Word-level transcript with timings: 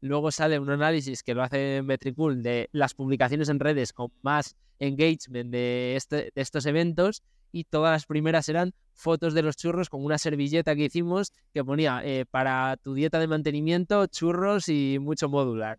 Luego 0.00 0.30
sale 0.30 0.60
un 0.60 0.70
análisis 0.70 1.24
que 1.24 1.34
lo 1.34 1.42
hace 1.42 1.82
Metricool 1.82 2.40
de 2.40 2.68
las 2.70 2.94
publicaciones 2.94 3.48
en 3.48 3.58
redes 3.58 3.92
con 3.92 4.12
más 4.22 4.56
engagement 4.78 5.50
de, 5.50 5.96
este, 5.96 6.30
de 6.32 6.40
estos 6.40 6.66
eventos 6.66 7.24
y 7.50 7.64
todas 7.64 7.90
las 7.90 8.06
primeras 8.06 8.48
eran 8.48 8.74
fotos 8.94 9.34
de 9.34 9.42
los 9.42 9.56
churros 9.56 9.88
con 9.88 10.04
una 10.04 10.18
servilleta 10.18 10.76
que 10.76 10.84
hicimos 10.84 11.32
que 11.52 11.64
ponía 11.64 12.02
eh, 12.04 12.26
para 12.30 12.76
tu 12.76 12.94
dieta 12.94 13.18
de 13.18 13.26
mantenimiento, 13.26 14.06
churros 14.06 14.68
y 14.68 14.98
mucho 15.00 15.28
modular. 15.28 15.78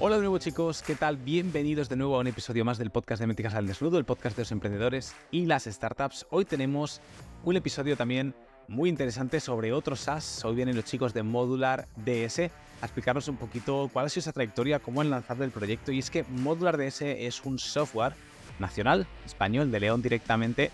Hola 0.00 0.16
de 0.16 0.22
nuevo 0.22 0.38
chicos, 0.38 0.82
¿qué 0.82 0.96
tal? 0.96 1.18
Bienvenidos 1.18 1.88
de 1.88 1.94
nuevo 1.94 2.16
a 2.16 2.18
un 2.18 2.26
episodio 2.26 2.64
más 2.64 2.76
del 2.76 2.90
podcast 2.90 3.20
de 3.20 3.28
Métricas 3.28 3.54
al 3.54 3.68
Desnudo, 3.68 3.98
el 3.98 4.04
podcast 4.04 4.36
de 4.36 4.42
los 4.42 4.50
emprendedores 4.50 5.14
y 5.30 5.46
las 5.46 5.66
startups. 5.66 6.26
Hoy 6.30 6.44
tenemos 6.44 7.00
un 7.44 7.54
episodio 7.54 7.96
también 7.96 8.34
muy 8.68 8.88
interesante 8.88 9.40
sobre 9.40 9.72
otros 9.72 10.00
SaaS. 10.00 10.44
Hoy 10.44 10.54
vienen 10.54 10.76
los 10.76 10.84
chicos 10.84 11.14
de 11.14 11.22
Modular 11.22 11.88
DS 11.96 12.38
a 12.40 12.86
explicarnos 12.86 13.28
un 13.28 13.36
poquito 13.36 13.90
cuál 13.92 14.06
ha 14.06 14.08
sido 14.08 14.20
esa 14.20 14.32
trayectoria, 14.32 14.78
cómo 14.78 15.00
han 15.00 15.10
lanzado 15.10 15.44
el 15.44 15.50
proyecto. 15.50 15.92
Y 15.92 15.98
es 15.98 16.10
que 16.10 16.24
Modular 16.24 16.76
DS 16.76 17.02
es 17.02 17.42
un 17.44 17.58
software 17.58 18.14
nacional, 18.58 19.06
español, 19.24 19.70
de 19.70 19.80
León 19.80 20.02
directamente, 20.02 20.70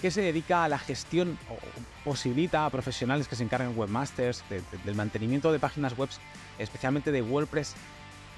que 0.00 0.10
se 0.10 0.22
dedica 0.22 0.64
a 0.64 0.68
la 0.68 0.78
gestión 0.78 1.38
o 1.50 1.56
posibilita 2.08 2.64
a 2.64 2.70
profesionales 2.70 3.28
que 3.28 3.36
se 3.36 3.44
encargan 3.44 3.76
webmasters 3.76 4.42
del 4.84 4.94
mantenimiento 4.94 5.52
de 5.52 5.58
páginas 5.58 5.96
web, 5.96 6.08
especialmente 6.58 7.12
de 7.12 7.22
WordPress 7.22 7.74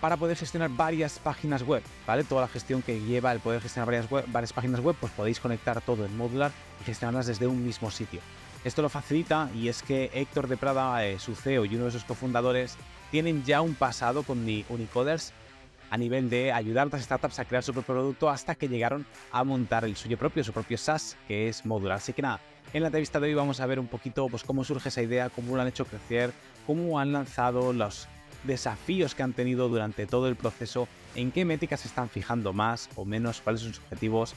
para 0.01 0.17
poder 0.17 0.37
gestionar 0.37 0.69
varias 0.69 1.21
páginas 1.21 1.63
web, 1.63 1.81
¿vale? 2.09 2.25
Toda 2.25 2.41
la 2.41 2.49
gestión 2.49 2.83
que 2.83 3.01
lleva 3.01 3.31
el 3.31 3.39
poder 3.39 3.61
gestionar 3.61 3.87
varias, 3.87 4.11
varias 4.33 4.53
páginas 4.53 4.81
web, 4.81 4.97
pues 4.99 5.13
podéis 5.13 5.39
conectar 5.39 5.81
todo 5.81 6.05
en 6.05 6.17
Modular 6.17 6.51
y 6.81 6.85
gestionarlas 6.85 7.27
desde 7.27 7.47
un 7.47 7.65
mismo 7.65 7.89
sitio. 7.89 8.21
Esto 8.65 8.81
lo 8.81 8.89
facilita 8.89 9.51
y 9.57 9.69
es 9.69 9.83
que 9.83 10.11
Héctor 10.15 10.47
de 10.47 10.57
Prada, 10.57 11.05
eh, 11.05 11.19
su 11.19 11.35
CEO 11.35 11.65
y 11.65 11.75
uno 11.75 11.87
de 11.87 11.91
sus 11.91 12.05
cofundadores, 12.05 12.77
tienen 13.11 13.45
ya 13.45 13.61
un 13.61 13.75
pasado 13.75 14.23
con 14.23 14.39
Unicoders 14.39 15.33
a 15.91 15.99
nivel 15.99 16.31
de 16.31 16.53
ayudar 16.53 16.85
a 16.85 16.87
otras 16.87 17.03
startups 17.03 17.39
a 17.41 17.45
crear 17.45 17.63
su 17.65 17.73
propio 17.73 17.95
producto 17.95 18.31
hasta 18.31 18.55
que 18.55 18.69
llegaron 18.69 19.05
a 19.33 19.43
montar 19.45 19.85
el 19.85 19.97
suyo 19.97 20.17
propio, 20.17 20.45
su 20.45 20.53
propio 20.53 20.79
SaaS, 20.79 21.17
que 21.27 21.49
es 21.49 21.67
Modular. 21.67 21.97
Así 21.97 22.13
que 22.13 22.23
nada, 22.23 22.41
en 22.73 22.83
la 22.83 22.89
entrevista 22.89 23.21
de 23.21 23.27
hoy 23.27 23.35
vamos 23.35 23.61
a 23.61 23.67
ver 23.67 23.79
un 23.81 23.89
poquito 23.89 24.29
pues, 24.29 24.45
cómo 24.45 24.65
surge 24.65 24.89
esa 24.89 25.03
idea, 25.03 25.29
cómo 25.29 25.55
lo 25.55 25.61
han 25.61 25.69
hecho 25.69 25.85
crecer, 25.85 26.33
cómo 26.67 26.99
han 26.99 27.13
lanzado 27.13 27.73
los 27.73 28.09
desafíos 28.45 29.15
que 29.15 29.23
han 29.23 29.33
tenido 29.33 29.69
durante 29.69 30.07
todo 30.07 30.29
el 30.29 30.37
proceso, 30.37 30.89
en 31.15 31.33
qué 31.33 31.45
métricas 31.45 31.81
se 31.81 31.89
están 31.89 32.09
fijando 32.09 32.53
más 32.53 32.89
o 32.97 33.05
menos, 33.05 33.41
cuáles 33.41 33.61
son 33.61 33.75
sus 33.75 33.83
objetivos, 33.85 34.35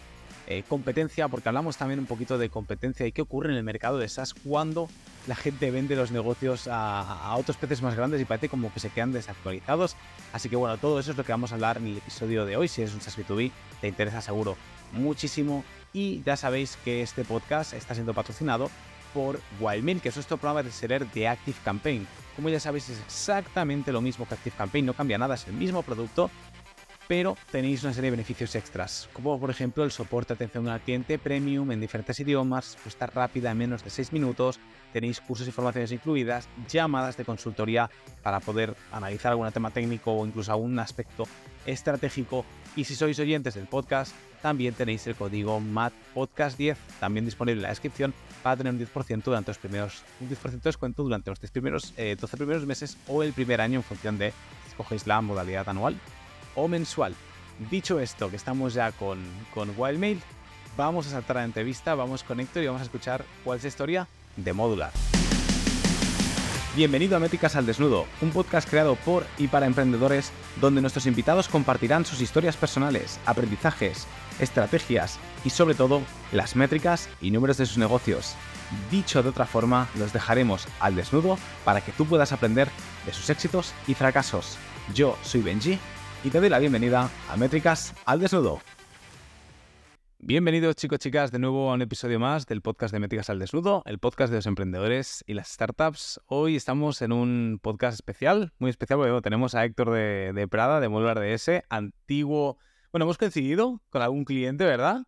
eh, 0.48 0.64
competencia, 0.68 1.28
porque 1.28 1.50
hablamos 1.50 1.78
también 1.78 2.00
un 2.00 2.06
poquito 2.06 2.38
de 2.38 2.50
competencia 2.50 3.06
y 3.06 3.12
qué 3.12 3.22
ocurre 3.22 3.52
en 3.52 3.58
el 3.58 3.64
mercado 3.64 3.98
de 3.98 4.08
SaaS 4.08 4.34
cuando 4.34 4.90
la 5.28 5.36
gente 5.36 5.72
vende 5.72 5.96
los 5.96 6.12
negocios 6.12 6.68
a, 6.72 7.36
otros 7.38 7.58
peces 7.58 7.82
más 7.82 7.96
grandes 7.96 8.22
y 8.22 8.26
parece 8.26 8.50
como 8.50 8.74
que 8.74 8.80
se 8.80 8.90
quedan 8.90 9.12
desactualizados. 9.12 9.96
Así 10.34 10.50
que 10.50 10.56
bueno, 10.56 10.78
todo 10.78 11.00
eso 11.00 11.12
es 11.12 11.18
lo 11.18 11.24
que 11.24 11.32
vamos 11.32 11.52
a 11.52 11.56
hablar 11.56 11.78
en 11.78 11.88
el 11.88 11.98
episodio 11.98 12.46
de 12.46 12.58
hoy. 12.58 12.68
Si 12.68 12.82
eres 12.82 12.94
un 12.94 13.02
SaaS 13.02 13.18
B2B, 13.18 13.52
te 13.82 13.88
interesa 13.88 14.22
seguro 14.22 14.56
muchísimo. 14.92 15.64
Y 15.94 16.22
ya 16.24 16.36
sabéis 16.36 16.78
que 16.84 17.02
este 17.02 17.24
podcast 17.24 17.74
está 17.74 17.94
siendo 17.94 18.14
patrocinado 18.14 18.70
por 19.14 19.40
Wildmail, 19.62 20.02
que 20.02 20.10
es 20.10 20.16
nuestro 20.16 20.38
programa 20.38 20.62
de 20.62 20.72
ser 20.72 21.10
de 21.10 21.28
Active 21.28 21.58
Campaign. 21.64 22.06
Como 22.36 22.50
ya 22.50 22.60
sabéis, 22.60 22.90
es 22.90 23.00
exactamente 23.00 23.94
lo 23.94 24.02
mismo 24.02 24.28
que 24.28 24.34
Active 24.34 24.56
Campaign, 24.58 24.86
no 24.86 24.94
cambia 24.94 25.18
nada, 25.18 25.36
es 25.36 25.48
el 25.48 25.54
mismo 25.54 25.84
producto, 25.84 26.30
pero 27.08 27.38
tenéis 27.52 27.84
una 27.84 27.94
serie 27.94 28.10
de 28.10 28.18
beneficios 28.18 28.56
extras, 28.56 29.10
como 29.14 29.40
por 29.40 29.50
ejemplo 29.50 29.84
el 29.84 29.92
soporte 29.92 30.34
de 30.34 30.36
atención 30.36 30.68
al 30.68 30.82
cliente 30.82 31.20
premium 31.20 31.72
en 31.72 31.80
diferentes 31.80 32.20
idiomas, 32.20 32.74
respuesta 32.74 33.06
rápida 33.08 33.52
en 33.52 33.58
menos 33.58 33.84
de 33.84 33.90
6 33.90 34.14
minutos, 34.14 34.60
tenéis 34.92 35.22
cursos 35.22 35.48
y 35.48 35.52
formaciones 35.52 35.92
incluidas, 35.92 36.48
llamadas 36.70 37.18
de 37.18 37.26
consultoría 37.26 37.90
para 38.24 38.40
poder 38.40 38.76
analizar 38.92 39.32
algún 39.32 39.52
tema 39.52 39.72
técnico 39.72 40.14
o 40.14 40.26
incluso 40.26 40.52
algún 40.52 40.78
aspecto 40.80 41.26
estratégico. 41.66 42.46
Y 42.76 42.84
si 42.84 42.96
sois 42.96 43.20
oyentes 43.20 43.56
del 43.56 43.68
podcast, 43.68 44.14
también 44.42 44.74
tenéis 44.74 45.08
el 45.08 45.16
código 45.16 45.60
MATPODCAST10, 45.60 46.78
también 47.00 47.26
disponible 47.26 47.60
en 47.60 47.64
la 47.64 47.70
descripción, 47.70 48.14
para 48.44 48.58
tener 48.58 48.74
un 48.74 48.80
10% 48.80 49.24
durante 49.24 49.52
los 49.52 49.58
primeros, 49.58 50.04
un 50.20 50.30
10% 50.30 50.52
de 50.52 50.60
descuento 50.60 51.04
durante 51.04 51.30
los 51.30 51.40
10 51.40 51.52
primeros, 51.52 51.94
12 51.96 52.12
eh, 52.12 52.18
primeros 52.38 52.66
meses 52.66 52.98
o 53.08 53.24
el 53.24 53.34
primer 53.34 53.62
año 53.62 53.80
en 53.80 53.84
función 53.84 54.18
de 54.18 54.32
si 54.32 54.70
escogéis 54.70 55.08
la 55.08 55.22
modalidad 55.22 55.68
anual 55.70 55.96
o 56.56 56.68
mensual. 56.68 57.16
Dicho 57.70 58.00
esto, 58.00 58.30
que 58.30 58.36
estamos 58.36 58.74
ya 58.74 58.92
con, 58.92 59.24
con 59.54 59.74
Wildmail, 59.78 60.22
vamos 60.76 61.08
a 61.08 61.12
saltar 61.12 61.38
a 61.38 61.40
la 61.42 61.46
entrevista, 61.46 61.96
vamos 61.96 62.24
con 62.24 62.40
Héctor 62.40 62.64
y 62.64 62.68
vamos 62.68 62.82
a 62.82 62.86
escuchar 62.86 63.24
cuál 63.44 63.58
es 63.58 63.64
la 63.64 63.70
historia 63.70 64.08
de 64.36 64.54
Modular. 64.54 64.92
Bienvenido 66.76 67.16
a 67.16 67.22
Métricas 67.22 67.56
al 67.56 67.66
Desnudo, 67.66 68.06
un 68.22 68.32
podcast 68.32 68.70
creado 68.70 68.98
por 68.98 69.26
y 69.38 69.48
para 69.48 69.66
emprendedores 69.66 70.34
donde 70.60 70.82
nuestros 70.82 71.06
invitados 71.06 71.48
compartirán 71.48 72.04
sus 72.04 72.20
historias 72.20 72.58
personales, 72.58 73.18
aprendizajes, 73.26 74.06
estrategias 74.42 75.18
y 75.46 75.52
sobre 75.52 75.76
todo 75.76 76.02
las 76.34 76.58
métricas 76.58 77.08
y 77.22 77.32
números 77.32 77.56
de 77.56 77.66
sus 77.66 77.78
negocios. 77.78 78.36
Dicho 78.92 79.24
de 79.24 79.30
otra 79.30 79.46
forma, 79.46 79.88
los 79.96 80.12
dejaremos 80.12 80.68
al 80.82 80.96
desnudo 80.96 81.38
para 81.64 81.80
que 81.80 81.94
tú 81.94 82.06
puedas 82.06 82.34
aprender 82.34 82.68
de 83.06 83.14
sus 83.14 83.30
éxitos 83.30 83.74
y 83.88 83.94
fracasos. 83.94 84.58
Yo 84.94 85.18
soy 85.24 85.44
Benji 85.44 85.80
y 86.26 86.32
te 86.32 86.40
doy 86.40 86.50
la 86.50 86.58
bienvenida 86.58 87.08
a 87.30 87.38
Métricas 87.38 87.94
al 88.04 88.20
Desnudo. 88.20 88.60
Bienvenidos 90.18 90.76
chicos, 90.76 90.98
chicas, 90.98 91.32
de 91.32 91.38
nuevo 91.38 91.70
a 91.70 91.76
un 91.76 91.84
episodio 91.84 92.20
más 92.20 92.48
del 92.48 92.64
podcast 92.64 92.92
de 92.92 93.00
Métricas 93.00 93.30
al 93.30 93.38
Desnudo, 93.38 93.84
el 93.86 94.00
podcast 94.00 94.32
de 94.32 94.38
los 94.38 94.48
emprendedores 94.48 95.24
y 95.28 95.36
las 95.36 95.50
startups. 95.50 96.20
Hoy 96.26 96.56
estamos 96.56 97.04
en 97.04 97.12
un 97.12 97.60
podcast 97.62 97.94
especial, 97.94 98.54
muy 98.58 98.72
especial, 98.72 98.98
porque 98.98 99.22
tenemos 99.22 99.54
a 99.54 99.66
Héctor 99.66 99.92
de, 99.92 100.48
Prada, 100.50 100.80
de 100.80 100.90
Modular 100.90 101.20
DS, 101.20 101.64
antiguo... 101.70 102.58
Bueno, 102.92 103.04
hemos 103.04 103.20
coincidido 103.20 103.84
con 103.92 104.02
algún 104.02 104.26
cliente, 104.26 104.66
¿verdad? 104.66 105.04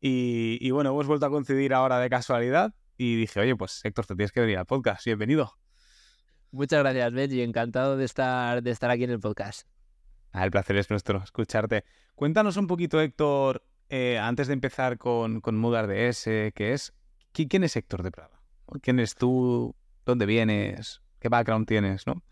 Y, 0.00 0.70
bueno, 0.70 0.90
hemos 0.90 1.08
vuelto 1.08 1.26
a 1.26 1.30
coincidir 1.30 1.74
ahora 1.74 1.98
de 1.98 2.08
casualidad 2.08 2.74
y 2.96 3.16
dije, 3.16 3.40
oye, 3.40 3.56
pues 3.56 3.80
Héctor, 3.84 4.06
te 4.06 4.14
tienes 4.14 4.30
que 4.30 4.40
venir 4.40 4.58
al 4.58 4.66
podcast. 4.66 5.04
Bienvenido. 5.04 5.52
Muchas 6.52 6.78
gracias, 6.78 7.12
Benji. 7.12 7.42
Encantado 7.42 7.96
de 7.96 8.04
estar, 8.04 8.62
de 8.62 8.70
estar 8.70 8.88
aquí 8.88 9.02
en 9.02 9.10
el 9.10 9.18
podcast. 9.18 9.66
Ah, 10.32 10.44
el 10.44 10.50
placer 10.50 10.76
es 10.76 10.90
nuestro, 10.90 11.18
escucharte. 11.24 11.84
Cuéntanos 12.14 12.56
un 12.56 12.66
poquito, 12.66 13.00
Héctor, 13.00 13.62
eh, 13.88 14.18
antes 14.18 14.46
de 14.46 14.54
empezar 14.54 14.98
con, 14.98 15.40
con 15.40 15.58
Mudar 15.58 15.86
DS, 15.86 16.52
¿qué 16.54 16.72
es? 16.72 16.92
¿Quién 17.32 17.64
es 17.64 17.76
Héctor 17.76 18.02
de 18.02 18.10
Prada? 18.10 18.42
¿Quién 18.82 18.98
eres 18.98 19.14
tú? 19.14 19.74
¿Dónde 20.04 20.26
vienes? 20.26 21.00
¿Qué 21.18 21.28
background 21.28 21.66
tienes? 21.66 22.06
¿no? 22.06 22.22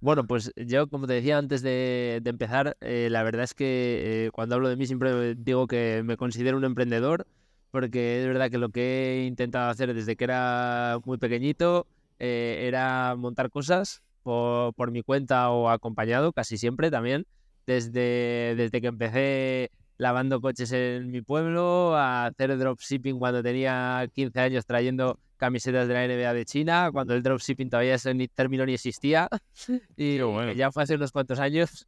Bueno, 0.00 0.26
pues 0.26 0.52
yo, 0.56 0.88
como 0.88 1.06
te 1.06 1.14
decía 1.14 1.38
antes 1.38 1.62
de, 1.62 2.22
empezar, 2.24 2.76
eh, 2.80 3.08
la 3.10 3.22
verdad 3.22 3.44
es 3.44 3.54
que 3.54 4.26
eh, 4.26 4.30
cuando 4.32 4.54
hablo 4.54 4.68
de 4.68 4.76
mí 4.76 4.86
siempre 4.86 5.34
digo 5.34 5.66
que 5.66 6.02
me 6.04 6.16
considero 6.16 6.58
un 6.58 6.64
emprendedor, 6.64 7.26
porque 7.70 8.20
es 8.20 8.26
verdad 8.26 8.50
que 8.50 8.58
lo 8.58 8.68
que 8.70 9.22
he 9.22 9.26
intentado 9.26 9.70
hacer 9.70 9.94
desde 9.94 10.16
que 10.16 10.24
era 10.24 10.98
muy 11.04 11.18
pequeñito 11.18 11.86
era 12.18 13.14
montar 13.16 13.50
cosas 13.50 14.02
por, 14.26 14.90
mi 14.90 15.02
cuenta 15.02 15.50
o 15.50 15.68
acompañado, 15.68 16.32
casi 16.32 16.58
siempre 16.58 16.90
también, 16.90 17.26
desde, 17.64 18.54
desde 18.56 18.80
que 18.80 18.88
empecé 18.88 19.70
lavando 19.98 20.40
coches 20.40 20.72
en 20.72 21.10
mi 21.10 21.22
pueblo, 21.22 21.94
a 21.94 22.26
hacer 22.26 22.58
dropshipping 22.58 23.18
cuando 23.18 23.42
tenía 23.42 24.08
15 24.12 24.40
años 24.40 24.66
trayendo 24.66 25.18
camisetas 25.36 25.86
de 25.86 25.94
la 25.94 26.06
NBA 26.06 26.34
de 26.34 26.44
China, 26.44 26.90
cuando 26.92 27.14
el 27.14 27.22
dropshipping 27.22 27.70
todavía 27.70 27.94
ese 27.94 28.14
término 28.34 28.66
ni 28.66 28.74
existía, 28.74 29.28
y 29.96 30.18
ya 30.56 30.72
fue 30.72 30.82
hace 30.82 30.96
unos 30.96 31.12
cuantos 31.12 31.38
años. 31.38 31.86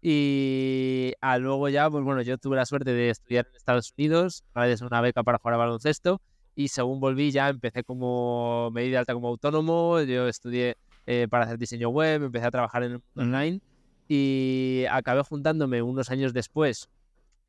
Y 0.00 1.14
a 1.20 1.38
luego 1.38 1.68
ya, 1.70 1.88
pues 1.90 2.04
bueno, 2.04 2.20
yo 2.22 2.36
tuve 2.36 2.56
la 2.56 2.66
suerte 2.66 2.92
de 2.92 3.10
estudiar 3.10 3.46
en 3.48 3.56
Estados 3.56 3.92
Unidos, 3.96 4.44
gracias 4.54 4.82
a 4.82 4.86
una 4.86 5.00
beca 5.00 5.22
para 5.22 5.38
jugar 5.38 5.54
a 5.54 5.58
baloncesto, 5.58 6.20
y 6.54 6.68
según 6.68 7.00
volví 7.00 7.30
ya 7.30 7.48
empecé 7.48 7.84
como, 7.84 8.70
me 8.72 8.82
de 8.88 8.98
alta 8.98 9.14
como 9.14 9.28
autónomo, 9.28 10.00
yo 10.02 10.28
estudié 10.28 10.76
eh, 11.06 11.26
para 11.30 11.44
hacer 11.44 11.58
diseño 11.58 11.88
web, 11.88 12.24
empecé 12.24 12.46
a 12.46 12.50
trabajar 12.50 12.82
en 12.82 13.02
online 13.16 13.60
y 14.08 14.84
acabé 14.90 15.22
juntándome 15.22 15.82
unos 15.82 16.10
años 16.10 16.32
después 16.32 16.88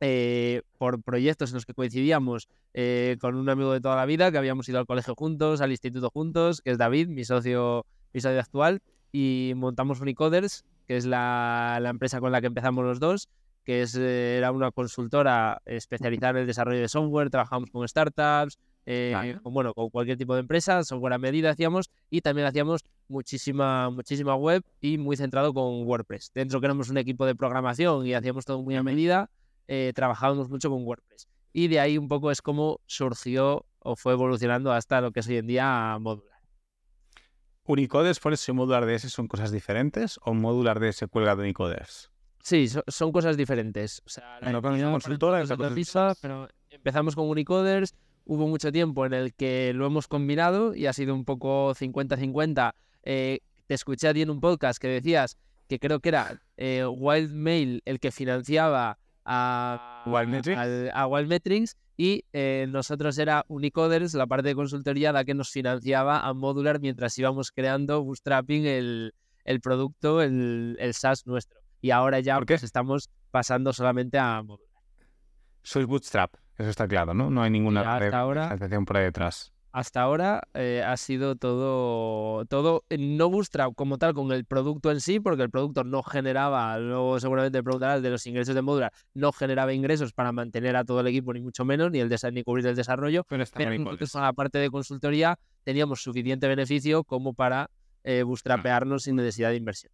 eh, 0.01 0.62
por 0.77 1.01
proyectos 1.01 1.51
en 1.51 1.56
los 1.56 1.65
que 1.65 1.74
coincidíamos 1.74 2.50
eh, 2.74 3.18
con 3.21 3.35
un 3.35 3.50
amigo 3.50 3.71
de 3.71 3.81
toda 3.81 3.95
la 3.95 4.06
vida, 4.06 4.31
que 4.31 4.38
habíamos 4.38 4.68
ido 4.68 4.79
al 4.79 4.85
colegio 4.85 5.15
juntos, 5.15 5.62
al 5.62 5.71
instituto 5.71 6.09
juntos, 6.09 6.62
que 6.62 6.71
es 6.71 6.77
David, 6.77 7.07
mi 7.07 7.24
socio, 7.24 7.85
mi 8.13 8.19
socio 8.19 8.39
actual, 8.39 8.81
y 9.12 9.53
montamos 9.56 10.01
Unicoders, 10.01 10.65
que 10.88 10.97
es 10.97 11.06
la, 11.06 11.79
la 11.81 11.89
empresa 11.89 12.19
con 12.19 12.31
la 12.31 12.41
que 12.41 12.47
empezamos 12.47 12.83
los 12.83 13.00
dos, 13.00 13.29
que 13.63 13.81
es, 13.81 13.95
era 13.95 14.51
una 14.51 14.71
consultora 14.71 15.62
especializada 15.65 16.31
en 16.31 16.38
el 16.38 16.47
desarrollo 16.47 16.81
de 16.81 16.89
software, 16.89 17.29
trabajamos 17.29 17.71
con 17.71 17.88
startups, 17.88 18.59
eh, 18.85 19.37
bueno, 19.43 19.73
con 19.73 19.89
cualquier 19.89 20.17
tipo 20.17 20.35
de 20.35 20.41
empresa, 20.41 20.83
software 20.83 21.13
a 21.13 21.17
medida 21.17 21.49
hacíamos 21.49 21.89
y 22.09 22.21
también 22.21 22.47
hacíamos 22.47 22.83
muchísima, 23.07 23.89
muchísima 23.89 24.35
web 24.35 24.63
y 24.79 24.97
muy 24.97 25.17
centrado 25.17 25.53
con 25.53 25.85
WordPress. 25.85 26.31
Dentro 26.33 26.59
que 26.59 26.67
éramos 26.67 26.89
un 26.89 26.97
equipo 26.97 27.25
de 27.25 27.35
programación 27.35 28.05
y 28.05 28.13
hacíamos 28.13 28.45
todo 28.45 28.61
muy 28.61 28.75
a 28.75 28.83
medida, 28.83 29.29
eh, 29.67 29.91
trabajábamos 29.95 30.49
mucho 30.49 30.69
con 30.69 30.83
WordPress. 30.85 31.27
Y 31.53 31.67
de 31.67 31.79
ahí 31.79 31.97
un 31.97 32.07
poco 32.07 32.31
es 32.31 32.41
como 32.41 32.81
surgió 32.85 33.65
o 33.79 33.95
fue 33.95 34.13
evolucionando 34.13 34.71
hasta 34.71 35.01
lo 35.01 35.11
que 35.11 35.21
es 35.21 35.27
hoy 35.27 35.38
en 35.38 35.47
día 35.47 35.97
modular. 35.99 36.35
¿Unicoders, 37.67 38.19
por 38.19 38.33
eso 38.33 38.51
y 38.51 38.55
Modular 38.55 38.85
DS 38.85 39.11
son 39.11 39.27
cosas 39.27 39.51
diferentes 39.51 40.19
o 40.23 40.33
Modular 40.35 40.79
DS 40.79 41.05
cuelga 41.09 41.35
de 41.35 41.41
Unicoders? 41.43 42.11
Sí, 42.43 42.67
son 42.88 43.11
cosas 43.11 43.38
diferentes. 43.38 44.03
O 44.05 44.09
sea, 44.09 44.38
bueno, 44.39 44.61
con 44.61 44.73
una 44.73 44.91
consultora 44.91 45.41
es 45.41 45.49
pero 46.21 46.47
empezamos 46.69 47.15
con 47.15 47.27
Unicoders, 47.27 47.95
hubo 48.25 48.48
mucho 48.48 48.72
tiempo 48.72 49.06
en 49.06 49.13
el 49.13 49.33
que 49.33 49.74
lo 49.74 49.86
hemos 49.86 50.07
combinado 50.07 50.75
y 50.75 50.88
ha 50.88 50.94
sido 50.94 51.13
un 51.13 51.25
poco 51.25 51.74
50-50. 51.74 52.74
Eh, 53.04 53.39
te 53.68 53.74
escuché 53.74 54.07
a 54.07 54.13
ti 54.13 54.22
en 54.22 54.30
un 54.30 54.39
podcast 54.39 54.80
que 54.80 54.88
decías 54.88 55.38
que 55.68 55.80
creo 55.80 56.00
que 56.00 56.10
era 56.10 56.42
eh, 56.57 56.86
Wildmail 56.86 57.81
el 57.86 58.00
que 58.00 58.12
financiaba 58.12 59.00
a 59.25 60.04
Wildmetrics, 60.06 61.75
y 61.98 62.25
eh, 62.33 62.68
nosotros 62.69 63.18
era 63.18 63.45
Unicoders, 63.48 64.13
la 64.13 64.27
parte 64.27 64.50
de 64.50 64.56
consultoría, 64.56 65.12
la 65.12 65.24
que 65.24 65.33
nos 65.33 65.50
financiaba 65.50 66.19
a 66.19 66.33
Modular 66.33 66.80
mientras 66.80 67.18
íbamos 67.18 67.51
creando, 67.51 68.04
bootstrapping 68.04 68.66
el, 68.66 69.13
el 69.45 69.62
producto, 69.62 70.22
el, 70.22 70.75
el 70.80 70.94
SaaS 70.94 71.25
nuestro. 71.25 71.60
Y 71.81 71.92
ahora 71.92 72.19
ya 72.19 72.39
pues, 72.42 72.63
estamos 72.63 73.10
pasando 73.31 73.72
solamente 73.72 74.18
a 74.18 74.42
Modular. 74.44 74.75
Sois 75.63 75.88
Bootstrap, 75.88 76.36
eso 76.57 76.69
está 76.69 76.87
claro, 76.87 77.13
¿no? 77.13 77.29
No 77.29 77.43
hay 77.43 77.49
ninguna 77.49 77.99
financiación 77.99 78.85
por 78.85 78.97
ahí 78.97 79.03
detrás 79.05 79.55
hasta 79.75 80.01
ahora 80.01 80.41
eh, 80.53 80.81
ha 80.87 80.95
sido 80.95 81.35
todo, 81.35 82.45
todo, 82.45 82.85
no 82.97 83.29
Bootstrap 83.29 83.75
como 83.75 83.97
tal 83.97 84.13
con 84.13 84.31
el 84.31 84.45
producto 84.45 84.89
en 84.89 85.01
sí, 85.01 85.19
porque 85.19 85.43
el 85.43 85.49
producto 85.49 85.83
no 85.83 86.01
generaba, 86.01 86.79
luego 86.79 87.19
seguramente 87.19 87.61
preguntarás 87.61 88.01
de 88.01 88.09
los 88.09 88.25
ingresos 88.25 88.55
de 88.55 88.61
Modular, 88.61 88.93
no 89.13 89.33
generaba 89.33 89.73
ingresos 89.73 90.13
para 90.13 90.31
mantener 90.31 90.77
a 90.77 90.85
todo 90.85 91.01
el 91.01 91.07
equipo, 91.07 91.33
ni 91.33 91.41
mucho 91.41 91.65
menos, 91.65 91.91
ni, 91.91 91.99
el 91.99 92.09
ni 92.31 92.43
cubrir 92.43 92.65
el 92.67 92.75
desarrollo, 92.77 93.25
pero, 93.27 93.43
nosotros 93.77 94.15
a 94.15 94.21
la 94.21 94.31
parte 94.31 94.59
de 94.59 94.69
consultoría 94.69 95.37
teníamos 95.65 96.01
suficiente 96.01 96.47
beneficio 96.47 97.03
como 97.03 97.33
para 97.33 97.69
eh, 98.05 98.23
bootstrapearnos 98.23 99.03
sin 99.03 99.17
necesidad 99.17 99.49
de 99.49 99.57
inversión. 99.57 99.91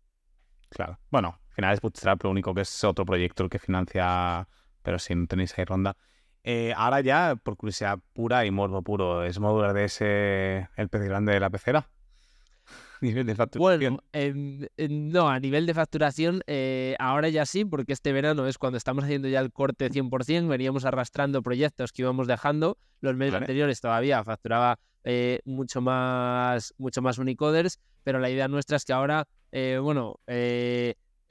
Claro, 0.69 0.99
bueno, 1.09 1.39
al 1.49 1.55
final 1.55 1.73
es 1.73 1.81
Bootstrap, 1.81 2.23
lo 2.23 2.29
único 2.29 2.53
que 2.53 2.61
es 2.61 2.83
otro 2.83 3.03
proyecto 3.03 3.45
el 3.45 3.49
que 3.49 3.57
financia, 3.57 4.47
pero 4.83 4.99
si 4.99 5.15
no 5.15 5.25
tenéis 5.25 5.57
ahí 5.57 5.65
ronda. 5.65 5.97
Eh, 6.43 6.73
ahora 6.75 7.01
ya, 7.01 7.35
por 7.35 7.55
curiosidad 7.55 7.99
pura 8.13 8.45
y 8.45 8.51
morbo 8.51 8.81
puro, 8.81 9.23
¿es 9.23 9.39
modular 9.39 9.73
de 9.73 9.85
ese 9.85 10.69
el 10.75 10.89
pez 10.89 11.03
grande 11.03 11.33
de 11.33 11.39
la 11.39 11.49
pecera? 11.49 11.89
nivel 13.01 13.25
de 13.27 13.35
facturación. 13.35 13.99
Bueno, 14.11 14.67
no, 14.89 15.29
a 15.29 15.39
nivel 15.39 15.65
de 15.67 15.73
facturación, 15.73 16.41
eh, 16.47 16.95
ahora 16.99 17.29
ya 17.29 17.45
sí, 17.45 17.63
porque 17.63 17.93
este 17.93 18.11
verano 18.11 18.47
es 18.47 18.57
cuando 18.57 18.77
estamos 18.77 19.03
haciendo 19.03 19.27
ya 19.27 19.39
el 19.39 19.51
corte 19.51 19.89
100%, 19.89 20.47
veníamos 20.47 20.85
arrastrando 20.85 21.43
proyectos 21.43 21.91
que 21.91 22.01
íbamos 22.01 22.27
dejando. 22.27 22.77
Los 23.01 23.15
meses 23.15 23.35
anteriores 23.35 23.79
todavía 23.81 24.23
facturaba 24.23 24.79
eh, 25.03 25.39
mucho 25.45 25.81
más 25.81 26.73
mucho 26.77 27.01
más 27.01 27.17
unicoders, 27.17 27.79
pero 28.03 28.19
la 28.19 28.29
idea 28.29 28.47
nuestra 28.47 28.77
es 28.77 28.85
que 28.85 28.93
ahora, 28.93 29.27
bueno, 29.51 30.19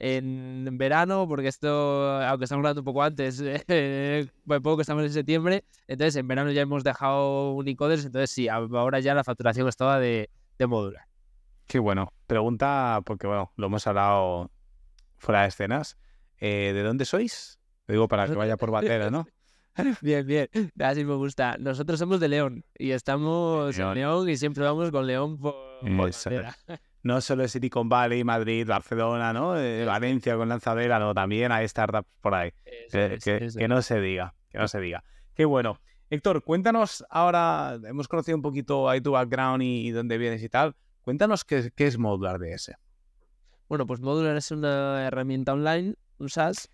en 0.03 0.79
verano, 0.79 1.27
porque 1.27 1.47
esto, 1.47 2.19
aunque 2.23 2.45
estamos 2.45 2.61
hablando 2.61 2.81
un 2.81 2.85
poco 2.85 3.03
antes, 3.03 3.39
eh, 3.67 4.27
poco 4.47 4.77
que 4.77 4.81
estamos 4.81 5.03
en 5.03 5.13
septiembre, 5.13 5.63
entonces 5.87 6.15
en 6.15 6.27
verano 6.27 6.51
ya 6.51 6.61
hemos 6.61 6.83
dejado 6.83 7.53
Unicoders, 7.53 8.03
entonces 8.05 8.31
sí, 8.31 8.47
ahora 8.49 8.99
ya 8.99 9.13
la 9.13 9.23
facturación 9.23 9.67
es 9.67 9.77
toda 9.77 9.99
de, 9.99 10.31
de 10.57 10.67
modular. 10.67 11.05
Qué 11.67 11.77
bueno. 11.77 12.11
Pregunta, 12.25 13.01
porque 13.05 13.27
bueno, 13.27 13.51
lo 13.55 13.67
hemos 13.67 13.85
hablado 13.85 14.49
fuera 15.19 15.43
de 15.43 15.49
escenas. 15.49 15.97
Eh, 16.39 16.71
¿De 16.73 16.81
dónde 16.81 17.05
sois? 17.05 17.59
Lo 17.85 17.93
digo 17.93 18.07
para 18.07 18.25
que 18.25 18.33
vaya 18.33 18.57
por 18.57 18.71
batera, 18.71 19.11
¿no? 19.11 19.27
Bien, 20.01 20.27
bien. 20.27 20.49
Así 20.79 21.05
me 21.05 21.13
gusta. 21.15 21.57
Nosotros 21.57 21.97
somos 21.97 22.19
de 22.19 22.27
León 22.27 22.65
y 22.77 22.91
estamos 22.91 23.77
en 23.77 23.93
León 23.93 24.27
y 24.27 24.35
siempre 24.35 24.63
vamos 24.65 24.91
con 24.91 25.07
León 25.07 25.37
por, 25.39 25.55
no 27.03 27.21
solo 27.21 27.43
es 27.43 27.51
Silicon 27.51 27.89
Valley, 27.89 28.23
Madrid, 28.23 28.67
Barcelona, 28.67 29.33
¿no? 29.33 29.57
Eh, 29.57 29.85
Valencia 29.85 30.35
con 30.35 30.49
Lanzadera, 30.49 30.99
no, 30.99 31.13
también 31.13 31.51
hay 31.51 31.67
startups 31.67 32.07
por 32.21 32.35
ahí. 32.35 32.51
que, 32.91 33.67
no 33.67 33.81
se 33.81 33.99
diga, 33.99 34.33
que 34.49 34.57
no 34.57 34.67
se 34.67 34.79
diga. 34.79 35.03
Qué 35.33 35.45
bueno. 35.45 35.79
Héctor, 36.09 36.43
cuéntanos 36.43 37.05
ahora, 37.09 37.79
hemos 37.85 38.07
conocido 38.07 38.35
un 38.35 38.41
poquito 38.41 38.89
ahí 38.89 38.99
tu 39.01 39.11
background 39.11 39.63
y, 39.63 39.91
dónde 39.91 40.17
vienes 40.17 40.43
y 40.43 40.49
tal. 40.49 40.75
Cuéntanos 41.01 41.45
qué, 41.45 41.71
qué 41.75 41.87
es 41.87 41.97
Modular 41.97 42.39
DS. 42.39 42.73
Bueno, 43.69 43.87
pues 43.87 44.01
Modular 44.01 44.35
es 44.35 44.51
una 44.51 45.07
herramienta 45.07 45.53
online, 45.53 45.95
un 46.17 46.29
SaaS, 46.29 46.69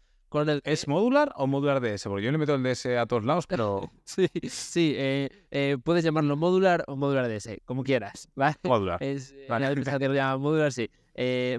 ¿Es 0.63 0.87
modular 0.87 1.31
o 1.35 1.47
modular 1.47 1.79
DS? 1.79 2.03
Porque 2.03 2.25
yo 2.25 2.31
le 2.31 2.37
meto 2.37 2.55
el 2.55 2.63
DS 2.63 2.85
a 2.97 3.05
todos 3.05 3.23
lados, 3.23 3.47
pero... 3.47 3.91
sí, 4.03 4.27
sí 4.49 4.93
eh, 4.97 5.29
eh, 5.51 5.77
puedes 5.81 6.03
llamarlo 6.03 6.35
modular 6.35 6.83
o 6.87 6.95
modular 6.95 7.29
DS, 7.29 7.61
como 7.65 7.83
quieras. 7.83 8.29
Modular. 8.63 9.01
Es, 9.01 9.31
eh, 9.31 9.47
modular, 10.39 10.71
sí. 10.71 10.89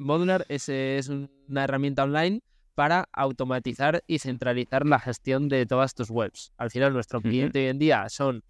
modular 0.00 0.44
es, 0.48 0.68
es, 0.68 1.08
una 1.08 1.64
herramienta 1.64 2.04
online 2.04 2.40
para 2.74 3.08
automatizar 3.12 4.04
y 4.06 4.18
centralizar 4.18 4.86
la 4.86 5.00
gestión 5.00 5.48
de 5.48 5.64
todas 5.66 5.94
tus 5.94 6.10
webs. 6.10 6.52
Al 6.58 6.70
final, 6.70 6.92
nuestro 6.92 7.20
cliente 7.20 7.60
hoy 7.60 7.66
en 7.66 7.78
día 7.78 8.08
son 8.08 8.44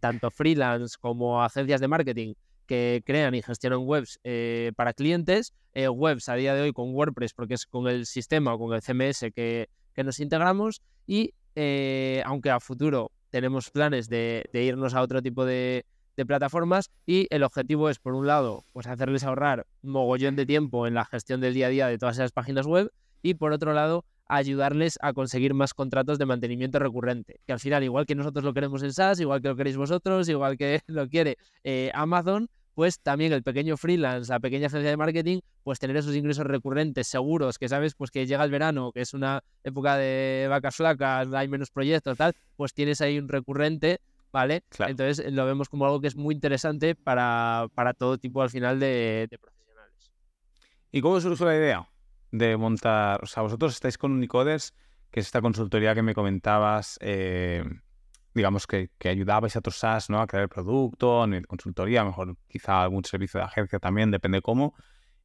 tanto 0.00 0.30
freelance 0.30 0.96
como 0.98 1.42
agencias 1.42 1.82
de 1.82 1.88
marketing 1.88 2.34
que 2.66 3.02
crean 3.04 3.34
y 3.34 3.42
gestionan 3.42 3.80
webs 3.82 4.20
eh, 4.24 4.72
para 4.76 4.92
clientes, 4.92 5.54
eh, 5.72 5.88
webs 5.88 6.28
a 6.28 6.34
día 6.34 6.54
de 6.54 6.62
hoy 6.62 6.72
con 6.72 6.94
WordPress, 6.94 7.32
porque 7.32 7.54
es 7.54 7.66
con 7.66 7.88
el 7.88 8.06
sistema 8.06 8.54
o 8.54 8.58
con 8.58 8.74
el 8.74 8.82
CMS 8.82 9.32
que, 9.34 9.68
nos 9.96 10.20
integramos, 10.20 10.82
y 11.06 11.32
eh, 11.54 12.22
aunque 12.26 12.50
a 12.50 12.60
futuro 12.60 13.12
tenemos 13.30 13.70
planes 13.70 14.08
de, 14.08 14.44
irnos 14.52 14.94
a 14.94 15.02
otro 15.02 15.22
tipo 15.22 15.44
de, 15.44 15.86
plataformas, 16.26 16.90
y 17.06 17.26
el 17.30 17.42
objetivo 17.42 17.90
es, 17.90 17.98
por 17.98 18.14
un 18.14 18.26
lado, 18.26 18.64
pues 18.72 18.86
hacerles 18.86 19.24
ahorrar 19.24 19.66
un 19.82 19.90
mogollón 19.90 20.34
de 20.34 20.46
tiempo 20.46 20.86
en 20.86 20.94
la 20.94 21.04
gestión 21.04 21.40
del 21.40 21.54
día 21.54 21.66
a 21.66 21.70
día 21.70 21.86
de 21.88 21.98
todas 21.98 22.16
esas 22.16 22.32
páginas 22.32 22.66
web, 22.66 22.90
y 23.22 23.34
por 23.34 23.52
otro 23.52 23.74
lado, 23.74 24.04
ayudarles 24.28 24.98
a 25.02 25.12
conseguir 25.12 25.54
más 25.54 25.74
contratos 25.74 26.18
de 26.18 26.26
mantenimiento 26.26 26.78
recurrente. 26.78 27.40
Que 27.46 27.52
al 27.52 27.60
final, 27.60 27.84
igual 27.84 28.06
que 28.06 28.14
nosotros 28.14 28.44
lo 28.44 28.52
queremos 28.52 28.82
en 28.82 28.92
SaaS, 28.92 29.20
igual 29.20 29.40
que 29.40 29.48
lo 29.48 29.56
queréis 29.56 29.76
vosotros, 29.76 30.28
igual 30.28 30.56
que 30.56 30.80
lo 30.86 31.08
quiere 31.08 31.38
eh, 31.64 31.90
Amazon, 31.94 32.48
pues 32.74 33.00
también 33.00 33.32
el 33.32 33.42
pequeño 33.42 33.78
freelance, 33.78 34.30
la 34.30 34.38
pequeña 34.38 34.66
agencia 34.66 34.90
de 34.90 34.96
marketing, 34.98 35.40
pues 35.62 35.78
tener 35.78 35.96
esos 35.96 36.14
ingresos 36.14 36.46
recurrentes 36.46 37.06
seguros, 37.06 37.58
que 37.58 37.70
sabes 37.70 37.94
pues 37.94 38.10
que 38.10 38.26
llega 38.26 38.44
el 38.44 38.50
verano, 38.50 38.92
que 38.92 39.00
es 39.00 39.14
una 39.14 39.42
época 39.64 39.96
de 39.96 40.46
vacas 40.50 40.76
flacas, 40.76 41.32
hay 41.32 41.48
menos 41.48 41.70
proyectos, 41.70 42.18
tal, 42.18 42.34
pues 42.54 42.74
tienes 42.74 43.00
ahí 43.00 43.18
un 43.18 43.28
recurrente, 43.28 44.00
¿vale? 44.30 44.62
Entonces 44.78 45.32
lo 45.32 45.46
vemos 45.46 45.70
como 45.70 45.86
algo 45.86 46.02
que 46.02 46.08
es 46.08 46.16
muy 46.16 46.34
interesante 46.34 46.94
para, 46.94 47.66
para 47.74 47.94
todo 47.94 48.18
tipo 48.18 48.42
al 48.42 48.50
final 48.50 48.78
de, 48.78 49.26
profesionales. 49.40 50.12
¿Y 50.92 51.00
cómo 51.00 51.18
surgió 51.18 51.46
la 51.46 51.56
idea 51.56 51.88
de 52.30 52.56
montar? 52.56 53.22
O 53.22 53.26
sea, 53.26 53.42
vosotros 53.42 53.74
estáis 53.74 53.98
con 53.98 54.12
Unicoders, 54.12 54.74
que 55.10 55.20
es 55.20 55.26
esta 55.26 55.40
consultoría 55.40 55.94
que 55.94 56.02
me 56.02 56.14
comentabas, 56.14 56.98
eh, 57.00 57.64
digamos, 58.34 58.66
que, 58.66 58.90
que, 58.98 59.08
ayudabais 59.08 59.56
a 59.56 59.60
otros 59.60 59.76
SaaS 59.76 60.10
¿no? 60.10 60.20
a 60.20 60.26
crear 60.26 60.44
el 60.44 60.48
producto, 60.48 61.24
en 61.24 61.34
el 61.34 61.46
consultoría, 61.46 62.04
mejor 62.04 62.36
quizá 62.48 62.82
algún 62.82 63.04
servicio 63.04 63.38
de 63.40 63.46
agencia 63.46 63.78
también, 63.78 64.10
depende 64.10 64.42
cómo. 64.42 64.74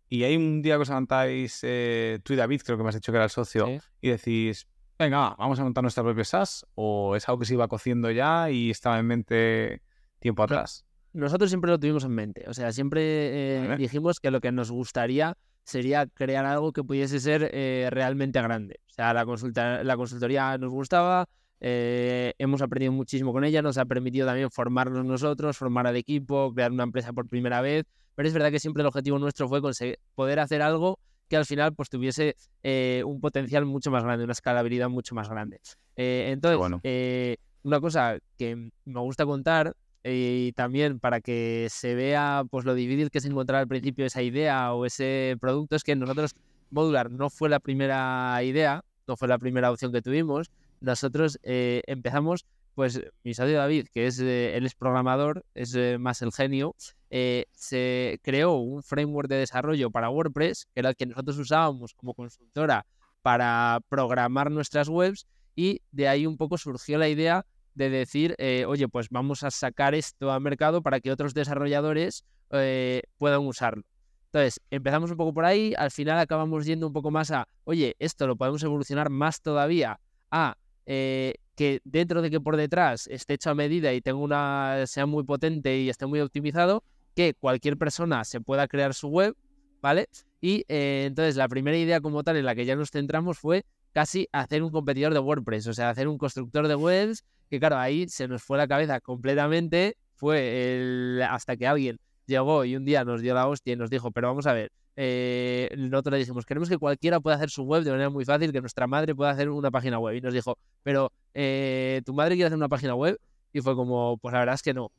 Y 0.08 0.24
hay 0.24 0.36
un 0.36 0.62
día 0.62 0.76
que 0.76 0.82
os 0.82 0.90
levantáis, 0.90 1.60
eh, 1.64 2.20
tú 2.24 2.34
y 2.34 2.36
David, 2.36 2.62
creo 2.66 2.78
que 2.78 2.84
me 2.84 2.90
has 2.90 2.96
dicho 2.96 3.12
que 3.12 3.18
era 3.18 3.26
el 3.26 3.30
socio, 3.30 3.68
y 4.02 4.10
decís, 4.10 4.68
venga, 5.00 5.36
vamos 5.38 5.60
a 5.60 5.64
montar 5.64 5.84
nuestra 5.84 6.04
propia 6.04 6.24
SaaS, 6.24 6.66
o 6.76 7.16
es 7.16 7.28
algo 7.28 7.40
que 7.40 7.46
se 7.46 7.54
iba 7.54 7.68
cociendo 7.68 8.12
ya 8.12 8.50
y 8.50 8.70
estaba 8.70 9.00
en 9.00 9.08
mente 9.08 9.82
tiempo 10.20 10.44
atrás. 10.44 10.86
Nosotros 11.14 11.50
siempre 11.50 11.72
lo 11.72 11.80
tuvimos 11.80 12.06
en 12.06 12.12
mente, 12.12 12.46
o 12.48 12.54
sea, 12.54 12.72
siempre 12.72 13.02
eh, 13.02 13.76
dijimos 13.78 14.20
que 14.20 14.32
lo 14.32 14.40
que 14.40 14.52
nos 14.52 14.72
gustaría 14.72 15.38
sería 15.64 16.08
crear 16.08 16.46
algo 16.46 16.72
que 16.72 16.84
pudiese 16.84 17.20
ser 17.20 17.50
eh, 17.54 17.90
realmente 17.92 18.42
grande. 18.42 18.80
O 18.90 18.94
sea, 18.94 19.14
la, 19.14 19.26
consulta, 19.26 19.84
la 19.84 19.96
consultoría 19.98 20.58
nos 20.58 20.72
gustaba, 20.72 21.28
eh, 21.60 22.34
hemos 22.38 22.62
aprendido 22.62 22.92
muchísimo 22.92 23.32
con 23.32 23.44
ella, 23.44 23.62
nos 23.62 23.78
ha 23.78 23.86
permitido 23.86 24.28
también 24.28 24.50
formarnos 24.52 25.06
nosotros, 25.06 25.58
formar 25.58 25.88
al 25.88 25.96
equipo, 25.96 26.54
crear 26.54 26.72
una 26.72 26.84
empresa 26.84 27.14
por 27.14 27.28
primera 27.28 27.62
vez, 27.62 27.86
pero 28.16 28.28
es 28.28 28.34
verdad 28.34 28.52
que 28.52 28.60
siempre 28.60 28.82
el 28.82 28.88
objetivo 28.88 29.20
nuestro 29.20 29.48
fue 29.48 29.62
conseguir, 29.62 30.00
poder 30.16 30.40
hacer 30.40 30.62
algo 30.62 31.00
que 31.30 31.38
al 31.38 31.46
final 31.46 31.74
pues 31.74 31.90
tuviese 31.90 32.36
eh, 32.62 33.04
un 33.06 33.22
potencial 33.22 33.66
mucho 33.66 33.90
más 33.90 34.04
grande, 34.04 34.26
una 34.26 34.34
escalabilidad 34.34 34.90
mucho 34.90 35.16
más 35.16 35.30
grande. 35.30 35.62
Entonces, 35.96 37.30
una 37.64 37.80
cosa 37.80 38.18
que 38.38 38.56
me 38.56 39.00
gusta 39.00 39.26
contar 39.26 39.76
y 40.04 40.52
también 40.54 41.00
para 41.00 41.22
que 41.22 41.68
se 41.70 41.96
vea 41.96 42.44
pues 42.50 42.66
lo 42.66 42.74
difícil 42.74 43.12
que 43.12 43.20
es 43.20 43.26
encontrar 43.26 43.62
al 43.62 43.68
principio 43.68 44.06
esa 44.06 44.22
idea 44.22 44.74
o 44.74 44.86
ese 44.86 45.38
producto 45.40 45.76
es 45.76 45.84
que 45.84 45.96
nosotros 45.96 46.36
Modular 46.72 47.12
no 47.12 47.30
fue 47.30 47.50
la 47.50 47.60
primera 47.60 48.42
idea, 48.44 48.84
no 49.08 49.18
fue 49.18 49.28
la 49.28 49.38
primera 49.38 49.70
opción 49.72 49.92
que 49.92 50.02
tuvimos, 50.02 50.50
nosotros 50.80 51.38
eh, 51.44 51.84
empezamos, 51.86 52.46
pues 52.76 53.02
mi 53.24 53.34
socio 53.34 53.58
David, 53.58 53.88
que 53.94 54.08
es, 54.08 54.20
eh, 54.20 54.56
él 54.56 54.66
es 54.66 54.74
programador, 54.74 55.44
es 55.54 55.76
eh, 55.76 55.98
más 56.00 56.22
el 56.22 56.32
genio, 56.32 56.76
se 57.10 58.20
creó 58.24 58.54
un 58.54 58.82
framework 58.84 59.28
de 59.28 59.36
desarrollo 59.36 59.92
para 59.92 60.10
WordPress, 60.10 60.68
que 60.74 60.80
era 60.80 60.90
el 60.90 60.96
que 60.96 61.06
nosotros 61.06 61.38
usábamos 61.38 61.94
como 61.94 62.14
consultora 62.14 62.86
para 63.22 63.82
programar 63.90 64.50
nuestras 64.50 64.88
webs 64.88 65.28
y 65.56 65.82
de 65.92 66.08
ahí 66.08 66.26
un 66.26 66.38
poco 66.38 66.58
surgió 66.58 66.98
la 66.98 67.10
idea 67.10 67.46
de 67.76 67.90
decir, 67.90 68.36
oye, 68.68 68.88
pues 68.88 69.10
vamos 69.10 69.44
a 69.44 69.52
sacar 69.52 69.96
esto 69.96 70.32
al 70.32 70.42
mercado 70.42 70.82
para 70.82 71.00
que 71.00 71.12
otros 71.12 71.34
desarrolladores 71.34 72.26
eh, 72.52 73.04
puedan 73.18 73.42
usarlo. 73.42 73.84
Entonces, 74.26 74.62
empezamos 74.70 75.12
un 75.12 75.18
poco 75.18 75.34
por 75.34 75.46
ahí, 75.46 75.74
al 75.78 75.92
final 75.92 76.20
acabamos 76.20 76.66
yendo 76.66 76.88
un 76.88 76.94
poco 76.94 77.12
más 77.12 77.32
a, 77.32 77.48
oye, 77.66 77.96
esto 78.00 78.28
lo 78.28 78.36
podemos 78.36 78.64
evolucionar 78.64 79.10
más 79.10 79.42
todavía 79.42 80.00
a 80.32 80.56
eh, 80.86 81.36
que 81.56 81.82
dentro 81.84 82.22
de 82.22 82.30
que 82.30 82.40
por 82.40 82.56
detrás 82.56 83.08
esté 83.08 83.34
hecho 83.34 83.50
a 83.50 83.56
medida 83.56 83.94
y 83.94 84.02
tenga 84.02 84.20
una, 84.20 84.86
sea 84.86 85.06
muy 85.06 85.24
potente 85.24 85.78
y 85.78 85.90
esté 85.90 86.06
muy 86.06 86.22
optimizado, 86.22 86.84
que 87.14 87.34
cualquier 87.34 87.78
persona 87.78 88.24
se 88.24 88.40
pueda 88.40 88.68
crear 88.68 88.94
su 88.94 89.10
web, 89.10 89.36
¿vale? 89.82 90.08
Y 90.40 90.66
eh, 90.70 91.06
entonces 91.08 91.36
la 91.36 91.50
primera 91.50 91.78
idea 91.78 92.00
como 92.00 92.24
tal 92.24 92.38
en 92.38 92.46
la 92.46 92.56
que 92.56 92.66
ya 92.66 92.76
nos 92.76 92.90
centramos 92.90 93.38
fue 93.38 93.66
casi 93.92 94.30
hacer 94.32 94.64
un 94.64 94.72
competidor 94.72 95.14
de 95.14 95.20
WordPress, 95.20 95.68
o 95.68 95.74
sea, 95.74 95.90
hacer 95.90 96.08
un 96.08 96.18
constructor 96.18 96.68
de 96.70 96.76
webs, 96.76 97.26
que 97.52 97.60
claro, 97.60 97.78
ahí 97.78 98.08
se 98.08 98.30
nos 98.30 98.42
fue 98.42 98.58
la 98.58 98.66
cabeza 98.66 99.02
completamente, 99.02 99.98
fue 100.16 100.74
el, 100.74 101.22
hasta 101.22 101.58
que 101.58 101.68
alguien 101.68 102.00
llegó 102.26 102.64
y 102.64 102.78
un 102.78 102.86
día 102.86 103.04
nos 103.04 103.22
dio 103.22 103.34
la 103.34 103.48
hostia 103.48 103.74
y 103.74 103.76
nos 103.76 103.90
dijo, 103.90 104.10
pero 104.10 104.30
vamos 104.30 104.48
a 104.48 104.54
ver, 104.54 104.72
eh, 104.96 105.70
nosotros 105.78 106.14
le 106.14 106.20
dijimos, 106.20 106.46
queremos 106.46 106.70
que 106.70 106.78
cualquiera 106.78 107.20
pueda 107.20 107.36
hacer 107.36 107.50
su 107.50 107.64
web 107.64 107.84
de 107.84 107.92
manera 107.92 108.10
muy 108.10 108.24
fácil, 108.24 108.54
que 108.54 108.62
nuestra 108.62 108.88
madre 108.88 109.14
pueda 109.14 109.32
hacer 109.32 109.50
una 109.50 109.70
página 109.70 110.00
web. 110.00 110.16
Y 110.16 110.22
nos 110.22 110.34
dijo, 110.34 110.58
pero 110.82 111.12
eh, 111.34 112.02
¿tu 112.06 112.14
madre 112.14 112.36
quiere 112.36 112.48
hacer 112.48 112.58
una 112.58 112.70
página 112.70 112.96
web? 112.96 113.20
Y 113.52 113.60
fue 113.60 113.76
como, 113.76 114.18
pues 114.18 114.32
la 114.32 114.40
verdad 114.40 114.56
es 114.56 114.62
que 114.62 114.74
no. 114.74 114.92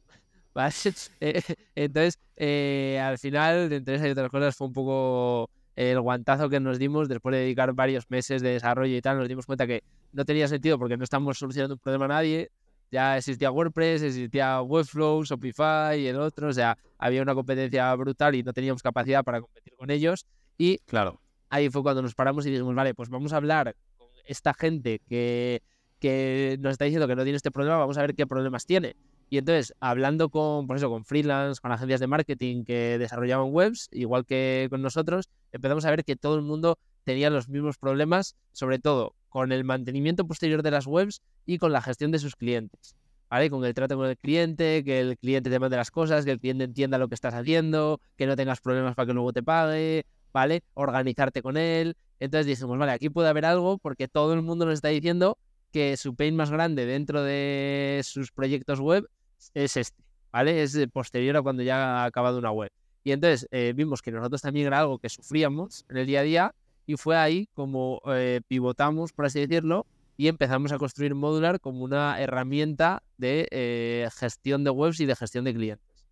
Entonces, 1.75 2.19
eh, 2.37 3.01
al 3.03 3.19
final, 3.19 3.73
entre 3.73 3.95
esas 3.95 4.09
y 4.09 4.11
otras 4.11 4.31
cosas, 4.31 4.55
fue 4.55 4.67
un 4.67 4.75
poco 4.75 5.49
el 5.77 6.01
guantazo 6.01 6.49
que 6.49 6.61
nos 6.61 6.79
dimos 6.79 7.09
después 7.09 7.35
de 7.35 7.41
dedicar 7.41 7.73
varios 7.73 8.11
meses 8.11 8.43
de 8.43 8.51
desarrollo 8.51 8.97
y 8.97 9.01
tal. 9.01 9.19
Nos 9.19 9.29
dimos 9.29 9.47
cuenta 9.47 9.67
que 9.67 9.83
no 10.13 10.25
tenía 10.25 10.49
sentido 10.49 10.79
porque 10.79 10.97
no 10.97 11.05
estamos 11.05 11.39
solucionando 11.39 11.75
un 11.75 11.81
problema 11.81 12.05
a 12.07 12.09
nadie 12.09 12.51
ya 12.93 13.17
existía 13.17 13.51
WordPress, 13.51 14.03
existía 14.03 14.61
Webflow, 14.61 15.25
Shopify 15.25 15.99
y 15.99 16.07
el 16.07 16.17
otro, 16.17 16.49
o 16.49 16.53
sea, 16.53 16.77
había 16.99 17.23
una 17.23 17.35
competencia 17.35 17.93
brutal 17.95 18.35
y 18.35 18.43
no 18.43 18.53
teníamos 18.53 18.83
capacidad 18.83 19.25
para 19.25 19.41
competir 19.41 19.75
con 19.75 19.91
ellos. 19.91 20.27
Y 20.59 20.77
claro. 20.81 21.19
ahí 21.49 21.71
fue 21.71 21.83
cuando 21.83 22.03
nos 22.03 22.15
paramos 22.15 22.45
y 22.45 22.51
dijimos, 22.51 22.75
vale, 22.75 22.95
pues 22.95 23.09
vamos 23.09 23.33
a 23.33 23.39
hablar 23.39 23.75
con 23.97 24.09
esta 24.27 24.53
gente 24.53 25.01
que, 25.09 25.63
que 25.99 26.59
nos 26.61 26.73
está 26.73 26.85
diciendo 26.85 27.09
que 27.09 27.17
no 27.17 27.23
tiene 27.23 27.37
este 27.39 27.51
problema, 27.51 27.79
vamos 27.79 27.97
a 27.97 28.03
ver 28.03 28.15
qué 28.15 28.27
problemas 28.27 28.67
tiene. 28.67 28.95
Y 29.33 29.39
entonces, 29.39 29.73
hablando 29.81 30.29
con, 30.29 30.67
por 30.67 30.77
eso, 30.77 30.91
con 30.91 31.07
freelance, 31.07 31.59
con 31.59 31.73
agencias 31.73 32.01
de 32.01 32.07
marketing 32.07 32.65
que 32.65 32.99
desarrollaban 32.99 33.49
webs, 33.51 33.89
igual 33.91 34.27
que 34.27 34.67
con 34.69 34.83
nosotros, 34.83 35.31
empezamos 35.53 35.87
a 35.87 35.91
ver 35.91 36.05
que 36.05 36.17
todo 36.17 36.37
el 36.37 36.43
mundo 36.43 36.79
tenía 37.03 37.31
los 37.31 37.49
mismos 37.49 37.79
problemas, 37.79 38.37
sobre 38.53 38.79
todo 38.79 39.15
con 39.31 39.51
el 39.51 39.65
mantenimiento 39.65 40.27
posterior 40.27 40.63
de 40.63 40.71
las 40.71 40.87
webs 40.87 41.23
y 41.47 41.57
con 41.57 41.73
la 41.73 41.81
gestión 41.81 42.11
de 42.11 42.19
sus 42.19 42.37
clientes. 42.37 42.95
¿Vale? 43.31 43.49
Con 43.49 43.65
el 43.65 43.73
trato 43.73 43.97
con 43.97 44.07
el 44.07 44.19
cliente, 44.19 44.85
que 44.85 45.01
el 45.01 45.17
cliente 45.17 45.49
te 45.49 45.59
mande 45.59 45.79
las 45.79 45.91
cosas, 45.91 46.27
que 46.27 46.33
el 46.33 46.39
cliente 46.39 46.65
entienda 46.65 46.99
lo 46.99 47.09
que 47.09 47.15
estás 47.15 47.33
haciendo, 47.33 48.03
que 48.19 48.27
no 48.27 48.37
tengas 48.37 48.61
problemas 48.61 48.95
para 48.95 49.07
que 49.07 49.15
luego 49.15 49.33
te 49.33 49.43
pague, 49.43 50.05
¿vale? 50.35 50.63
Organizarte 50.75 51.41
con 51.41 51.57
él. 51.57 51.97
Entonces 52.21 52.45
dijimos, 52.45 52.77
vale, 52.77 52.93
aquí 52.93 53.09
puede 53.09 53.31
haber 53.31 53.47
algo 53.47 53.79
porque 53.79 54.09
todo 54.09 54.35
el 54.35 54.43
mundo 54.43 54.67
nos 54.67 54.75
está 54.75 54.89
diciendo 54.89 55.39
que 55.71 55.97
su 55.97 56.15
pain 56.15 56.37
más 56.37 56.51
grande 56.51 56.85
dentro 56.85 57.23
de 57.23 58.03
sus 58.05 58.31
proyectos 58.31 58.79
web 58.79 59.09
es 59.55 59.77
este, 59.77 60.03
¿vale? 60.31 60.63
Es 60.63 60.79
posterior 60.93 61.37
a 61.37 61.43
cuando 61.43 61.63
ya 61.63 62.03
ha 62.03 62.05
acabado 62.05 62.39
una 62.39 62.51
web. 62.51 62.71
Y 63.05 63.13
entonces 63.13 63.49
eh, 63.51 63.73
vimos 63.75 64.01
que 64.03 64.13
nosotros 64.13 64.43
también 64.43 64.67
era 64.67 64.81
algo 64.81 64.99
que 64.99 65.09
sufríamos 65.09 65.85
en 65.89 65.97
el 65.97 66.07
día 66.07 66.21
a 66.21 66.23
día 66.23 66.55
y 66.87 66.97
fue 66.97 67.17
ahí 67.17 67.49
como 67.55 68.01
eh, 68.07 68.41
pivotamos, 68.47 69.13
por 69.13 69.27
así 69.27 69.41
decirlo, 69.41 69.87
y 70.17 70.29
empezamos 70.29 70.73
a 70.73 70.79
construir 70.79 71.15
Modular 71.15 71.61
como 71.61 71.85
una 71.85 72.21
herramienta 72.21 73.03
de 73.17 73.49
eh, 73.51 74.09
gestión 74.17 74.63
de 74.63 74.71
webs 74.71 75.01
y 75.01 75.07
de 75.07 75.17
gestión 75.17 75.45
de 75.45 75.55
clientes. 75.55 76.07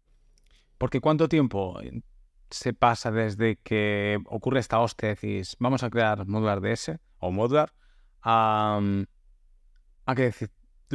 Porque 0.79 1.01
¿cuánto 1.01 1.29
tiempo 1.29 1.79
se 2.51 2.73
pasa 2.73 3.13
desde 3.13 3.57
que 3.57 4.19
ocurre 4.27 4.61
esta 4.61 4.81
hostia, 4.81 5.11
decís, 5.11 5.57
vamos 5.61 5.83
a 5.83 5.91
crear 5.91 6.27
Modular 6.27 6.61
DS 6.61 6.99
o 7.19 7.31
Modular, 7.31 7.73
a, 8.23 8.81
a 10.07 10.15
que 10.15 10.33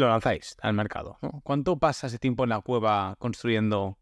lo 0.01 0.07
lanzáis 0.07 0.55
al 0.61 0.73
mercado? 0.73 1.17
¿Cuánto 1.43 1.77
pasa 1.77 2.07
ese 2.07 2.19
tiempo 2.19 2.43
en 2.43 2.49
la 2.49 2.61
cueva 2.61 3.15
construyendo? 3.19 3.97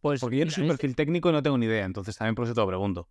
Pues, 0.00 0.20
Porque 0.20 0.38
yo 0.38 0.44
no 0.44 0.50
soy 0.50 0.64
un 0.64 0.68
perfil 0.68 0.94
técnico 0.94 1.30
y 1.30 1.32
no 1.32 1.42
tengo 1.42 1.56
ni 1.58 1.66
idea, 1.66 1.84
entonces 1.84 2.16
también 2.16 2.34
por 2.34 2.44
eso 2.44 2.54
te 2.54 2.60
lo 2.60 2.66
pregunto. 2.66 3.08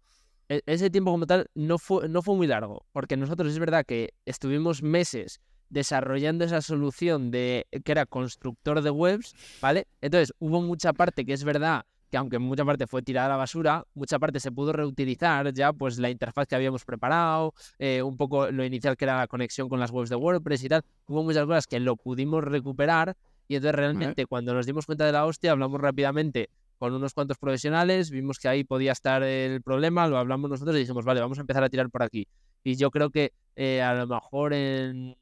E-, 0.49 0.61
ese 0.65 0.89
tiempo 0.89 1.11
como 1.11 1.25
tal 1.25 1.49
no 1.55 1.77
fue, 1.77 2.07
no 2.07 2.21
fue 2.21 2.35
muy 2.35 2.47
largo, 2.47 2.85
porque 2.91 3.17
nosotros 3.17 3.51
es 3.51 3.59
verdad 3.59 3.85
que 3.85 4.13
estuvimos 4.25 4.83
meses 4.83 5.41
desarrollando 5.69 6.45
esa 6.45 6.61
solución 6.61 7.31
de 7.31 7.65
que 7.83 7.91
era 7.91 8.05
constructor 8.05 8.81
de 8.81 8.91
webs, 8.91 9.33
¿vale? 9.59 9.87
Entonces 10.01 10.33
hubo 10.39 10.61
mucha 10.61 10.93
parte 10.93 11.25
que 11.25 11.33
es 11.33 11.43
verdad 11.43 11.85
que 12.13 12.17
aunque 12.17 12.37
mucha 12.37 12.63
parte 12.63 12.85
fue 12.85 13.01
tirada 13.01 13.25
a 13.25 13.29
la 13.29 13.37
basura, 13.37 13.87
mucha 13.95 14.19
parte 14.19 14.39
se 14.39 14.51
pudo 14.51 14.71
reutilizar 14.71 15.51
ya, 15.51 15.73
pues 15.73 15.97
la 15.97 16.11
interfaz 16.11 16.47
que 16.47 16.53
habíamos 16.53 16.85
preparado, 16.85 17.55
eh, 17.79 18.03
un 18.03 18.17
poco 18.17 18.51
lo 18.51 18.63
inicial 18.63 18.95
que 18.95 19.05
era 19.05 19.17
la 19.17 19.25
conexión 19.25 19.67
con 19.67 19.79
las 19.79 19.89
webs 19.89 20.11
de 20.11 20.15
WordPress 20.15 20.63
y 20.63 20.69
tal, 20.69 20.83
hubo 21.07 21.23
muchas 21.23 21.47
cosas 21.47 21.65
que 21.65 21.79
lo 21.79 21.95
pudimos 21.95 22.43
recuperar 22.43 23.17
y 23.47 23.55
entonces 23.55 23.73
realmente 23.73 24.27
cuando 24.27 24.53
nos 24.53 24.67
dimos 24.67 24.85
cuenta 24.85 25.07
de 25.07 25.11
la 25.11 25.25
hostia 25.25 25.53
hablamos 25.53 25.81
rápidamente 25.81 26.51
con 26.77 26.93
unos 26.93 27.15
cuantos 27.15 27.39
profesionales, 27.39 28.11
vimos 28.11 28.37
que 28.37 28.47
ahí 28.47 28.63
podía 28.63 28.91
estar 28.91 29.23
el 29.23 29.63
problema, 29.63 30.07
lo 30.07 30.19
hablamos 30.19 30.51
nosotros 30.51 30.75
y 30.75 30.81
dijimos, 30.81 31.05
vale, 31.05 31.19
vamos 31.19 31.39
a 31.39 31.41
empezar 31.41 31.63
a 31.63 31.69
tirar 31.69 31.89
por 31.89 32.03
aquí. 32.03 32.27
Y 32.63 32.75
yo 32.75 32.91
creo 32.91 33.09
que 33.09 33.33
eh, 33.55 33.81
a 33.81 33.95
lo 33.95 34.05
mejor 34.05 34.53
en 34.53 35.17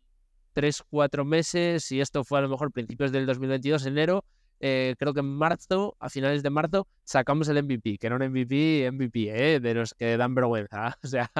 tres, 0.52 0.84
cuatro 0.90 1.24
meses, 1.24 1.90
y 1.94 2.02
esto 2.02 2.26
fue 2.26 2.40
a 2.40 2.42
lo 2.42 2.50
mejor 2.50 2.74
principios 2.74 3.14
del 3.14 3.26
2022, 3.26 3.86
enero, 3.86 4.26
eh, 4.62 4.96
creo 4.98 5.14
que 5.14 5.22
en 5.22 5.36
marzo, 5.36 5.98
a 6.00 6.10
finales 6.10 6.44
de 6.44 6.52
marzo, 6.52 6.88
sacamos 7.04 7.50
el 7.50 7.64
MVP, 7.64 7.98
que 7.98 8.08
era 8.08 8.16
un 8.16 8.24
MVP, 8.24 8.92
MVP, 8.92 9.56
¿eh? 9.56 9.60
de 9.60 9.74
los 9.74 9.96
que 9.96 10.16
dan 10.18 10.36
vergüenza, 10.36 10.98
o 11.04 11.08
sea, 11.08 11.32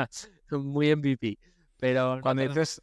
muy 0.52 0.96
MVP. 0.96 1.38
Pero 1.78 2.20
cuando 2.22 2.42
dices 2.44 2.82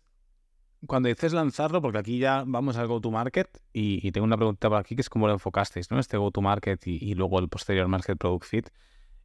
cuando 0.86 1.08
dices 1.08 1.32
lanzarlo, 1.32 1.82
porque 1.82 1.98
aquí 1.98 2.18
ya 2.18 2.44
vamos 2.46 2.76
al 2.76 2.86
go-to-market 2.86 3.48
y, 3.72 4.12
tengo 4.12 4.24
una 4.24 4.36
pregunta 4.36 4.68
por 4.68 4.78
aquí 4.78 4.94
que 4.94 5.00
es 5.00 5.10
cómo 5.10 5.26
lo 5.26 5.32
enfocasteis, 5.32 5.90
¿no? 5.90 5.98
Este 5.98 6.16
go-to-market 6.16 6.86
y, 6.86 7.14
luego 7.14 7.40
el 7.40 7.48
posterior 7.48 7.88
market 7.88 8.16
product 8.16 8.44
fit. 8.44 8.68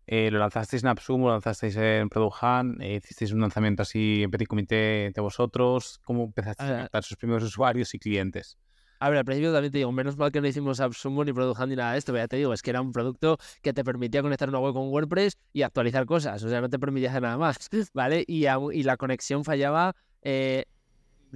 Eh, 0.05 0.31
¿Lo 0.31 0.39
lanzasteis 0.39 0.83
en 0.83 0.89
AppSum, 0.89 1.21
lo 1.21 1.29
lanzasteis 1.29 1.77
en 1.77 2.09
Product 2.09 2.35
Hunt? 2.41 2.81
Eh, 2.81 2.95
¿Hicisteis 2.95 3.31
un 3.31 3.39
lanzamiento 3.39 3.83
así 3.83 4.23
en 4.23 4.31
petit 4.31 4.47
comité 4.47 5.11
de 5.15 5.21
vosotros? 5.21 6.01
¿Cómo 6.03 6.25
empezasteis 6.25 6.71
a, 6.71 6.77
captar 6.81 7.03
sus 7.03 7.17
primeros 7.17 7.43
usuarios 7.43 7.93
y 7.93 7.99
clientes? 7.99 8.57
A 9.03 9.09
ver, 9.09 9.17
al 9.17 9.25
principio 9.25 9.51
también 9.51 9.69
te 9.69 9.79
digo, 9.79 9.91
menos 9.91 10.15
mal 10.15 10.31
que 10.31 10.39
no 10.39 10.47
hicimos 10.47 10.79
AppSumo 10.79 11.25
ni 11.25 11.33
Product 11.33 11.59
ni 11.67 11.75
nada 11.75 11.91
de 11.91 11.97
esto, 11.97 12.15
ya 12.15 12.25
te 12.25 12.37
digo, 12.37 12.53
es 12.53 12.61
que 12.61 12.69
era 12.69 12.79
un 12.79 12.93
producto 12.93 13.37
que 13.61 13.73
te 13.73 13.83
permitía 13.83 14.21
conectar 14.21 14.47
una 14.47 14.59
web 14.59 14.73
con 14.73 14.87
WordPress 14.87 15.37
y 15.51 15.63
actualizar 15.63 16.05
cosas, 16.05 16.41
o 16.41 16.47
sea, 16.47 16.61
no 16.61 16.69
te 16.69 16.79
permitía 16.79 17.09
hacer 17.09 17.21
nada 17.21 17.37
más, 17.37 17.69
¿vale? 17.93 18.23
Y, 18.25 18.45
y 18.45 18.83
la 18.83 18.95
conexión 18.95 19.43
fallaba 19.43 19.93
eh, 20.21 20.63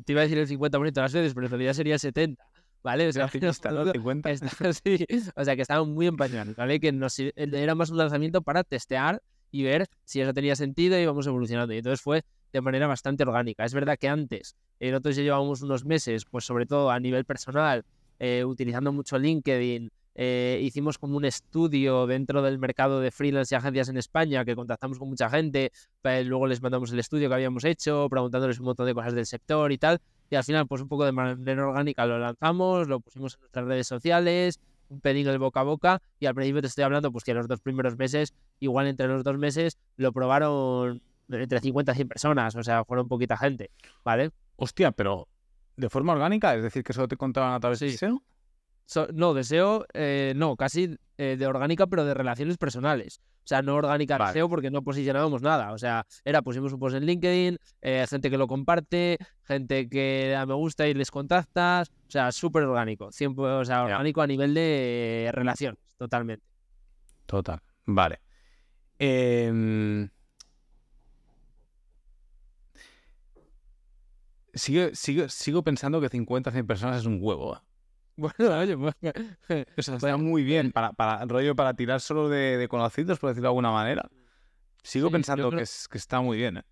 te 0.06 0.14
iba 0.14 0.22
a 0.22 0.24
decir 0.24 0.38
el 0.38 0.48
50% 0.48 0.94
de 0.94 1.02
las 1.02 1.12
veces, 1.12 1.34
pero 1.34 1.48
en 1.48 1.52
realidad 1.52 1.74
sería 1.74 1.96
el 1.96 2.00
70%. 2.00 2.38
¿Vale? 2.84 3.10
O 3.10 3.12
sea, 3.12 3.28
que, 3.28 3.42
50. 3.42 4.30
sí, 4.74 5.06
o 5.36 5.44
sea, 5.44 5.56
que 5.58 5.62
estaban 5.62 5.94
muy 5.94 6.08
empañados, 6.08 6.56
¿vale? 6.56 6.80
Que 6.80 6.94
nos, 6.94 7.20
era 7.20 7.76
más 7.76 7.90
un 7.90 7.98
lanzamiento 7.98 8.42
para 8.44 8.64
testear 8.64 9.22
y 9.52 9.64
ver 9.64 9.88
si 10.06 10.22
eso 10.22 10.34
tenía 10.34 10.56
sentido 10.56 10.98
y 10.98 11.02
íbamos 11.02 11.28
evolucionando. 11.28 11.74
Y 11.74 11.80
entonces 11.80 12.00
fue 12.00 12.24
de 12.54 12.62
manera 12.62 12.88
bastante 12.88 13.24
orgánica. 13.24 13.66
Es 13.66 13.74
verdad 13.74 13.98
que 14.00 14.08
antes, 14.10 14.56
nosotros 14.80 15.16
ya 15.16 15.24
llevábamos 15.24 15.62
unos 15.62 15.86
meses, 15.86 16.26
pues 16.26 16.46
sobre 16.46 16.66
todo 16.66 16.92
a 16.92 17.00
nivel 17.00 17.26
personal, 17.26 17.84
eh, 18.20 18.44
utilizando 18.46 18.92
mucho 18.92 19.18
LinkedIn, 19.18 19.90
eh, 20.20 20.60
hicimos 20.64 20.98
como 20.98 21.16
un 21.16 21.26
estudio 21.26 22.08
dentro 22.08 22.42
del 22.42 22.58
mercado 22.58 23.00
de 23.00 23.12
freelance 23.12 23.54
y 23.54 23.56
agencias 23.56 23.90
en 23.90 23.98
España, 23.98 24.44
que 24.44 24.56
contactamos 24.56 24.98
con 24.98 25.10
mucha 25.10 25.30
gente, 25.30 25.72
luego 26.04 26.48
les 26.48 26.60
mandamos 26.60 26.92
el 26.92 26.98
estudio 26.98 27.30
que 27.30 27.36
habíamos 27.36 27.64
hecho, 27.64 28.08
preguntándoles 28.10 28.60
un 28.60 28.66
montón 28.66 28.88
de 28.88 28.96
cosas 28.96 29.14
del 29.14 29.28
sector 29.28 29.72
y 29.72 29.78
tal, 29.78 30.02
y 30.32 30.36
al 30.36 30.44
final 30.44 30.66
pues 30.66 30.82
un 30.82 30.88
poco 30.88 31.06
de 31.06 31.12
manera 31.12 31.68
orgánica 31.68 32.08
lo 32.08 32.18
lanzamos, 32.18 32.88
lo 32.88 33.00
pusimos 33.00 33.36
en 33.36 33.42
nuestras 33.42 33.66
redes 33.66 33.88
sociales, 33.88 34.60
un 34.90 35.02
pedido 35.02 35.32
de 35.32 35.38
boca 35.38 35.60
a 35.60 35.64
boca, 35.64 36.02
y 36.20 36.26
al 36.26 36.34
principio 36.34 36.62
te 36.62 36.68
estoy 36.68 36.84
hablando 36.84 37.12
pues 37.12 37.24
que 37.24 37.36
los 37.36 37.48
dos 37.48 37.62
primeros 37.62 37.96
meses, 37.96 38.34
igual 38.60 38.88
entre 38.88 39.08
los 39.08 39.24
dos 39.24 39.38
meses, 39.38 39.78
lo 39.98 40.12
probaron 40.14 41.04
entre 41.30 41.60
50 41.60 41.92
y 41.92 41.96
100 41.96 42.08
personas, 42.08 42.56
o 42.56 42.64
sea, 42.64 42.84
fueron 42.86 43.08
poquita 43.08 43.38
gente, 43.38 43.72
¿vale? 44.04 44.32
Hostia, 44.56 44.92
pero 44.92 45.28
de 45.76 45.90
forma 45.90 46.14
orgánica, 46.14 46.56
es 46.56 46.64
decir, 46.64 46.84
que 46.84 46.94
solo 46.94 47.08
te 47.08 47.18
contaban 47.18 47.54
a 47.54 47.60
través 47.60 47.80
de 47.80 47.92
SEO 47.92 48.24
no, 49.14 49.34
deseo, 49.34 49.86
eh, 49.94 50.34
no, 50.36 50.56
casi 50.56 50.98
eh, 51.18 51.36
de 51.38 51.48
orgánica, 51.48 51.88
pero 51.88 52.06
de 52.06 52.14
relaciones 52.14 52.58
personales. 52.58 53.22
O 53.44 53.48
sea, 53.48 53.62
no 53.62 53.76
orgánica 53.76 54.18
de 54.18 54.34
SEO 54.34 54.50
porque 54.50 54.70
no 54.70 54.82
posicionábamos 54.82 55.42
nada. 55.42 55.72
O 55.72 55.78
sea, 55.78 56.06
era 56.26 56.42
pusimos 56.42 56.74
un 56.74 56.80
post 56.80 56.96
en 56.96 57.06
LinkedIn, 57.06 57.58
eh, 57.82 58.06
gente 58.10 58.30
que 58.30 58.38
lo 58.38 58.48
comparte, 58.48 59.18
gente 59.44 59.90
que 59.90 60.30
da 60.32 60.46
me 60.46 60.54
gusta 60.54 60.88
y 60.88 60.94
les 60.94 61.12
contactas. 61.12 61.90
O 61.90 62.12
sea, 62.12 62.32
súper 62.32 62.64
orgánico. 62.64 63.12
Siempre, 63.12 63.46
o 63.46 63.66
sea, 63.66 63.84
orgánico 63.84 64.22
a 64.22 64.28
nivel 64.28 64.54
de 64.54 65.30
relaciones, 65.34 65.80
totalmente. 65.98 66.46
Total. 67.26 67.62
Vale. 67.86 68.20
Sigo, 74.58 74.90
sigo, 74.94 75.30
sigo, 75.30 75.64
pensando 75.64 76.00
que 76.02 76.10
50 76.10 76.52
100 76.52 76.66
personas 76.68 77.02
es 77.02 77.06
un 77.06 77.20
huevo. 77.22 77.62
Bueno, 78.20 78.58
oye, 78.58 78.76
pues, 78.76 78.96
O 79.78 79.82
sea, 79.84 79.96
está 79.98 80.18
muy 80.18 80.44
bien 80.44 80.72
para, 80.72 80.92
para 80.92 81.24
rollo 81.26 81.56
para 81.56 81.76
tirar 81.76 82.02
solo 82.02 82.30
de, 82.30 82.58
de 82.58 82.68
conocidos, 82.68 83.20
por 83.20 83.30
decirlo 83.30 83.50
de 83.50 83.50
alguna 83.50 83.70
manera. 83.72 84.10
Sigo 84.82 85.10
Sí, 85.10 85.14
pensando 85.14 85.50
creo- 85.50 85.58
que, 85.60 85.64
es, 85.64 85.88
que 85.88 86.00
está 86.00 86.20
muy 86.20 86.36
bien. 86.38 86.58
¿eh? 86.58 86.64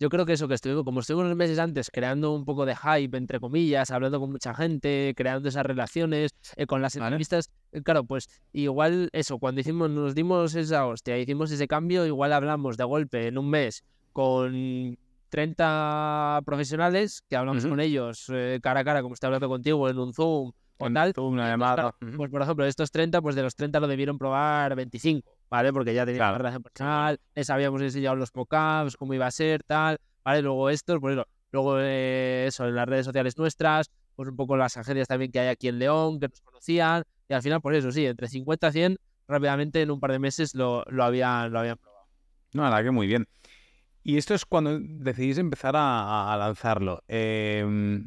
Yo 0.00 0.08
creo 0.08 0.26
que 0.26 0.32
eso 0.32 0.48
que 0.48 0.54
estuvimos, 0.54 0.82
como 0.82 0.98
estuvimos 0.98 1.26
unos 1.26 1.36
meses 1.36 1.60
antes 1.60 1.90
creando 1.92 2.32
un 2.32 2.44
poco 2.44 2.66
de 2.66 2.74
hype, 2.74 3.16
entre 3.16 3.38
comillas, 3.38 3.92
hablando 3.92 4.18
con 4.18 4.32
mucha 4.32 4.52
gente, 4.52 5.14
creando 5.16 5.48
esas 5.48 5.64
relaciones, 5.64 6.32
eh, 6.56 6.66
con 6.66 6.82
las 6.82 6.96
entrevistas, 6.96 7.50
eh, 7.70 7.82
claro, 7.82 8.02
pues 8.02 8.28
igual 8.52 9.10
eso, 9.12 9.38
cuando 9.38 9.60
hicimos, 9.60 9.90
nos 9.90 10.16
dimos 10.16 10.56
esa 10.56 10.86
hostia, 10.86 11.18
hicimos 11.18 11.52
ese 11.52 11.68
cambio, 11.68 12.04
igual 12.04 12.32
hablamos 12.32 12.76
de 12.76 12.82
golpe 12.84 13.28
en 13.28 13.38
un 13.38 13.48
mes 13.50 13.84
con 14.12 14.98
30 15.30 16.40
profesionales, 16.44 17.22
que 17.28 17.36
hablamos 17.36 17.64
con 17.66 17.80
ellos 17.80 18.26
eh, 18.32 18.60
cara 18.62 18.80
a 18.80 18.84
cara, 18.84 19.02
como 19.02 19.14
estoy 19.14 19.28
hablando 19.28 19.48
contigo, 19.48 19.88
en 19.88 19.98
un 19.98 20.12
Zoom 20.12 20.52
o 20.78 20.86
En 20.86 20.94
tal. 20.94 21.12
Zoom, 21.14 21.34
una 21.34 21.52
entonces, 21.52 21.76
llamada. 21.76 21.96
Pues 22.16 22.30
por 22.30 22.42
ejemplo, 22.42 22.66
estos 22.66 22.90
30, 22.90 23.22
pues 23.22 23.34
de 23.36 23.42
los 23.42 23.54
30 23.56 23.80
lo 23.80 23.88
debieron 23.88 24.18
probar 24.18 24.74
25, 24.76 25.28
¿vale? 25.48 25.72
Porque 25.72 25.94
ya 25.94 26.04
teníamos 26.04 26.28
Claro. 26.28 26.38
relación 26.38 26.62
personal, 26.62 27.18
les 27.34 27.50
habíamos 27.50 27.80
enseñado 27.82 28.16
los 28.16 28.30
pop-ups, 28.30 28.96
cómo 28.96 29.14
iba 29.14 29.26
a 29.26 29.30
ser, 29.30 29.62
tal, 29.64 29.98
¿vale? 30.24 30.42
Luego 30.42 30.68
estos, 30.70 30.98
pues 31.00 31.14
eso, 31.14 31.26
luego 31.52 31.78
eh, 31.80 32.46
eso, 32.48 32.66
en 32.66 32.74
las 32.74 32.88
redes 32.88 33.06
sociales 33.06 33.38
nuestras, 33.38 33.90
pues 34.16 34.28
un 34.28 34.36
poco 34.36 34.56
las 34.56 34.76
agencias 34.76 35.08
también 35.08 35.30
que 35.32 35.40
hay 35.40 35.48
aquí 35.48 35.68
en 35.68 35.78
León, 35.78 36.20
que 36.20 36.28
nos 36.28 36.40
conocían, 36.42 37.04
y 37.28 37.34
al 37.34 37.42
final, 37.42 37.60
pues 37.60 37.78
eso, 37.78 37.90
sí, 37.92 38.06
entre 38.06 38.28
50 38.28 38.68
y 38.68 38.72
100, 38.72 38.96
rápidamente 39.28 39.80
en 39.82 39.90
un 39.92 40.00
par 40.00 40.10
de 40.12 40.18
meses 40.18 40.54
lo, 40.54 40.82
lo, 40.88 41.04
habían, 41.04 41.52
lo 41.52 41.60
habían 41.60 41.76
probado. 41.78 42.06
No, 42.52 42.68
la 42.68 42.82
que 42.82 42.90
muy 42.90 43.06
bien. 43.06 43.26
Y 44.02 44.16
esto 44.16 44.34
es 44.34 44.44
cuando 44.44 44.78
decidís 44.80 45.38
empezar 45.38 45.76
a, 45.76 46.32
a 46.32 46.36
lanzarlo. 46.36 47.02
Eh, 47.08 48.02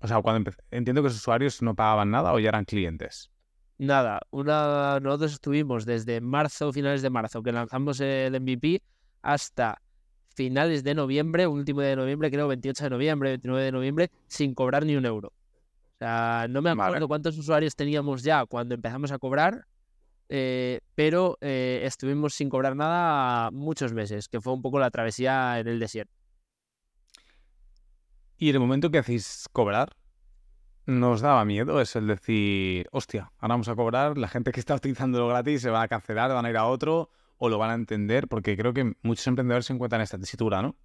o 0.00 0.08
sea, 0.08 0.20
cuando 0.22 0.50
entiendo 0.70 1.02
que 1.02 1.08
los 1.08 1.16
usuarios 1.16 1.62
no 1.62 1.74
pagaban 1.74 2.10
nada 2.10 2.32
o 2.32 2.38
ya 2.38 2.50
eran 2.50 2.64
clientes. 2.64 3.30
Nada, 3.78 4.20
una, 4.30 5.00
nosotros 5.00 5.34
estuvimos 5.34 5.84
desde 5.84 6.20
marzo, 6.20 6.72
finales 6.72 7.02
de 7.02 7.10
marzo, 7.10 7.42
que 7.42 7.52
lanzamos 7.52 8.00
el 8.00 8.40
MVP, 8.40 8.82
hasta 9.22 9.82
finales 10.34 10.82
de 10.82 10.94
noviembre, 10.94 11.46
último 11.46 11.82
de 11.82 11.96
noviembre, 11.96 12.30
creo 12.30 12.48
28 12.48 12.84
de 12.84 12.90
noviembre, 12.90 13.30
29 13.30 13.64
de 13.64 13.72
noviembre, 13.72 14.10
sin 14.28 14.54
cobrar 14.54 14.84
ni 14.84 14.96
un 14.96 15.04
euro. 15.04 15.28
O 15.28 15.98
sea, 15.98 16.46
no 16.48 16.62
me 16.62 16.74
Vale. 16.74 16.88
acuerdo 16.88 17.08
cuántos 17.08 17.36
usuarios 17.38 17.74
teníamos 17.74 18.22
ya 18.22 18.44
cuando 18.46 18.74
empezamos 18.74 19.12
a 19.12 19.18
cobrar, 19.18 19.66
eh, 20.28 20.80
pero 20.94 21.38
eh, 21.40 21.82
estuvimos 21.84 22.34
sin 22.34 22.48
cobrar 22.48 22.76
nada 22.76 23.50
muchos 23.50 23.92
meses, 23.92 24.28
que 24.28 24.40
fue 24.40 24.52
un 24.52 24.62
poco 24.62 24.78
la 24.78 24.90
travesía 24.90 25.58
en 25.58 25.68
el 25.68 25.78
desierto. 25.78 26.12
Y 28.38 28.50
en 28.50 28.56
el 28.56 28.60
momento 28.60 28.90
que 28.90 28.98
hacéis 28.98 29.46
cobrar, 29.52 29.96
¿nos 30.84 31.20
daba 31.20 31.44
miedo? 31.44 31.80
Es 31.80 31.96
el 31.96 32.06
decir, 32.06 32.86
hostia, 32.92 33.32
ahora 33.38 33.54
vamos 33.54 33.68
a 33.68 33.74
cobrar, 33.74 34.18
la 34.18 34.28
gente 34.28 34.52
que 34.52 34.60
está 34.60 34.74
utilizando 34.74 35.18
lo 35.18 35.28
gratis 35.28 35.62
se 35.62 35.70
va 35.70 35.82
a 35.82 35.88
cancelar, 35.88 36.32
van 36.32 36.44
a 36.44 36.50
ir 36.50 36.56
a 36.56 36.66
otro 36.66 37.10
o 37.38 37.48
lo 37.48 37.58
van 37.58 37.70
a 37.70 37.74
entender, 37.74 38.28
porque 38.28 38.56
creo 38.56 38.72
que 38.72 38.94
muchos 39.02 39.26
emprendedores 39.26 39.66
se 39.66 39.72
encuentran 39.72 40.00
en 40.00 40.04
esta 40.04 40.18
tesitura, 40.18 40.62
¿no? 40.62 40.76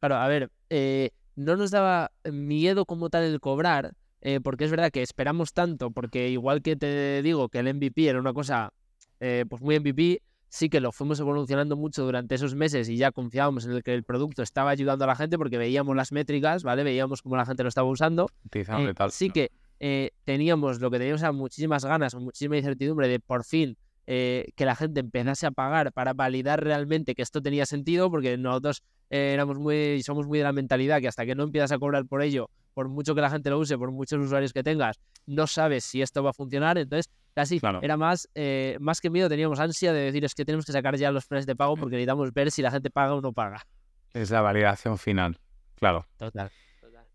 Claro, 0.00 0.16
a 0.16 0.26
ver, 0.26 0.50
eh, 0.68 1.10
no 1.36 1.56
nos 1.56 1.70
daba 1.70 2.12
miedo 2.30 2.86
como 2.86 3.08
tal 3.08 3.24
el 3.24 3.40
cobrar, 3.40 3.92
eh, 4.22 4.40
porque 4.42 4.64
es 4.64 4.70
verdad 4.70 4.90
que 4.90 5.02
esperamos 5.02 5.52
tanto, 5.52 5.90
porque 5.90 6.30
igual 6.30 6.62
que 6.62 6.76
te 6.76 7.22
digo 7.22 7.48
que 7.48 7.58
el 7.58 7.74
MVP 7.74 8.08
era 8.08 8.18
una 8.18 8.32
cosa 8.32 8.72
eh, 9.20 9.44
pues 9.48 9.60
muy 9.62 9.78
MVP, 9.78 10.22
sí 10.52 10.68
que 10.68 10.80
lo 10.80 10.92
fuimos 10.92 11.18
evolucionando 11.18 11.76
mucho 11.76 12.04
durante 12.04 12.34
esos 12.34 12.54
meses 12.54 12.86
y 12.90 12.98
ya 12.98 13.10
confiábamos 13.10 13.64
en 13.64 13.72
el 13.72 13.82
que 13.82 13.94
el 13.94 14.04
producto 14.04 14.42
estaba 14.42 14.68
ayudando 14.68 15.04
a 15.04 15.06
la 15.06 15.16
gente 15.16 15.38
porque 15.38 15.56
veíamos 15.56 15.96
las 15.96 16.12
métricas, 16.12 16.62
¿vale? 16.62 16.84
Veíamos 16.84 17.22
cómo 17.22 17.36
la 17.36 17.46
gente 17.46 17.62
lo 17.62 17.70
estaba 17.70 17.88
usando. 17.88 18.28
Eh, 18.52 18.94
tal. 18.94 19.10
sí 19.10 19.30
que 19.30 19.50
eh, 19.80 20.10
teníamos 20.24 20.78
lo 20.78 20.90
que 20.90 20.98
teníamos 20.98 21.22
eran 21.22 21.36
muchísimas 21.36 21.84
ganas 21.84 22.14
muchísima 22.14 22.56
incertidumbre 22.56 23.08
de 23.08 23.18
por 23.18 23.44
fin 23.44 23.76
eh, 24.06 24.52
que 24.54 24.66
la 24.66 24.76
gente 24.76 25.00
empezase 25.00 25.46
a 25.46 25.52
pagar 25.52 25.90
para 25.92 26.12
validar 26.12 26.62
realmente 26.62 27.14
que 27.14 27.22
esto 27.22 27.40
tenía 27.40 27.64
sentido, 27.64 28.10
porque 28.10 28.36
nosotros 28.36 28.82
éramos 29.08 29.58
muy, 29.58 30.02
somos 30.02 30.26
muy 30.26 30.38
de 30.38 30.44
la 30.44 30.52
mentalidad 30.52 31.00
que 31.00 31.08
hasta 31.08 31.24
que 31.24 31.34
no 31.34 31.44
empiezas 31.44 31.72
a 31.72 31.78
cobrar 31.78 32.04
por 32.04 32.20
ello, 32.20 32.50
por 32.74 32.88
mucho 32.88 33.14
que 33.14 33.20
la 33.20 33.30
gente 33.30 33.50
lo 33.50 33.58
use, 33.58 33.76
por 33.78 33.90
muchos 33.90 34.18
usuarios 34.24 34.52
que 34.52 34.62
tengas, 34.62 34.98
no 35.26 35.46
sabes 35.46 35.84
si 35.84 36.02
esto 36.02 36.22
va 36.22 36.30
a 36.30 36.32
funcionar. 36.32 36.78
Entonces, 36.78 37.10
casi 37.34 37.60
Claro. 37.60 37.80
era 37.82 37.96
más, 37.96 38.28
eh, 38.34 38.76
más 38.80 39.00
que 39.00 39.10
miedo, 39.10 39.28
teníamos 39.28 39.58
ansia 39.60 39.92
de 39.92 40.00
decir 40.00 40.24
es 40.24 40.34
que 40.34 40.44
tenemos 40.44 40.64
que 40.64 40.72
sacar 40.72 40.96
ya 40.96 41.10
los 41.10 41.26
planes 41.26 41.46
de 41.46 41.54
pago 41.56 41.76
porque 41.76 41.96
necesitamos 41.96 42.32
ver 42.32 42.50
si 42.50 42.62
la 42.62 42.70
gente 42.70 42.90
paga 42.90 43.14
o 43.14 43.20
no 43.20 43.32
paga. 43.32 43.66
Es 44.12 44.30
la 44.30 44.40
validación 44.40 44.98
final. 44.98 45.38
Claro. 45.76 46.06
Total. 46.16 46.50
total. 46.80 47.06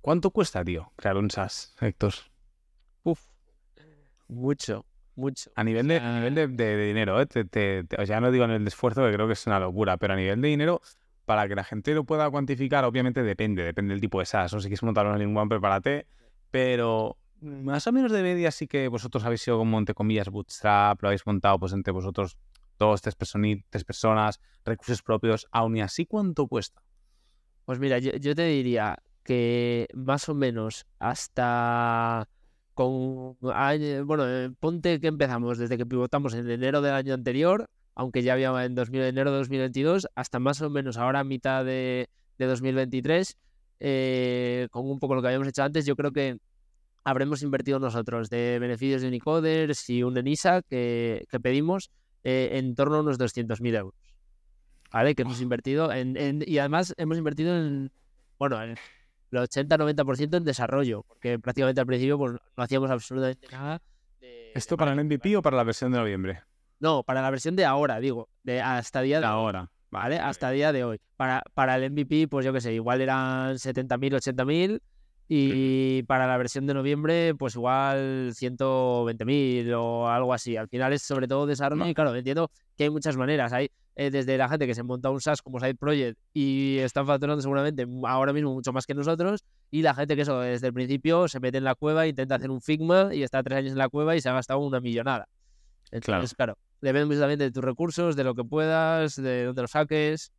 ¿Cuánto 0.00 0.30
cuesta, 0.30 0.64
tío, 0.64 0.92
crear 0.96 1.16
un 1.16 1.30
SaaS, 1.30 1.74
Héctor? 1.80 2.12
Uf, 3.04 3.20
mucho, 4.28 4.84
mucho. 5.16 5.50
A 5.54 5.64
nivel 5.64 5.86
de, 5.88 5.96
a 5.96 6.00
sea, 6.00 6.14
nivel 6.18 6.34
de, 6.34 6.48
de- 6.48 6.76
de 6.76 6.86
dinero, 6.86 7.20
¿eh? 7.20 7.26
Te- 7.26 7.44
te- 7.44 7.84
te- 7.84 7.96
o 7.96 8.06
sea, 8.06 8.16
ya 8.16 8.20
no 8.20 8.30
digo 8.30 8.44
en 8.44 8.50
el 8.52 8.66
esfuerzo, 8.66 9.04
que 9.04 9.12
creo 9.12 9.26
que 9.26 9.34
es 9.34 9.46
una 9.46 9.60
locura, 9.60 9.96
pero 9.96 10.14
a 10.14 10.16
nivel 10.16 10.40
de 10.40 10.48
dinero, 10.48 10.80
para 11.24 11.48
que 11.48 11.54
la 11.54 11.64
gente 11.64 11.94
lo 11.94 12.04
pueda 12.04 12.30
cuantificar, 12.30 12.84
obviamente 12.84 13.22
depende, 13.22 13.62
depende 13.64 13.94
del 13.94 14.00
tipo 14.00 14.18
de 14.20 14.26
SaaS. 14.26 14.52
No 14.52 14.60
sé 14.60 14.64
si 14.64 14.68
quieres 14.70 14.82
montar 14.82 15.06
una 15.06 15.18
lingua, 15.18 15.46
prepárate, 15.48 16.06
pero 16.50 17.16
más 17.40 17.86
o 17.86 17.92
menos 17.92 18.12
de 18.12 18.22
media 18.22 18.50
sí 18.50 18.66
que 18.66 18.88
vosotros 18.88 19.24
habéis 19.24 19.42
sido 19.42 19.58
como, 19.58 19.78
entre 19.78 19.94
comillas, 19.94 20.28
bootstrap, 20.28 21.02
lo 21.02 21.08
habéis 21.08 21.26
montado 21.26 21.58
pues 21.58 21.72
entre 21.72 21.92
vosotros 21.92 22.36
dos, 22.78 23.02
tres, 23.02 23.16
tres 23.16 23.84
personas, 23.84 24.40
recursos 24.64 25.02
propios, 25.02 25.46
aún 25.50 25.76
y 25.76 25.82
así, 25.82 26.06
¿cuánto 26.06 26.46
cuesta? 26.46 26.82
Pues 27.64 27.78
mira, 27.78 27.98
yo, 27.98 28.12
yo 28.12 28.34
te 28.34 28.44
diría 28.46 28.98
que 29.22 29.88
más 29.94 30.28
o 30.28 30.34
menos 30.34 30.86
hasta 30.98 32.28
con 32.74 33.36
año- 33.54 34.04
bueno, 34.04 34.26
eh, 34.28 34.50
ponte 34.58 35.00
que 35.00 35.06
empezamos 35.06 35.58
desde 35.58 35.78
que 35.78 35.86
pivotamos 35.86 36.34
en 36.34 36.50
enero 36.50 36.82
del 36.82 36.92
año 36.94 37.14
anterior, 37.14 37.70
aunque 37.94 38.22
ya 38.22 38.32
había 38.34 38.64
en 38.64 38.74
2000, 38.74 39.02
enero 39.02 39.30
de 39.32 39.38
2022, 39.38 40.08
hasta 40.14 40.38
más 40.38 40.60
o 40.62 40.70
menos 40.70 40.96
ahora 40.96 41.22
mitad 41.24 41.64
de, 41.64 42.08
de 42.38 42.46
2023, 42.46 43.36
eh, 43.80 44.68
con 44.70 44.88
un 44.90 44.98
poco 44.98 45.14
lo 45.14 45.22
que 45.22 45.28
habíamos 45.28 45.48
hecho 45.48 45.62
antes, 45.62 45.84
yo 45.86 45.94
creo 45.96 46.12
que 46.12 46.38
habremos 47.04 47.42
invertido 47.42 47.78
nosotros 47.78 48.30
de 48.30 48.58
beneficios 48.58 49.02
de 49.02 49.08
Unicoders 49.08 49.90
y 49.90 50.02
un 50.02 50.16
ENISA 50.16 50.62
que, 50.62 51.26
que 51.30 51.38
pedimos 51.40 51.90
eh, 52.24 52.50
en 52.52 52.74
torno 52.74 52.96
a 52.96 53.00
unos 53.00 53.18
200.000 53.18 53.76
euros. 53.76 53.94
¿Vale? 54.92 55.14
Que 55.14 55.22
hemos 55.22 55.40
invertido 55.40 55.90
en, 55.92 56.16
en- 56.16 56.44
y 56.46 56.58
además 56.58 56.94
hemos 56.96 57.18
invertido 57.18 57.56
en, 57.56 57.90
bueno, 58.38 58.62
en 58.62 58.70
el 58.70 59.38
80-90% 59.38 60.36
en 60.36 60.44
desarrollo, 60.44 61.02
porque 61.08 61.38
prácticamente 61.38 61.80
al 61.80 61.86
principio 61.86 62.16
pues, 62.16 62.32
no 62.32 62.62
hacíamos 62.62 62.90
absolutamente 62.90 63.48
nada. 63.50 63.82
de- 64.20 64.52
¿Esto 64.54 64.76
de 64.76 64.78
para 64.78 64.92
el 64.92 65.04
MVP 65.04 65.36
o 65.36 65.42
para 65.42 65.56
la 65.56 65.64
versión 65.64 65.90
de 65.92 65.98
noviembre? 65.98 66.42
No, 66.84 67.02
para 67.02 67.22
la 67.22 67.30
versión 67.30 67.56
de 67.56 67.64
ahora, 67.64 67.98
digo, 67.98 68.28
de 68.42 68.60
hasta 68.60 69.00
día 69.00 69.18
de 69.18 69.24
hoy, 69.24 69.32
Ahora. 69.32 69.70
¿vale? 69.90 70.18
Hasta 70.18 70.50
día 70.50 70.70
de 70.70 70.84
hoy. 70.84 71.00
Para, 71.16 71.42
para 71.54 71.76
el 71.76 71.90
MVP, 71.90 72.28
pues 72.28 72.44
yo 72.44 72.52
qué 72.52 72.60
sé, 72.60 72.74
igual 72.74 73.00
eran 73.00 73.54
70.000, 73.54 74.16
80.000 74.16 74.82
y 75.26 76.02
para 76.02 76.26
la 76.26 76.36
versión 76.36 76.66
de 76.66 76.74
noviembre, 76.74 77.34
pues 77.36 77.54
igual 77.54 78.34
120.000 78.34 79.72
o 79.74 80.10
algo 80.10 80.34
así. 80.34 80.58
Al 80.58 80.68
final 80.68 80.92
es 80.92 81.00
sobre 81.00 81.26
todo 81.26 81.46
desarrollo 81.46 81.86
y 81.86 81.94
claro, 81.94 82.14
entiendo 82.14 82.50
que 82.76 82.84
hay 82.84 82.90
muchas 82.90 83.16
maneras. 83.16 83.54
Hay 83.54 83.70
eh, 83.96 84.10
desde 84.10 84.36
la 84.36 84.50
gente 84.50 84.66
que 84.66 84.74
se 84.74 84.82
monta 84.82 85.08
un 85.08 85.22
SaaS 85.22 85.40
como 85.40 85.60
Side 85.60 85.76
Project 85.76 86.18
y 86.34 86.76
están 86.80 87.06
facturando 87.06 87.40
seguramente 87.40 87.86
ahora 88.06 88.34
mismo 88.34 88.52
mucho 88.52 88.74
más 88.74 88.84
que 88.84 88.92
nosotros 88.92 89.42
y 89.70 89.80
la 89.80 89.94
gente 89.94 90.16
que 90.16 90.20
eso 90.22 90.38
desde 90.40 90.66
el 90.66 90.74
principio 90.74 91.28
se 91.28 91.40
mete 91.40 91.56
en 91.56 91.64
la 91.64 91.76
cueva, 91.76 92.06
intenta 92.06 92.34
hacer 92.34 92.50
un 92.50 92.60
Figma 92.60 93.14
y 93.14 93.22
está 93.22 93.42
tres 93.42 93.60
años 93.60 93.72
en 93.72 93.78
la 93.78 93.88
cueva 93.88 94.14
y 94.16 94.20
se 94.20 94.28
ha 94.28 94.34
gastado 94.34 94.58
una 94.58 94.80
millonada. 94.80 95.26
Entonces, 95.90 96.34
claro, 96.34 96.58
depende 96.80 97.06
mucho 97.06 97.20
también 97.20 97.38
de 97.38 97.50
tus 97.50 97.64
recursos, 97.64 98.16
de 98.16 98.24
lo 98.24 98.34
que 98.34 98.44
puedas, 98.44 99.16
de 99.16 99.44
dónde 99.44 99.62
lo 99.62 99.68
saques. 99.68 100.32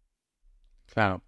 Claro. 0.86 1.23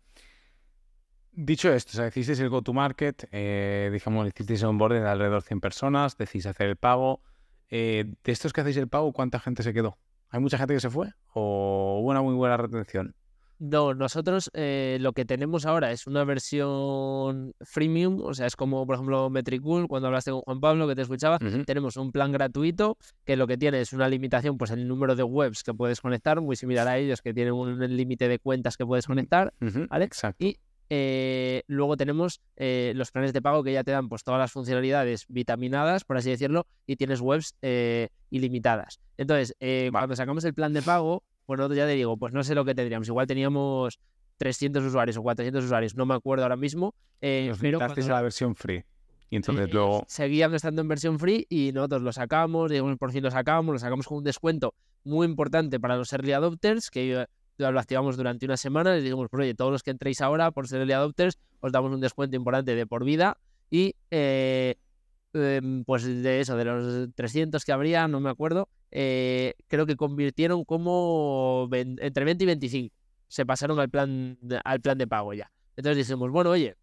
Dicho 1.32 1.72
esto, 1.72 1.92
o 2.02 2.10
sea, 2.12 2.44
el 2.44 2.50
go-to-market, 2.50 3.28
eh, 3.32 3.90
digamos, 3.94 4.28
hicisteis 4.28 4.64
un 4.64 4.70
onboarding 4.70 5.04
de 5.04 5.10
alrededor 5.10 5.44
de 5.44 5.48
100 5.48 5.62
personas, 5.62 6.18
decidís 6.18 6.48
hacer 6.48 6.68
el 6.68 6.78
pago. 6.78 7.22
Eh, 7.70 8.06
de 8.24 8.32
estos 8.32 8.54
que 8.54 8.62
hacéis 8.62 8.78
el 8.78 8.88
pago, 8.88 9.14
¿cuánta 9.14 9.40
gente 9.40 9.62
se 9.62 9.74
quedó? 9.74 10.00
¿Hay 10.30 10.40
mucha 10.40 10.58
gente 10.58 10.74
que 10.74 10.80
se 10.80 10.90
fue? 10.90 11.12
¿O 11.34 12.00
hubo 12.02 12.10
una 12.10 12.22
muy 12.22 12.34
buena 12.34 12.58
retención? 12.58 13.16
No, 13.60 13.94
nosotros 13.94 14.52
eh, 14.54 14.98
lo 15.02 15.14
que 15.14 15.26
tenemos 15.26 15.66
ahora 15.66 15.92
es 15.92 16.06
una 16.06 16.24
versión 16.24 17.54
freemium, 17.62 18.22
o 18.22 18.34
sea, 18.34 18.46
es 18.46 18.56
como, 18.56 18.86
por 18.86 18.96
ejemplo, 18.96 19.30
Metricool, 19.30 19.88
cuando 19.88 20.08
hablaste 20.08 20.32
con 20.32 20.42
Juan 20.42 20.60
Pablo, 20.60 20.88
que 20.88 20.96
te 20.96 21.02
escuchaba, 21.02 21.40
tenemos 21.66 21.98
un 21.98 22.12
plan 22.12 22.32
gratuito 22.32 22.98
que 23.26 23.36
lo 23.36 23.48
que 23.48 23.58
tiene 23.58 23.82
es 23.82 23.94
una 23.94 24.08
limitación, 24.08 24.58
pues 24.58 24.72
el 24.72 24.88
número 24.88 25.16
de 25.16 25.24
webs 25.24 25.64
que 25.64 25.74
puedes 25.74 26.02
conectar, 26.02 26.40
muy 26.40 26.56
similar 26.56 26.88
a 26.88 26.98
ellos, 26.98 27.22
que 27.22 27.34
tienen 27.34 27.54
un 27.54 27.80
límite 27.96 28.28
de 28.28 28.38
cuentas 28.38 28.78
que 28.78 28.86
puedes 28.86 29.08
conectar. 29.08 29.54
Exacto. 29.92 30.46
Y 30.46 30.58
eh, 30.90 31.64
luego 31.68 31.98
tenemos 31.98 32.42
eh, 32.56 32.94
los 32.96 33.12
planes 33.12 33.34
de 33.34 33.42
pago 33.42 33.64
que 33.64 33.74
ya 33.74 33.84
te 33.84 33.92
dan 33.92 34.08
pues 34.08 34.24
todas 34.24 34.40
las 34.40 34.52
funcionalidades 34.52 35.26
vitaminadas, 35.28 36.06
por 36.06 36.18
así 36.18 36.30
decirlo, 36.30 36.66
y 36.86 36.96
tienes 36.96 37.22
webs 37.22 37.56
eh, 37.62 38.10
ilimitadas. 38.30 39.00
Entonces, 39.18 39.56
eh, 39.60 39.90
Vale. 39.92 40.04
cuando 40.04 40.16
sacamos 40.16 40.46
el 40.46 40.54
plan 40.54 40.74
de 40.74 40.82
pago, 40.82 41.24
bueno, 41.48 41.74
ya 41.74 41.86
te 41.86 41.94
digo, 41.94 42.18
pues 42.18 42.34
no 42.34 42.44
sé 42.44 42.54
lo 42.54 42.66
que 42.66 42.76
tendríamos. 42.76 43.08
Igual 43.08 43.26
teníamos 43.26 44.00
300 44.38 44.84
usuarios 44.84 45.18
o 45.18 45.24
400 45.24 45.64
usuarios, 45.64 45.96
no 45.96 46.06
me 46.06 46.14
acuerdo 46.14 46.44
ahora 46.44 46.58
mismo. 46.58 46.94
eh, 47.22 47.52
pero 47.60 47.80
cuando- 47.80 47.96
a 48.06 48.18
la 48.18 48.22
versión 48.22 48.56
free. 48.56 48.84
Y 49.30 49.38
entonces 49.38 49.74
luego... 49.74 50.06
Seguían 50.08 50.54
estando 50.54 50.82
en 50.84 50.88
versión 50.88 51.18
free 51.20 51.48
y 51.50 51.72
nosotros 51.74 52.02
lo 52.04 52.14
sacamos, 52.14 52.70
digamos, 52.70 52.96
por 52.98 53.12
fin 53.12 53.24
lo 53.24 53.32
sacamos, 53.32 53.74
lo 53.74 53.80
sacamos 53.80 54.06
con 54.08 54.20
un 54.20 54.24
descuento 54.24 54.76
muy 55.04 55.26
importante 55.26 55.80
para 55.80 55.98
los 55.98 56.14
early 56.14 56.34
adopters, 56.34 56.92
que 56.92 57.26
lo 57.58 57.80
activamos 57.80 58.18
durante 58.18 58.46
una 58.46 58.56
semana, 58.56 58.96
y 58.98 59.02
dijimos, 59.02 59.28
pues, 59.32 59.42
oye, 59.42 59.56
todos 59.56 59.72
los 59.72 59.82
que 59.84 59.92
entréis 59.92 60.22
ahora 60.22 60.52
por 60.52 60.68
ser 60.68 60.80
early 60.82 60.94
adopters, 60.94 61.40
os 61.60 61.72
damos 61.72 61.92
un 61.92 62.00
descuento 62.02 62.36
importante 62.36 62.76
de 62.76 62.86
por 62.86 63.04
vida 63.04 63.38
y 63.72 63.96
eh, 64.12 64.76
em, 65.34 65.84
pues 65.84 66.06
de 66.06 66.40
eso, 66.40 66.56
de 66.56 66.66
los 66.66 67.10
300 67.16 67.66
que 67.66 67.72
habría, 67.72 68.08
no 68.08 68.20
me 68.20 68.30
acuerdo, 68.30 68.70
eh, 68.92 69.54
creo 69.68 69.86
que 69.86 69.96
convirtieron 69.96 70.64
como 70.64 71.70
entre 71.72 72.26
20 72.26 72.44
y 72.44 72.48
25. 72.48 72.96
Se 73.28 73.46
pasaron 73.46 73.80
al 73.80 73.90
plan, 73.90 74.38
al 74.64 74.82
plan 74.82 74.98
de 74.98 75.08
pago 75.08 75.34
ya. 75.34 75.52
Entonces 75.76 76.08
dijimos, 76.08 76.32
bueno, 76.32 76.52
oye, 76.52 76.76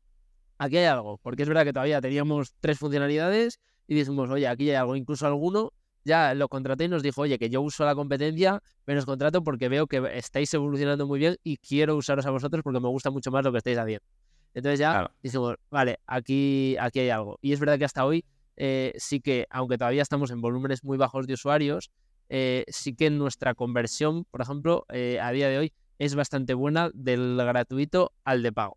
aquí 0.58 0.76
hay 0.78 0.84
algo, 0.84 1.18
porque 1.18 1.42
es 1.42 1.48
verdad 1.48 1.64
que 1.64 1.72
todavía 1.72 2.00
teníamos 2.00 2.54
tres 2.60 2.78
funcionalidades 2.78 3.60
y 3.88 3.94
dijimos, 3.94 4.30
oye, 4.30 4.46
aquí 4.46 4.70
hay 4.70 4.76
algo, 4.76 4.96
incluso 4.96 5.26
alguno 5.26 5.72
ya 6.04 6.34
lo 6.34 6.48
contraté 6.48 6.84
y 6.84 6.88
nos 6.88 7.02
dijo, 7.02 7.22
oye, 7.22 7.38
que 7.38 7.48
yo 7.48 7.62
uso 7.62 7.84
la 7.84 7.94
competencia, 7.94 8.62
pero 8.84 8.98
os 8.98 9.06
contrato 9.06 9.42
porque 9.42 9.68
veo 9.68 9.86
que 9.86 10.02
estáis 10.14 10.52
evolucionando 10.52 11.06
muy 11.06 11.18
bien 11.18 11.36
y 11.42 11.56
quiero 11.56 11.96
usaros 11.96 12.26
a 12.26 12.30
vosotros 12.30 12.62
porque 12.62 12.80
me 12.80 12.88
gusta 12.88 13.10
mucho 13.10 13.30
más 13.30 13.42
lo 13.44 13.52
que 13.52 13.58
estáis 13.58 13.78
haciendo. 13.78 14.04
Entonces 14.52 14.78
ya 14.78 15.10
dijimos, 15.22 15.56
vale, 15.70 15.98
aquí, 16.06 16.76
aquí 16.78 17.00
hay 17.00 17.10
algo. 17.10 17.38
Y 17.40 17.52
es 17.52 17.58
verdad 17.60 17.78
que 17.78 17.86
hasta 17.86 18.04
hoy 18.04 18.24
eh, 18.56 18.92
sí 18.96 19.20
que, 19.20 19.46
aunque 19.50 19.78
todavía 19.78 20.02
estamos 20.02 20.30
en 20.30 20.40
volúmenes 20.40 20.84
muy 20.84 20.96
bajos 20.96 21.26
de 21.26 21.34
usuarios, 21.34 21.90
eh, 22.28 22.64
sí 22.68 22.94
que 22.94 23.10
nuestra 23.10 23.54
conversión, 23.54 24.24
por 24.24 24.40
ejemplo, 24.40 24.86
eh, 24.90 25.18
a 25.20 25.30
día 25.32 25.48
de 25.48 25.58
hoy 25.58 25.72
es 25.98 26.14
bastante 26.14 26.54
buena 26.54 26.90
del 26.94 27.36
gratuito 27.36 28.12
al 28.24 28.42
de 28.42 28.52
pago. 28.52 28.76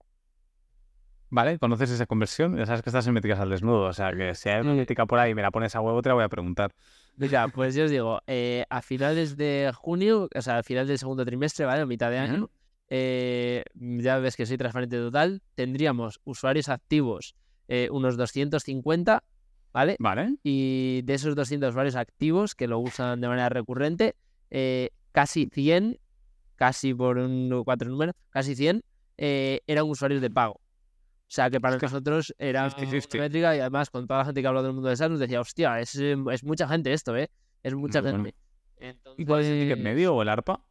Vale, 1.30 1.60
conoces 1.60 1.92
esa 1.92 2.06
conversión, 2.06 2.56
ya 2.56 2.66
sabes 2.66 2.82
que 2.82 2.90
estás 2.90 3.06
en 3.06 3.14
métricas 3.14 3.40
al 3.40 3.50
desnudo, 3.50 3.84
o 3.84 3.94
sea 3.94 4.14
que 4.16 4.34
si 4.34 4.48
hay 4.48 4.62
una 4.62 4.74
métrica 4.74 5.06
por 5.06 5.20
ahí 5.20 5.32
y 5.32 5.36
me 5.36 5.42
la 5.42 5.52
pones 5.52 5.76
a 5.76 5.82
huevo, 5.82 6.02
te 6.02 6.08
la 6.08 6.16
voy 6.16 6.24
a 6.24 6.30
preguntar. 6.30 6.74
Mira, 7.18 7.50
pues 7.50 7.76
yo 7.76 7.84
os 7.84 7.92
digo, 7.92 8.22
a 8.70 8.82
finales 8.82 9.36
de 9.36 9.72
junio, 9.76 10.30
o 10.34 10.42
sea, 10.42 10.60
a 10.60 10.64
final 10.64 10.88
del 10.88 10.98
segundo 10.98 11.26
trimestre, 11.26 11.66
¿vale? 11.66 11.82
A 11.82 11.86
mitad 11.86 12.12
de 12.12 12.20
año, 12.20 12.50
ya 12.90 14.20
ves 14.20 14.38
que 14.38 14.46
soy 14.46 14.58
transparente 14.58 14.98
total, 14.98 15.42
tendríamos 15.56 16.22
usuarios 16.24 16.70
activos 16.70 17.36
unos 17.90 18.16
250 18.16 19.24
¿vale? 19.74 19.96
Vale. 20.00 20.36
Y 20.44 21.02
de 21.04 21.14
esos 21.14 21.36
200 21.36 21.70
usuarios 21.70 21.96
activos 21.96 22.56
que 22.56 22.68
lo 22.68 22.80
usan 22.80 23.22
de 23.22 23.28
manera 23.28 23.50
recurrente, 23.50 24.16
eh, 24.50 24.90
casi 25.12 25.50
100, 25.52 26.00
casi 26.56 26.94
por 26.94 27.18
un 27.18 27.64
cuatro 27.64 27.90
números, 27.90 28.16
casi 28.30 28.56
100 28.56 28.84
eh, 29.18 29.62
eran 29.68 29.86
usuarios 29.90 30.22
de 30.22 30.30
pago. 30.30 30.54
O 30.54 31.30
sea, 31.30 31.50
que 31.50 31.60
para 31.60 31.78
nosotros 31.78 32.34
era 32.38 32.68
una 32.68 32.92
métrica 33.14 33.56
y 33.56 33.60
además 33.60 33.90
con 33.90 34.08
toda 34.08 34.20
la 34.20 34.26
gente 34.26 34.42
que 34.42 34.48
habla 34.48 34.62
del 34.62 34.72
mundo 34.72 34.88
de 34.88 34.96
SaaS 34.96 35.12
nos 35.12 35.20
decía, 35.20 35.42
hostia, 35.42 35.80
es, 35.82 35.96
es 35.96 36.44
mucha 36.44 36.68
gente 36.68 36.94
esto, 36.94 37.18
¿eh? 37.18 37.30
Es 37.64 37.76
mucha 37.76 38.02
gente. 38.02 38.34
¿Y 39.18 39.26
cuál 39.26 39.42
es 39.42 39.48
el 39.48 39.60
ticket 39.60 39.84
medio 39.84 40.16
o 40.16 40.22
el 40.22 40.30
ARPA? 40.30 40.64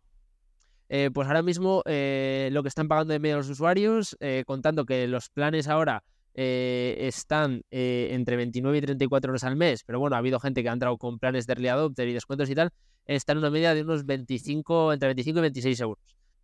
Eh, 0.89 1.11
pues 1.13 1.29
ahora 1.29 1.43
mismo 1.43 1.83
lo 1.85 2.63
que 2.63 2.69
están 2.69 2.89
pagando 2.89 3.13
de 3.13 3.19
medio 3.19 3.37
los 3.37 3.51
usuarios, 3.51 4.17
contando 4.47 4.87
que 4.87 5.07
los 5.07 5.29
planes 5.29 5.69
ahora 5.69 6.03
eh, 6.39 6.97
están 7.01 7.63
eh, 7.71 8.09
entre 8.11 8.37
29 8.37 8.77
y 8.77 8.81
34 8.83 9.31
euros 9.31 9.43
al 9.45 9.57
mes, 9.57 9.85
pero 9.85 9.99
bueno, 9.99 10.17
ha 10.17 10.19
habido 10.19 10.39
gente 10.39 10.63
que 10.63 10.69
ha 10.69 10.73
entrado 10.75 10.99
con 10.99 11.19
planes 11.19 11.47
de 11.47 11.55
early 11.55 11.69
adopter 11.69 12.07
y 12.09 12.13
descuentos 12.13 12.51
y 12.51 12.55
tal, 12.55 12.71
están 13.07 13.39
en 13.39 13.45
una 13.45 13.51
media 13.51 13.73
de 13.73 13.81
unos 13.81 14.05
25, 14.05 14.93
entre 14.93 15.09
25 15.09 15.39
y 15.39 15.41
26 15.41 15.81
euros 15.81 15.99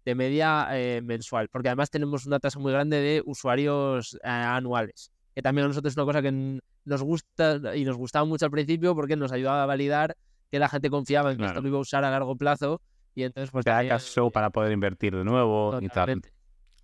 de 0.07 0.15
media 0.15 0.67
eh, 0.71 1.03
mensual, 1.03 1.51
porque 1.51 1.69
además 1.69 1.91
tenemos 1.91 2.25
una 2.25 2.41
tasa 2.41 2.59
muy 2.59 2.73
grande 2.73 3.03
de 3.03 3.23
usuarios 3.27 4.19
anuales, 4.23 5.13
que 5.35 5.43
también 5.43 5.67
a 5.67 5.69
nosotros 5.69 5.93
es 5.93 5.97
una 5.99 6.07
cosa 6.07 6.23
que 6.23 6.59
nos 6.87 7.03
gusta 7.03 7.61
y 7.77 7.85
nos 7.85 7.99
gustaba 7.99 8.25
mucho 8.25 8.47
al 8.47 8.51
principio 8.51 8.95
porque 8.95 9.15
nos 9.15 9.31
ayudaba 9.31 9.63
a 9.63 9.67
validar 9.67 10.17
que 10.51 10.59
la 10.59 10.71
gente 10.71 10.89
confiaba 10.89 11.33
en 11.33 11.37
que 11.37 11.45
esto 11.45 11.61
lo 11.61 11.69
iba 11.69 11.77
a 11.77 11.83
usar 11.83 12.03
a 12.03 12.11
largo 12.11 12.35
plazo 12.35 12.81
y 13.15 13.25
entonces 13.25 13.51
pues... 13.51 13.67
Que 13.67 13.89
caso 13.89 14.31
para 14.31 14.49
poder 14.49 14.73
invertir 14.73 15.15
de 15.15 15.23
nuevo 15.23 15.79
y 15.83 15.89
tal. 15.89 16.23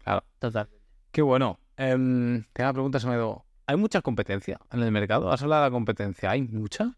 Claro. 0.05 0.25
Totalmente. 0.39 0.79
Qué 1.11 1.23
bueno. 1.23 1.59
Eh, 1.79 1.93
tengo 1.93 2.45
una 2.59 2.73
pregunta, 2.73 2.99
se 2.99 3.07
me 3.07 3.17
¿Hay 3.67 3.77
mucha 3.77 4.03
competencia 4.03 4.59
en 4.73 4.83
el 4.83 4.91
mercado? 4.91 5.31
¿Has 5.31 5.43
hablado 5.43 5.63
de 5.63 5.69
la 5.69 5.73
competencia? 5.73 6.31
¿Hay 6.31 6.43
mucha? 6.43 6.97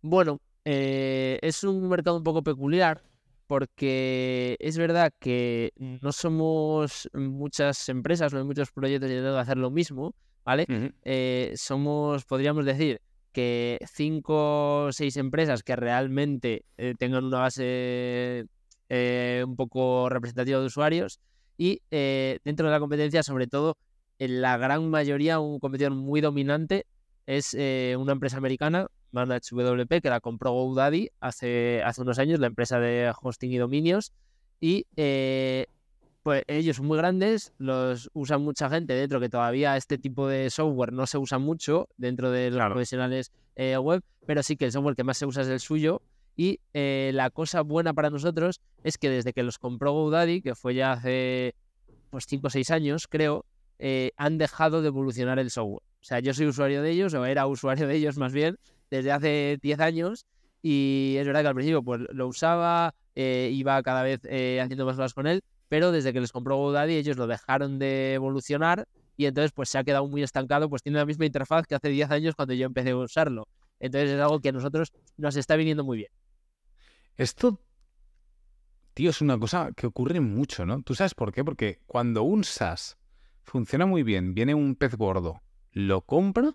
Bueno, 0.00 0.40
eh, 0.64 1.38
es 1.42 1.64
un 1.64 1.86
mercado 1.86 2.16
un 2.16 2.22
poco 2.22 2.42
peculiar 2.42 3.02
porque 3.46 4.56
es 4.58 4.78
verdad 4.78 5.12
que 5.18 5.72
no 5.76 6.12
somos 6.12 7.10
muchas 7.12 7.88
empresas, 7.88 8.32
no 8.32 8.38
hay 8.38 8.44
muchos 8.44 8.70
proyectos 8.70 9.10
intentando 9.10 9.38
hacer 9.38 9.58
lo 9.58 9.70
mismo, 9.70 10.14
¿vale? 10.44 10.64
Eh, 11.02 11.52
somos, 11.56 12.24
podríamos 12.24 12.64
decir, 12.64 13.02
que 13.32 13.78
cinco 13.92 14.84
o 14.84 14.92
seis 14.92 15.16
empresas 15.16 15.62
que 15.62 15.76
realmente 15.76 16.64
eh, 16.78 16.94
tengan 16.98 17.24
una 17.24 17.40
base 17.40 18.46
un 18.88 19.56
poco 19.56 20.08
representativa 20.08 20.60
de 20.60 20.66
usuarios 20.66 21.20
y 21.58 21.82
dentro 21.90 22.66
de 22.66 22.72
la 22.72 22.80
competencia, 22.80 23.22
sobre 23.24 23.48
todo, 23.48 23.76
en 24.20 24.42
la 24.42 24.58
gran 24.58 24.88
mayoría 24.90 25.40
un 25.40 25.58
competidor 25.58 25.94
muy 25.94 26.20
dominante 26.20 26.86
es 27.26 27.54
eh, 27.54 27.96
una 27.98 28.12
empresa 28.12 28.36
americana, 28.36 28.86
ManageWP, 29.12 30.02
que 30.02 30.10
la 30.10 30.20
compró 30.20 30.52
GoDaddy 30.52 31.08
hace, 31.20 31.82
hace 31.82 32.02
unos 32.02 32.18
años, 32.18 32.38
la 32.38 32.46
empresa 32.46 32.78
de 32.78 33.12
hosting 33.18 33.50
y 33.50 33.56
dominios. 33.56 34.12
Y 34.60 34.86
eh, 34.96 35.68
pues 36.22 36.44
ellos 36.48 36.76
son 36.76 36.86
muy 36.86 36.98
grandes, 36.98 37.54
los 37.56 38.10
usan 38.12 38.42
mucha 38.42 38.68
gente 38.68 38.92
dentro, 38.92 39.20
que 39.20 39.30
todavía 39.30 39.78
este 39.78 39.96
tipo 39.96 40.28
de 40.28 40.50
software 40.50 40.92
no 40.92 41.06
se 41.06 41.16
usa 41.16 41.38
mucho 41.38 41.88
dentro 41.96 42.30
de 42.30 42.50
los 42.50 42.62
profesionales 42.66 43.32
eh, 43.56 43.78
web, 43.78 44.02
pero 44.26 44.42
sí 44.42 44.56
que 44.58 44.66
el 44.66 44.72
software 44.72 44.96
que 44.96 45.04
más 45.04 45.16
se 45.16 45.24
usa 45.24 45.42
es 45.42 45.48
el 45.48 45.60
suyo. 45.60 46.02
Y 46.36 46.60
la 46.72 47.30
cosa 47.30 47.62
buena 47.62 47.94
para 47.94 48.10
nosotros 48.10 48.60
es 48.82 48.98
que 48.98 49.08
desde 49.08 49.32
que 49.32 49.42
los 49.42 49.58
compró 49.58 49.92
GoDaddy, 49.92 50.42
que 50.42 50.54
fue 50.54 50.74
ya 50.74 50.92
hace 50.92 51.54
pues 52.10 52.24
5 52.26 52.46
o 52.46 52.50
6 52.50 52.70
años, 52.70 53.06
creo, 53.08 53.44
eh, 53.82 54.12
han 54.18 54.36
dejado 54.36 54.82
de 54.82 54.88
evolucionar 54.88 55.38
el 55.38 55.50
software. 55.50 55.82
O 56.00 56.04
sea, 56.04 56.20
yo 56.20 56.34
soy 56.34 56.46
usuario 56.46 56.82
de 56.82 56.90
ellos, 56.90 57.14
o 57.14 57.24
era 57.24 57.46
usuario 57.46 57.86
de 57.88 57.96
ellos 57.96 58.18
más 58.18 58.32
bien, 58.32 58.58
desde 58.90 59.10
hace 59.10 59.58
10 59.62 59.80
años. 59.80 60.26
Y 60.62 61.16
es 61.18 61.26
verdad 61.26 61.40
que 61.40 61.48
al 61.48 61.54
principio 61.54 61.82
pues, 61.82 62.02
lo 62.12 62.28
usaba, 62.28 62.94
eh, 63.14 63.48
iba 63.52 63.82
cada 63.82 64.02
vez 64.02 64.20
eh, 64.24 64.60
haciendo 64.60 64.84
más 64.84 64.96
cosas 64.96 65.14
con 65.14 65.26
él, 65.26 65.42
pero 65.68 65.92
desde 65.92 66.12
que 66.12 66.20
les 66.20 66.30
compró 66.30 66.56
GoDaddy 66.56 66.94
ellos 66.94 67.16
lo 67.16 67.26
dejaron 67.26 67.78
de 67.78 68.14
evolucionar 68.14 68.86
y 69.16 69.24
entonces 69.24 69.52
pues 69.52 69.70
se 69.70 69.78
ha 69.78 69.84
quedado 69.84 70.06
muy 70.06 70.22
estancado, 70.22 70.68
pues 70.68 70.82
tiene 70.82 70.98
la 70.98 71.06
misma 71.06 71.24
interfaz 71.24 71.66
que 71.66 71.74
hace 71.74 71.88
10 71.88 72.10
años 72.10 72.34
cuando 72.34 72.52
yo 72.52 72.66
empecé 72.66 72.90
a 72.90 72.96
usarlo. 72.96 73.48
Entonces 73.78 74.10
es 74.10 74.20
algo 74.20 74.40
que 74.40 74.50
a 74.50 74.52
nosotros 74.52 74.92
nos 75.16 75.36
está 75.36 75.56
viniendo 75.56 75.84
muy 75.84 75.96
bien. 75.96 76.12
Esto, 77.16 77.58
tío, 78.92 79.08
es 79.08 79.22
una 79.22 79.38
cosa 79.38 79.72
que 79.74 79.86
ocurre 79.86 80.20
mucho, 80.20 80.66
¿no? 80.66 80.82
¿Tú 80.82 80.94
sabes 80.94 81.14
por 81.14 81.32
qué? 81.32 81.44
Porque 81.44 81.80
cuando 81.86 82.22
un 82.22 82.44
SaaS 82.44 82.99
funciona 83.50 83.84
muy 83.84 84.04
bien, 84.04 84.32
viene 84.32 84.54
un 84.54 84.76
pez 84.76 84.94
gordo, 84.94 85.42
lo 85.72 86.02
compra 86.02 86.52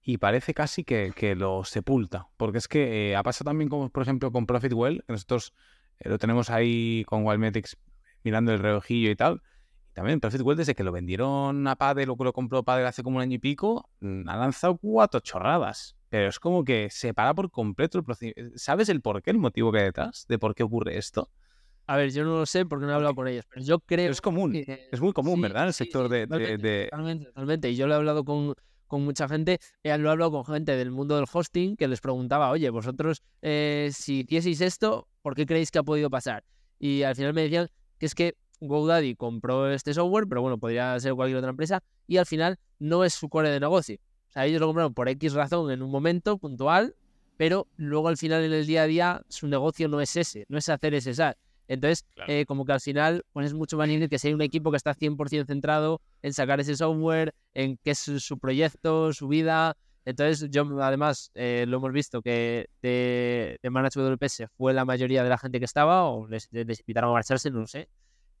y 0.00 0.18
parece 0.18 0.54
casi 0.54 0.84
que, 0.84 1.34
lo 1.36 1.64
sepulta. 1.64 2.28
Porque 2.36 2.58
es 2.58 2.68
que 2.68 3.10
eh, 3.10 3.16
ha 3.16 3.22
pasado 3.24 3.48
también, 3.48 3.68
como 3.68 3.90
por 3.90 4.04
ejemplo, 4.04 4.30
con 4.30 4.46
Profitwell, 4.46 5.02
que 5.04 5.12
nosotros 5.12 5.52
eh, 5.98 6.08
lo 6.08 6.18
tenemos 6.18 6.48
ahí 6.48 7.04
con 7.06 7.26
Wildmetrics 7.26 7.76
mirando 8.22 8.52
el 8.52 8.60
relojillo 8.60 9.10
y 9.10 9.16
tal. 9.16 9.42
Y 9.90 9.94
también 9.94 10.20
Profitwell, 10.20 10.56
desde 10.56 10.76
que 10.76 10.84
lo 10.84 10.92
vendieron 10.92 11.66
a 11.66 11.74
Padel 11.74 12.10
o 12.10 12.16
que 12.16 12.24
lo 12.24 12.32
compró 12.32 12.62
Padel 12.62 12.86
hace 12.86 13.02
como 13.02 13.16
un 13.16 13.22
año 13.22 13.34
y 13.34 13.38
pico, 13.38 13.90
mm, 13.98 14.28
ha 14.28 14.36
lanzado 14.36 14.78
cuatro 14.78 15.18
chorradas. 15.18 15.96
Pero 16.10 16.28
es 16.28 16.38
como 16.38 16.62
que 16.64 16.90
se 16.90 17.12
para 17.12 17.34
por 17.34 17.50
completo 17.50 18.04
el. 18.20 18.52
¿Sabes 18.54 18.88
el 18.88 19.00
por 19.00 19.20
qué, 19.20 19.32
el 19.32 19.38
motivo 19.38 19.72
que 19.72 19.78
hay 19.78 19.84
detrás 19.86 20.26
de 20.28 20.38
por 20.38 20.54
qué 20.54 20.62
ocurre 20.62 20.96
esto? 20.96 21.28
A 21.90 21.96
ver, 21.96 22.12
yo 22.12 22.22
no 22.22 22.38
lo 22.38 22.46
sé 22.46 22.66
porque 22.66 22.86
no 22.86 22.92
he 22.92 22.94
hablado 22.94 23.16
con 23.16 23.26
ellos, 23.26 23.44
pero 23.48 23.64
yo 23.64 23.80
creo. 23.80 24.12
Es 24.12 24.20
común, 24.20 24.54
es 24.54 25.00
muy 25.00 25.12
común, 25.12 25.40
¿verdad? 25.40 25.66
El 25.66 25.72
sector 25.72 26.08
de, 26.08 26.24
totalmente, 26.28 26.88
Totalmente, 27.26 27.70
Y 27.70 27.74
yo 27.74 27.88
lo 27.88 27.94
he 27.94 27.96
hablado 27.96 28.24
con, 28.24 28.54
con 28.86 29.02
mucha 29.02 29.28
gente, 29.28 29.58
eh, 29.82 29.98
lo 29.98 30.08
he 30.08 30.12
hablado 30.12 30.30
con 30.30 30.44
gente 30.44 30.76
del 30.76 30.92
mundo 30.92 31.16
del 31.16 31.24
hosting 31.30 31.74
que 31.74 31.88
les 31.88 32.00
preguntaba, 32.00 32.48
oye, 32.50 32.70
vosotros, 32.70 33.24
eh, 33.42 33.90
si 33.92 34.20
hicieseis 34.20 34.60
esto, 34.60 35.08
¿por 35.20 35.34
qué 35.34 35.46
creéis 35.46 35.72
que 35.72 35.80
ha 35.80 35.82
podido 35.82 36.08
pasar? 36.10 36.44
Y 36.78 37.02
al 37.02 37.16
final 37.16 37.34
me 37.34 37.42
decían 37.42 37.66
que 37.98 38.06
es 38.06 38.14
que 38.14 38.36
GoDaddy 38.60 39.16
compró 39.16 39.68
este 39.68 39.92
software, 39.92 40.28
pero 40.28 40.42
bueno, 40.42 40.58
podría 40.58 41.00
ser 41.00 41.14
cualquier 41.14 41.38
otra 41.38 41.50
empresa, 41.50 41.82
y 42.06 42.18
al 42.18 42.26
final 42.26 42.60
no 42.78 43.02
es 43.02 43.14
su 43.14 43.28
core 43.28 43.50
de 43.50 43.58
negocio. 43.58 43.96
O 44.28 44.32
sea, 44.32 44.46
ellos 44.46 44.60
lo 44.60 44.68
compraron 44.68 44.94
por 44.94 45.08
X 45.08 45.32
razón 45.32 45.72
en 45.72 45.82
un 45.82 45.90
momento 45.90 46.38
puntual, 46.38 46.94
pero 47.36 47.66
luego 47.74 48.06
al 48.06 48.16
final 48.16 48.44
en 48.44 48.52
el 48.52 48.64
día 48.64 48.82
a 48.82 48.86
día 48.86 49.22
su 49.28 49.48
negocio 49.48 49.88
no 49.88 50.00
es 50.00 50.14
ese, 50.14 50.46
no 50.48 50.56
es 50.56 50.68
hacer 50.68 50.94
ese 50.94 51.14
SaaS. 51.14 51.34
Entonces, 51.70 52.04
eh, 52.26 52.44
como 52.46 52.64
que 52.64 52.72
al 52.72 52.80
final 52.80 53.22
pues 53.32 53.46
es 53.46 53.54
mucho 53.54 53.78
más 53.78 53.86
difícil 53.86 54.08
que 54.08 54.18
sea 54.18 54.34
un 54.34 54.42
equipo 54.42 54.72
que 54.72 54.76
está 54.76 54.92
100% 54.92 55.46
centrado 55.46 56.00
en 56.20 56.32
sacar 56.32 56.58
ese 56.58 56.74
software, 56.74 57.32
en 57.54 57.78
qué 57.84 57.92
es 57.92 58.00
su 58.00 58.38
proyecto, 58.40 59.12
su 59.12 59.28
vida. 59.28 59.76
Entonces, 60.04 60.50
yo 60.50 60.66
además 60.82 61.30
eh, 61.34 61.66
lo 61.68 61.76
hemos 61.76 61.92
visto 61.92 62.22
que 62.22 62.66
de, 62.82 63.56
de 63.62 63.70
Manage 63.70 64.00
WP 64.00 64.24
se 64.28 64.48
fue 64.48 64.74
la 64.74 64.84
mayoría 64.84 65.22
de 65.22 65.28
la 65.28 65.38
gente 65.38 65.60
que 65.60 65.64
estaba, 65.64 66.06
o 66.10 66.26
les, 66.26 66.48
invitaron 66.52 67.10
a 67.10 67.12
marcharse, 67.12 67.52
no 67.52 67.60
lo 67.60 67.68
sé. 67.68 67.88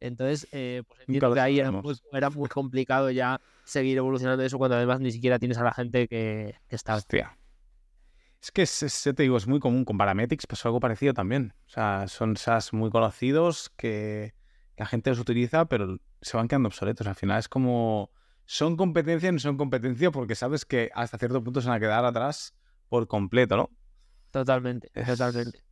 Entonces, 0.00 0.48
eh, 0.50 0.82
pues 0.88 0.98
entiendo 1.02 1.32
que 1.32 1.40
ahí 1.40 1.60
era 1.60 1.70
muy, 1.70 1.94
era 2.12 2.30
muy, 2.30 2.48
complicado 2.48 3.12
ya 3.12 3.40
seguir 3.62 3.96
evolucionando 3.96 4.42
eso 4.42 4.58
cuando 4.58 4.76
además 4.76 4.98
ni 4.98 5.12
siquiera 5.12 5.38
tienes 5.38 5.58
a 5.58 5.62
la 5.62 5.72
gente 5.72 6.08
que, 6.08 6.56
que 6.66 6.74
está. 6.74 6.96
Hostia. 6.96 7.36
Es 8.42 8.50
que, 8.52 8.62
es, 8.62 9.02
te 9.14 9.22
digo, 9.22 9.36
es 9.36 9.46
muy 9.46 9.60
común. 9.60 9.84
Con 9.84 9.98
Parametrics 9.98 10.46
pasó 10.46 10.68
algo 10.68 10.80
parecido 10.80 11.12
también. 11.12 11.52
O 11.66 11.70
sea, 11.70 12.06
son 12.08 12.36
SaaS 12.36 12.72
muy 12.72 12.90
conocidos 12.90 13.70
que 13.76 14.34
la 14.76 14.86
gente 14.86 15.10
los 15.10 15.18
utiliza, 15.18 15.66
pero 15.66 15.98
se 16.22 16.36
van 16.36 16.48
quedando 16.48 16.68
obsoletos. 16.68 17.06
Al 17.06 17.14
final 17.14 17.38
es 17.38 17.48
como... 17.48 18.10
Son 18.46 18.76
competencia 18.76 19.30
no 19.30 19.38
son 19.38 19.56
competencia 19.56 20.10
porque 20.10 20.34
sabes 20.34 20.64
que 20.64 20.90
hasta 20.92 21.18
cierto 21.18 21.44
punto 21.44 21.60
se 21.60 21.68
van 21.68 21.76
a 21.76 21.80
quedar 21.80 22.04
atrás 22.04 22.52
por 22.88 23.06
completo, 23.06 23.56
¿no? 23.56 23.70
Totalmente, 24.32 24.90
totalmente. 25.06 25.62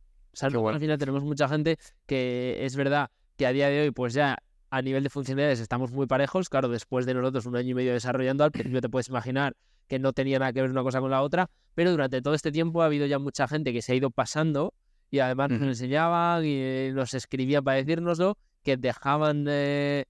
O 0.55 0.69
al 0.69 0.79
final 0.79 0.97
tenemos 0.97 1.23
mucha 1.23 1.49
gente 1.49 1.77
que 2.05 2.65
es 2.65 2.77
verdad 2.77 3.09
que 3.35 3.45
a 3.45 3.51
día 3.51 3.67
de 3.67 3.81
hoy, 3.81 3.91
pues 3.91 4.13
ya 4.13 4.37
a 4.69 4.81
nivel 4.81 5.03
de 5.03 5.09
funcionalidades 5.09 5.59
estamos 5.59 5.91
muy 5.91 6.07
parejos. 6.07 6.47
Claro, 6.49 6.69
después 6.69 7.05
de 7.05 7.15
nosotros 7.15 7.45
un 7.47 7.57
año 7.57 7.71
y 7.71 7.73
medio 7.73 7.91
desarrollando, 7.91 8.43
al 8.43 8.51
principio 8.51 8.79
te 8.79 8.89
puedes 8.89 9.09
imaginar 9.09 9.57
que 9.89 9.99
no 9.99 10.13
tenía 10.13 10.39
nada 10.39 10.53
que 10.53 10.61
ver 10.61 10.71
una 10.71 10.83
cosa 10.83 11.01
con 11.01 11.11
la 11.11 11.21
otra, 11.21 11.49
pero 11.75 11.91
durante 11.91 12.21
todo 12.21 12.35
este 12.35 12.51
tiempo 12.51 12.81
ha 12.81 12.85
habido 12.85 13.05
ya 13.07 13.19
mucha 13.19 13.47
gente 13.47 13.73
que 13.73 13.81
se 13.81 13.91
ha 13.91 13.95
ido 13.95 14.11
pasando 14.11 14.73
y 15.11 15.19
además 15.19 15.49
nos 15.49 15.61
enseñaban 15.63 16.45
y 16.45 16.53
eh, 16.53 16.91
nos 16.93 17.13
escribían 17.13 17.63
para 17.63 17.77
decírnoslo, 17.77 18.37
que 18.63 18.77
dejaban 18.77 19.45
eh, 19.49 20.05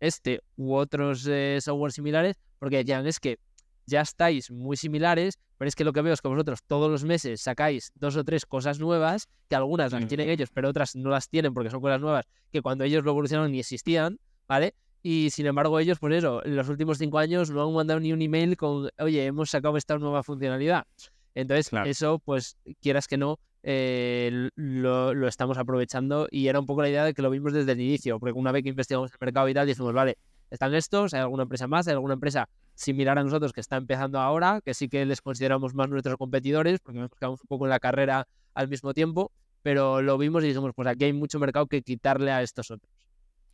este 0.00 0.40
u 0.56 0.74
otros 0.74 1.26
eh, 1.26 1.58
software 1.60 1.92
similares 1.92 2.36
porque 2.58 2.76
decían 2.78 3.06
es 3.06 3.18
que 3.18 3.38
ya 3.84 4.02
estáis 4.02 4.50
muy 4.50 4.76
similares, 4.76 5.38
pero 5.56 5.68
es 5.68 5.74
que 5.74 5.82
lo 5.82 5.92
que 5.92 6.02
veo 6.02 6.12
es 6.12 6.20
que 6.20 6.28
vosotros 6.28 6.62
todos 6.64 6.90
los 6.90 7.04
meses 7.04 7.40
sacáis 7.40 7.90
dos 7.94 8.16
o 8.16 8.22
tres 8.22 8.46
cosas 8.46 8.78
nuevas, 8.78 9.28
que 9.48 9.56
algunas 9.56 9.92
las 9.92 10.06
tienen 10.06 10.28
ellos, 10.28 10.50
pero 10.52 10.68
otras 10.68 10.94
no 10.94 11.08
las 11.08 11.28
tienen 11.28 11.54
porque 11.54 11.70
son 11.70 11.80
cosas 11.80 12.00
nuevas 12.00 12.26
que 12.52 12.62
cuando 12.62 12.84
ellos 12.84 13.02
lo 13.02 13.10
evolucionaron 13.10 13.50
ni 13.50 13.60
existían, 13.60 14.20
¿vale? 14.46 14.74
Y 15.02 15.30
sin 15.30 15.46
embargo, 15.46 15.78
ellos, 15.78 15.98
pues 15.98 16.14
eso, 16.14 16.44
en 16.44 16.56
los 16.56 16.68
últimos 16.68 16.98
cinco 16.98 17.18
años 17.18 17.50
no 17.50 17.66
han 17.66 17.74
mandado 17.74 18.00
ni 18.00 18.12
un 18.12 18.20
email 18.20 18.56
con, 18.56 18.90
oye, 18.98 19.26
hemos 19.26 19.50
sacado 19.50 19.76
esta 19.76 19.96
nueva 19.98 20.22
funcionalidad. 20.22 20.86
Entonces, 21.34 21.70
eso, 21.84 22.18
pues, 22.18 22.56
quieras 22.80 23.06
que 23.06 23.16
no, 23.16 23.38
eh, 23.62 24.50
lo, 24.56 25.14
lo, 25.14 25.28
estamos 25.28 25.58
aprovechando 25.58 26.26
y 26.30 26.48
era 26.48 26.58
un 26.58 26.66
poco 26.66 26.82
la 26.82 26.88
idea 26.88 27.04
de 27.04 27.14
que 27.14 27.22
lo 27.22 27.30
vimos 27.30 27.52
desde 27.52 27.72
el 27.72 27.80
inicio, 27.80 28.18
porque 28.18 28.32
una 28.32 28.50
vez 28.50 28.62
que 28.62 28.70
investigamos 28.70 29.12
el 29.12 29.18
mercado 29.20 29.48
y 29.48 29.54
tal, 29.54 29.66
dijimos, 29.66 29.92
vale, 29.92 30.16
están 30.50 30.74
estos, 30.74 31.14
hay 31.14 31.20
alguna 31.20 31.44
empresa 31.44 31.66
más, 31.66 31.86
hay 31.86 31.92
alguna 31.92 32.14
empresa 32.14 32.48
similar 32.74 33.18
a 33.18 33.24
nosotros 33.24 33.52
que 33.52 33.60
está 33.60 33.76
empezando 33.76 34.20
ahora, 34.20 34.60
que 34.64 34.74
sí 34.74 34.88
que 34.88 35.04
les 35.04 35.20
consideramos 35.20 35.74
más 35.74 35.88
nuestros 35.88 36.16
competidores, 36.16 36.80
porque 36.80 37.00
nos 37.00 37.10
quedamos 37.10 37.40
un 37.42 37.48
poco 37.48 37.66
en 37.66 37.70
la 37.70 37.80
carrera 37.80 38.26
al 38.54 38.68
mismo 38.68 38.94
tiempo, 38.94 39.32
pero 39.62 40.00
lo 40.00 40.16
vimos 40.16 40.44
y 40.44 40.48
dijimos, 40.48 40.72
pues 40.74 40.88
aquí 40.88 41.04
hay 41.04 41.12
mucho 41.12 41.38
mercado 41.38 41.66
que 41.66 41.82
quitarle 41.82 42.30
a 42.30 42.42
estos 42.42 42.70
otros. 42.70 42.90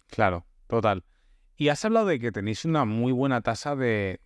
Claro, 0.09 0.47
total. 0.69 1.03
Y 1.57 1.69
has 1.69 1.85
hablado 1.85 2.07
de 2.07 2.19
que 2.19 2.33
tenéis 2.33 2.65
una 2.65 2.85
muy 2.85 3.13
buena 3.13 3.41
tasa 3.41 3.77
de, 3.77 4.21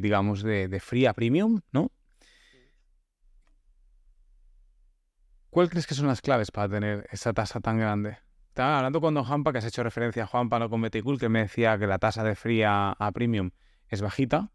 digamos, 0.00 0.42
de, 0.42 0.68
de 0.68 0.80
free 0.80 1.06
a 1.06 1.12
premium, 1.12 1.60
¿no? 1.72 1.92
¿Cuál 5.50 5.70
crees 5.70 5.86
que 5.86 5.94
son 5.94 6.08
las 6.08 6.20
claves 6.20 6.50
para 6.50 6.68
tener 6.68 7.06
esa 7.12 7.32
tasa 7.32 7.60
tan 7.60 7.78
grande? 7.78 8.18
Estaba 8.48 8.78
hablando 8.78 9.00
con 9.00 9.14
Don 9.14 9.24
Juanpa, 9.24 9.52
que 9.52 9.58
has 9.58 9.64
hecho 9.64 9.84
referencia 9.84 10.24
a 10.24 10.26
Juanpa, 10.26 10.58
no 10.58 10.68
con 10.68 10.80
Meticool, 10.80 11.18
que 11.18 11.28
me 11.28 11.40
decía 11.40 11.78
que 11.78 11.86
la 11.86 11.98
tasa 11.98 12.24
de 12.24 12.34
free 12.34 12.64
a, 12.64 12.96
premium 13.14 13.50
es 13.88 14.02
bajita, 14.02 14.50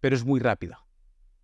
pero 0.00 0.16
es 0.16 0.24
muy 0.24 0.40
rápida. 0.40 0.84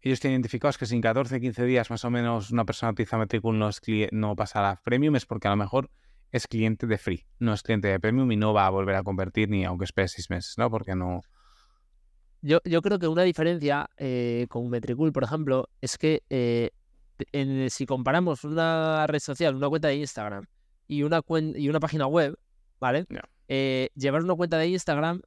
Ellos 0.00 0.18
tienen 0.18 0.40
identificados 0.40 0.78
que 0.78 0.86
si 0.86 0.96
en 0.96 1.00
14, 1.00 1.40
15 1.40 1.64
días 1.64 1.90
más 1.90 2.04
o 2.04 2.10
menos 2.10 2.50
una 2.50 2.64
persona 2.64 2.90
utiliza 2.90 3.18
Metricool 3.18 3.56
no, 3.56 3.70
no 4.10 4.36
pasa 4.36 4.68
a 4.68 4.82
premium, 4.82 5.14
es 5.14 5.26
porque 5.26 5.46
a 5.46 5.52
lo 5.52 5.56
mejor 5.56 5.90
es 6.32 6.46
cliente 6.46 6.86
de 6.86 6.98
free, 6.98 7.26
no 7.38 7.52
es 7.52 7.62
cliente 7.62 7.88
de 7.88 8.00
premium 8.00 8.30
y 8.32 8.36
no 8.36 8.52
va 8.52 8.66
a 8.66 8.70
volver 8.70 8.96
a 8.96 9.02
convertir 9.02 9.48
ni 9.48 9.64
aunque 9.64 9.84
espere 9.84 10.08
seis 10.08 10.28
meses, 10.30 10.54
¿no? 10.58 10.70
Porque 10.70 10.94
no... 10.94 11.20
Yo, 12.42 12.60
yo 12.64 12.82
creo 12.82 12.98
que 12.98 13.08
una 13.08 13.22
diferencia 13.22 13.88
eh, 13.96 14.46
con 14.48 14.68
Metricool, 14.68 15.12
por 15.12 15.24
ejemplo, 15.24 15.68
es 15.80 15.98
que 15.98 16.22
eh, 16.30 16.70
en, 17.32 17.70
si 17.70 17.86
comparamos 17.86 18.44
una 18.44 19.06
red 19.06 19.18
social, 19.18 19.56
una 19.56 19.68
cuenta 19.68 19.88
de 19.88 19.96
Instagram 19.96 20.44
y 20.86 21.02
una, 21.02 21.22
y 21.56 21.68
una 21.68 21.80
página 21.80 22.06
web, 22.06 22.38
¿vale? 22.78 23.06
Eh, 23.48 23.88
llevar 23.94 24.22
una 24.22 24.34
cuenta 24.34 24.58
de 24.58 24.68
Instagram, 24.68 25.22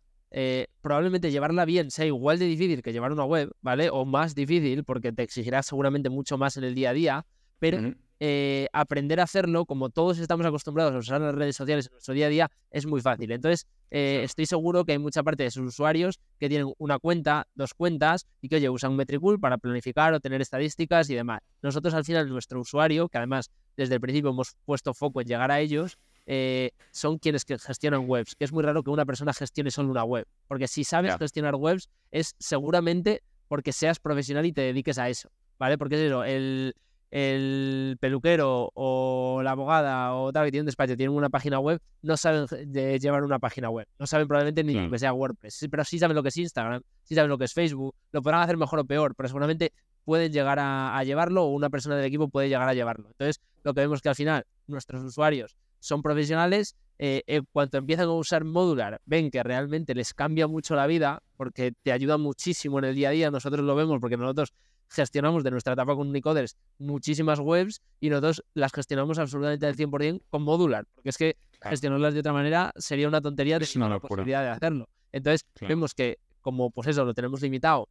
probablemente 0.81 1.31
llevarla 1.31 1.65
bien 1.65 1.89
sea 1.89 2.05
igual 2.05 2.38
de 2.38 2.45
difícil 2.45 2.83
que 2.83 2.93
llevar 2.93 3.12
una 3.12 3.25
web, 3.25 3.51
¿vale? 3.62 3.89
O 3.89 4.05
más 4.05 4.35
difícil 4.35 4.83
porque 4.83 5.12
te 5.12 5.23
exigirá 5.23 5.63
seguramente 5.63 6.09
mucho 6.09 6.38
más 6.38 6.55
en 6.57 6.63
el 6.63 6.75
día 6.75 6.91
a 6.91 6.93
día, 6.93 7.25
pero... 7.57 7.95
Eh, 8.21 8.67
aprender 8.73 9.19
a 9.21 9.23
hacerlo, 9.23 9.65
como 9.65 9.89
todos 9.89 10.19
estamos 10.19 10.45
acostumbrados 10.45 10.93
a 10.93 10.97
usar 10.97 11.21
las 11.21 11.34
redes 11.34 11.55
sociales 11.55 11.88
en 11.88 11.93
nuestro 11.93 12.13
día 12.13 12.25
a 12.25 12.29
día, 12.29 12.51
es 12.69 12.86
muy 12.86 12.99
fácil. 12.99 13.32
Entonces, 13.32 13.65
eh, 13.91 14.21
estoy 14.23 14.45
seguro 14.45 14.84
que 14.84 14.91
hay 14.91 14.99
mucha 14.99 15.23
parte 15.23 15.43
de 15.43 15.51
sus 15.51 15.65
usuarios 15.65 16.19
que 16.38 16.49
tienen 16.49 16.73
una 16.79 16.99
cuenta, 16.99 17.47
dos 17.55 17.73
cuentas 17.73 18.27
y 18.41 18.49
que, 18.49 18.58
oye, 18.58 18.69
usan 18.69 18.95
Metricool 18.95 19.39
para 19.39 19.58
planificar 19.58 20.13
o 20.13 20.19
tener 20.19 20.41
estadísticas 20.41 21.10
y 21.10 21.15
demás. 21.15 21.39
Nosotros, 21.62 21.93
al 21.93 22.03
final, 22.03 22.27
nuestro 22.27 22.60
usuario, 22.60 23.08
que 23.08 23.17
además 23.17 23.51
desde 23.77 23.95
el 23.95 24.01
principio 24.01 24.32
hemos 24.32 24.55
puesto 24.65 24.93
foco 24.93 25.21
en 25.21 25.27
llegar 25.27 25.51
a 25.51 25.62
ellos, 25.62 25.97
eh, 26.25 26.71
son 26.91 27.17
quienes 27.17 27.43
gestionan 27.43 28.03
webs, 28.08 28.36
que 28.36 28.43
es 28.43 28.51
muy 28.51 28.63
raro 28.63 28.84
que 28.84 28.91
una 28.91 29.05
persona 29.05 29.34
gestione 29.34 29.71
solo 29.71 29.89
una 29.89 30.03
web, 30.03 30.27
porque 30.47 30.67
si 30.67 30.84
sabes 30.84 31.15
gestionar 31.17 31.55
webs 31.55 31.89
es 32.12 32.36
seguramente 32.38 33.23
porque 33.47 33.71
seas 33.71 33.99
profesional 33.99 34.45
y 34.45 34.51
te 34.51 34.62
dediques 34.62 34.99
a 34.99 35.10
eso, 35.10 35.32
¿vale? 35.58 35.77
Porque 35.79 35.95
es 35.95 36.01
eso, 36.01 36.23
el, 36.23 36.75
el 37.12 37.98
peluquero 38.00 38.72
o 38.74 39.41
la 39.43 39.52
abogada 39.52 40.13
o 40.13 40.32
tal 40.32 40.45
que 40.45 40.52
tiene 40.52 40.62
un 40.62 40.65
despacho 40.67 40.95
tienen 40.95 41.15
una 41.15 41.30
página 41.30 41.60
web, 41.60 41.82
no 42.02 42.17
saben 42.17 42.45
de 42.72 43.00
llevar 43.00 43.24
una 43.24 43.39
página 43.39 43.69
web. 43.69 43.88
No 43.98 44.06
saben 44.06 44.28
probablemente 44.28 44.63
ni 44.63 44.74
lo 44.74 44.91
que 44.91 45.00
sea 45.00 45.13
WordPress. 45.13 45.67
Pero 45.69 45.84
sí 45.84 46.00
saben 46.00 46.15
lo 46.15 46.24
que 46.24 46.30
es 46.30 46.38
Instagram, 46.38 46.82
sí 47.04 47.15
saben 47.15 47.30
lo 47.30 47.38
que 47.38 47.45
es 47.45 47.54
Facebook. 47.54 47.95
Lo 48.12 48.22
podrán 48.22 48.41
hacer 48.41 48.58
mejor 48.58 48.80
o 48.80 48.86
peor, 48.86 49.15
pero 49.15 49.28
seguramente 49.28 49.74
pueden 50.06 50.32
llegar 50.32 50.58
a, 50.60 51.04
llevarlo 51.04 51.43
o 51.43 51.48
una 51.50 51.69
persona 51.69 51.95
del 51.95 52.06
equipo 52.06 52.30
puede 52.30 52.50
llegar 52.50 52.67
a 52.67 52.74
llevarlo. 52.74 53.08
Entonces, 53.10 53.41
lo 53.63 53.74
que 53.74 53.82
vemos 53.82 53.98
es 53.98 54.02
que 54.02 54.10
al 54.10 54.15
final 54.15 54.45
nuestros 54.67 55.04
usuarios 55.04 55.58
son 55.80 56.02
profesionales. 56.02 56.76
Eh, 57.02 57.24
en 57.28 57.45
cuanto 57.54 57.78
empiezan 57.78 58.08
a 58.08 58.12
usar 58.12 58.43
Modular, 58.43 59.00
ven 59.06 59.32
que 59.32 59.41
realmente 59.41 59.95
les 59.95 60.13
cambia 60.13 60.48
mucho 60.48 60.76
la 60.76 60.86
vida 60.86 61.24
porque 61.38 61.72
te 61.82 61.93
ayuda 61.93 62.17
muchísimo 62.17 62.78
en 62.80 62.86
el 62.86 62.95
día 62.95 63.08
a 63.08 63.12
día. 63.12 63.32
Nosotros 63.32 63.63
lo 63.65 63.74
vemos 63.74 64.00
porque 64.02 64.17
nosotros 64.17 64.54
gestionamos 64.89 65.43
de 65.43 65.52
nuestra 65.52 65.73
etapa 65.73 65.95
con 65.95 66.10
Unicoders 66.10 66.58
muchísimas 66.78 67.39
webs 67.39 67.82
y 67.99 68.10
nosotros 68.10 68.43
las 68.54 68.73
gestionamos 68.73 69.19
absolutamente 69.19 69.65
al 69.65 69.75
100% 69.75 70.21
con 70.30 70.43
Modular, 70.43 70.86
porque 70.95 71.10
es 71.10 71.17
que 71.17 71.38
gestionarlas 71.62 72.13
de 72.13 72.21
otra 72.21 72.34
manera 72.34 72.73
sería 72.75 73.08
una 73.08 73.21
tontería 73.21 73.60
de 73.60 73.67
la 73.75 73.99
posibilidad 73.99 74.43
de 74.43 74.49
hacerlo. 74.49 74.89
Entonces, 75.12 75.45
vemos 75.62 75.93
que 75.93 76.17
como 76.41 76.71
pues 76.71 76.88
eso 76.88 77.06
lo 77.06 77.13
tenemos 77.13 77.41
limitado 77.41 77.89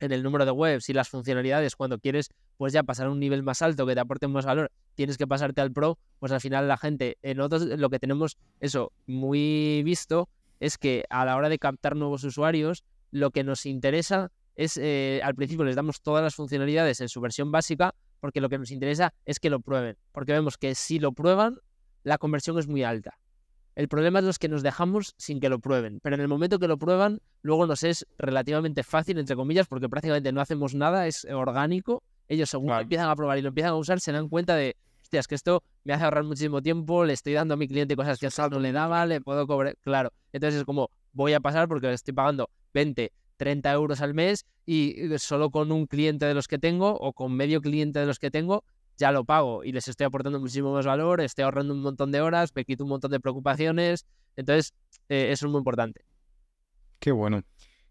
en 0.00 0.12
el 0.12 0.22
número 0.22 0.44
de 0.44 0.50
webs 0.50 0.88
y 0.88 0.92
las 0.92 1.08
funcionalidades 1.08 1.76
cuando 1.76 1.98
quieres 1.98 2.30
pues 2.56 2.72
ya 2.72 2.82
pasar 2.82 3.06
a 3.06 3.10
un 3.10 3.20
nivel 3.20 3.42
más 3.42 3.62
alto 3.62 3.86
que 3.86 3.94
te 3.94 4.00
aporte 4.00 4.28
más 4.28 4.44
valor, 4.44 4.70
tienes 4.94 5.16
que 5.16 5.26
pasarte 5.26 5.60
al 5.60 5.72
pro, 5.72 5.98
pues 6.18 6.32
al 6.32 6.40
final 6.40 6.68
la 6.68 6.76
gente, 6.76 7.16
en 7.22 7.38
nosotros 7.38 7.78
lo 7.78 7.90
que 7.90 7.98
tenemos 7.98 8.36
eso 8.60 8.92
muy 9.06 9.82
visto 9.84 10.28
es 10.60 10.78
que 10.78 11.04
a 11.10 11.24
la 11.24 11.36
hora 11.36 11.48
de 11.48 11.58
captar 11.58 11.96
nuevos 11.96 12.24
usuarios, 12.24 12.84
lo 13.10 13.30
que 13.30 13.44
nos 13.44 13.66
interesa 13.66 14.30
es, 14.56 14.76
eh, 14.76 15.20
al 15.22 15.34
principio 15.34 15.64
les 15.64 15.76
damos 15.76 16.00
todas 16.00 16.22
las 16.22 16.34
funcionalidades 16.34 17.00
en 17.00 17.08
su 17.08 17.20
versión 17.20 17.50
básica, 17.50 17.94
porque 18.20 18.40
lo 18.40 18.48
que 18.48 18.58
nos 18.58 18.70
interesa 18.70 19.12
es 19.24 19.40
que 19.40 19.50
lo 19.50 19.60
prueben, 19.60 19.96
porque 20.12 20.32
vemos 20.32 20.56
que 20.56 20.74
si 20.74 20.98
lo 20.98 21.12
prueban, 21.12 21.58
la 22.02 22.18
conversión 22.18 22.58
es 22.58 22.66
muy 22.66 22.82
alta. 22.82 23.18
El 23.74 23.88
problema 23.88 24.20
es 24.20 24.24
los 24.24 24.38
que 24.38 24.48
nos 24.48 24.62
dejamos 24.62 25.14
sin 25.18 25.40
que 25.40 25.48
lo 25.48 25.58
prueben, 25.58 25.98
pero 26.00 26.14
en 26.14 26.20
el 26.20 26.28
momento 26.28 26.60
que 26.60 26.68
lo 26.68 26.78
prueban, 26.78 27.20
luego 27.42 27.66
nos 27.66 27.82
es 27.82 28.06
relativamente 28.18 28.84
fácil, 28.84 29.18
entre 29.18 29.34
comillas, 29.34 29.66
porque 29.66 29.88
prácticamente 29.88 30.30
no 30.32 30.40
hacemos 30.40 30.74
nada, 30.74 31.08
es 31.08 31.24
orgánico. 31.24 32.04
Ellos 32.28 32.48
según 32.48 32.72
empiezan 32.72 33.08
a 33.08 33.16
probar 33.16 33.36
y 33.38 33.42
lo 33.42 33.48
empiezan 33.48 33.72
a 33.72 33.76
usar, 33.76 34.00
se 34.00 34.12
dan 34.12 34.28
cuenta 34.28 34.54
de, 34.54 34.76
hostia, 35.02 35.20
es 35.20 35.26
que 35.26 35.34
esto 35.34 35.62
me 35.82 35.92
hace 35.92 36.04
ahorrar 36.04 36.22
muchísimo 36.22 36.62
tiempo, 36.62 37.04
le 37.04 37.12
estoy 37.12 37.32
dando 37.32 37.54
a 37.54 37.56
mi 37.56 37.66
cliente 37.66 37.96
cosas 37.96 38.18
que 38.18 38.28
hasta 38.28 38.48
no 38.48 38.60
le 38.60 38.70
daba, 38.70 39.04
le 39.06 39.20
puedo 39.20 39.46
cobrar, 39.46 39.76
claro. 39.82 40.12
Entonces 40.32 40.60
es 40.60 40.64
como, 40.64 40.88
voy 41.12 41.32
a 41.32 41.40
pasar 41.40 41.66
porque 41.66 41.88
le 41.88 41.94
estoy 41.94 42.14
pagando 42.14 42.48
20, 42.72 43.12
30 43.44 43.70
euros 43.72 44.00
al 44.00 44.14
mes 44.14 44.46
y 44.64 44.96
solo 45.18 45.50
con 45.50 45.70
un 45.70 45.86
cliente 45.86 46.24
de 46.24 46.32
los 46.32 46.48
que 46.48 46.58
tengo 46.58 46.94
o 46.94 47.12
con 47.12 47.36
medio 47.36 47.60
cliente 47.60 47.98
de 47.98 48.06
los 48.06 48.18
que 48.18 48.30
tengo 48.30 48.64
ya 48.96 49.12
lo 49.12 49.26
pago 49.26 49.64
y 49.64 49.72
les 49.72 49.86
estoy 49.86 50.06
aportando 50.06 50.40
muchísimo 50.40 50.72
más 50.72 50.86
valor, 50.86 51.20
estoy 51.20 51.44
ahorrando 51.44 51.74
un 51.74 51.82
montón 51.82 52.10
de 52.10 52.22
horas, 52.22 52.52
me 52.54 52.64
quito 52.64 52.84
un 52.84 52.90
montón 52.90 53.10
de 53.10 53.20
preocupaciones. 53.20 54.06
Entonces, 54.34 54.72
eh, 55.10 55.28
eso 55.30 55.44
es 55.44 55.52
muy 55.52 55.58
importante. 55.58 56.06
Qué 56.98 57.12
bueno. 57.12 57.42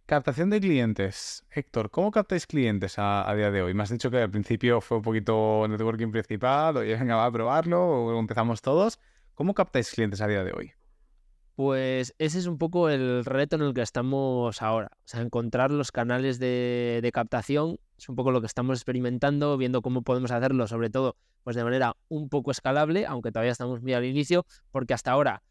Captación 0.08 0.50
de 0.50 0.60
clientes. 0.60 1.46
Héctor, 1.52 1.92
¿cómo 1.92 2.10
captáis 2.10 2.48
clientes 2.48 2.96
a, 2.98 3.32
día 3.36 3.52
de 3.52 3.62
hoy? 3.62 3.76
Me 3.76 3.84
has 3.84 3.92
dicho 3.92 4.10
que 4.10 4.18
al 4.18 4.32
principio 4.32 4.82
fue 4.82 4.98
un 4.98 5.04
poquito 5.04 5.68
networking 5.68 6.10
principal, 6.10 6.78
oye, 6.78 6.96
venga, 6.96 7.16
va 7.16 7.26
a 7.26 7.32
probarlo, 7.32 8.08
o 8.08 8.20
empezamos 8.20 8.64
todos. 8.64 9.00
¿Cómo 9.36 9.54
captáis 9.54 9.92
clientes 9.92 10.20
a 10.20 10.28
día 10.28 10.44
de 10.44 10.52
hoy? 10.52 10.74
Pues 11.56 12.16
ese 12.18 12.40
es 12.40 12.48
un 12.48 12.58
poco 12.58 12.90
el 12.90 13.24
reto 13.26 13.58
en 13.58 13.62
el 13.62 13.74
que 13.76 13.82
estamos 13.82 14.62
ahora. 14.64 14.90
O 14.92 15.02
sea, 15.06 15.22
encontrar 15.22 15.70
los 15.70 15.92
canales 15.92 16.40
de, 16.40 17.10
captación 17.14 17.80
es 17.96 18.10
un 18.10 18.16
poco 18.16 18.32
lo 18.32 18.42
que 18.42 18.48
estamos 18.48 18.80
experimentando, 18.80 19.56
viendo 19.58 19.84
cómo 19.84 20.02
podemos 20.02 20.32
hacerlo, 20.32 20.68
sobre 20.68 20.90
todo 20.90 21.16
pues 21.44 21.56
de 21.56 21.64
manera 21.64 21.96
un 22.08 22.30
poco 22.30 22.52
escalable, 22.52 23.06
aunque 23.06 23.32
todavía 23.32 23.52
estamos 23.52 23.82
muy 23.82 23.94
al 23.94 24.06
inicio, 24.06 24.46
porque 24.72 24.94
hasta 24.94 25.12
ahora 25.12 25.44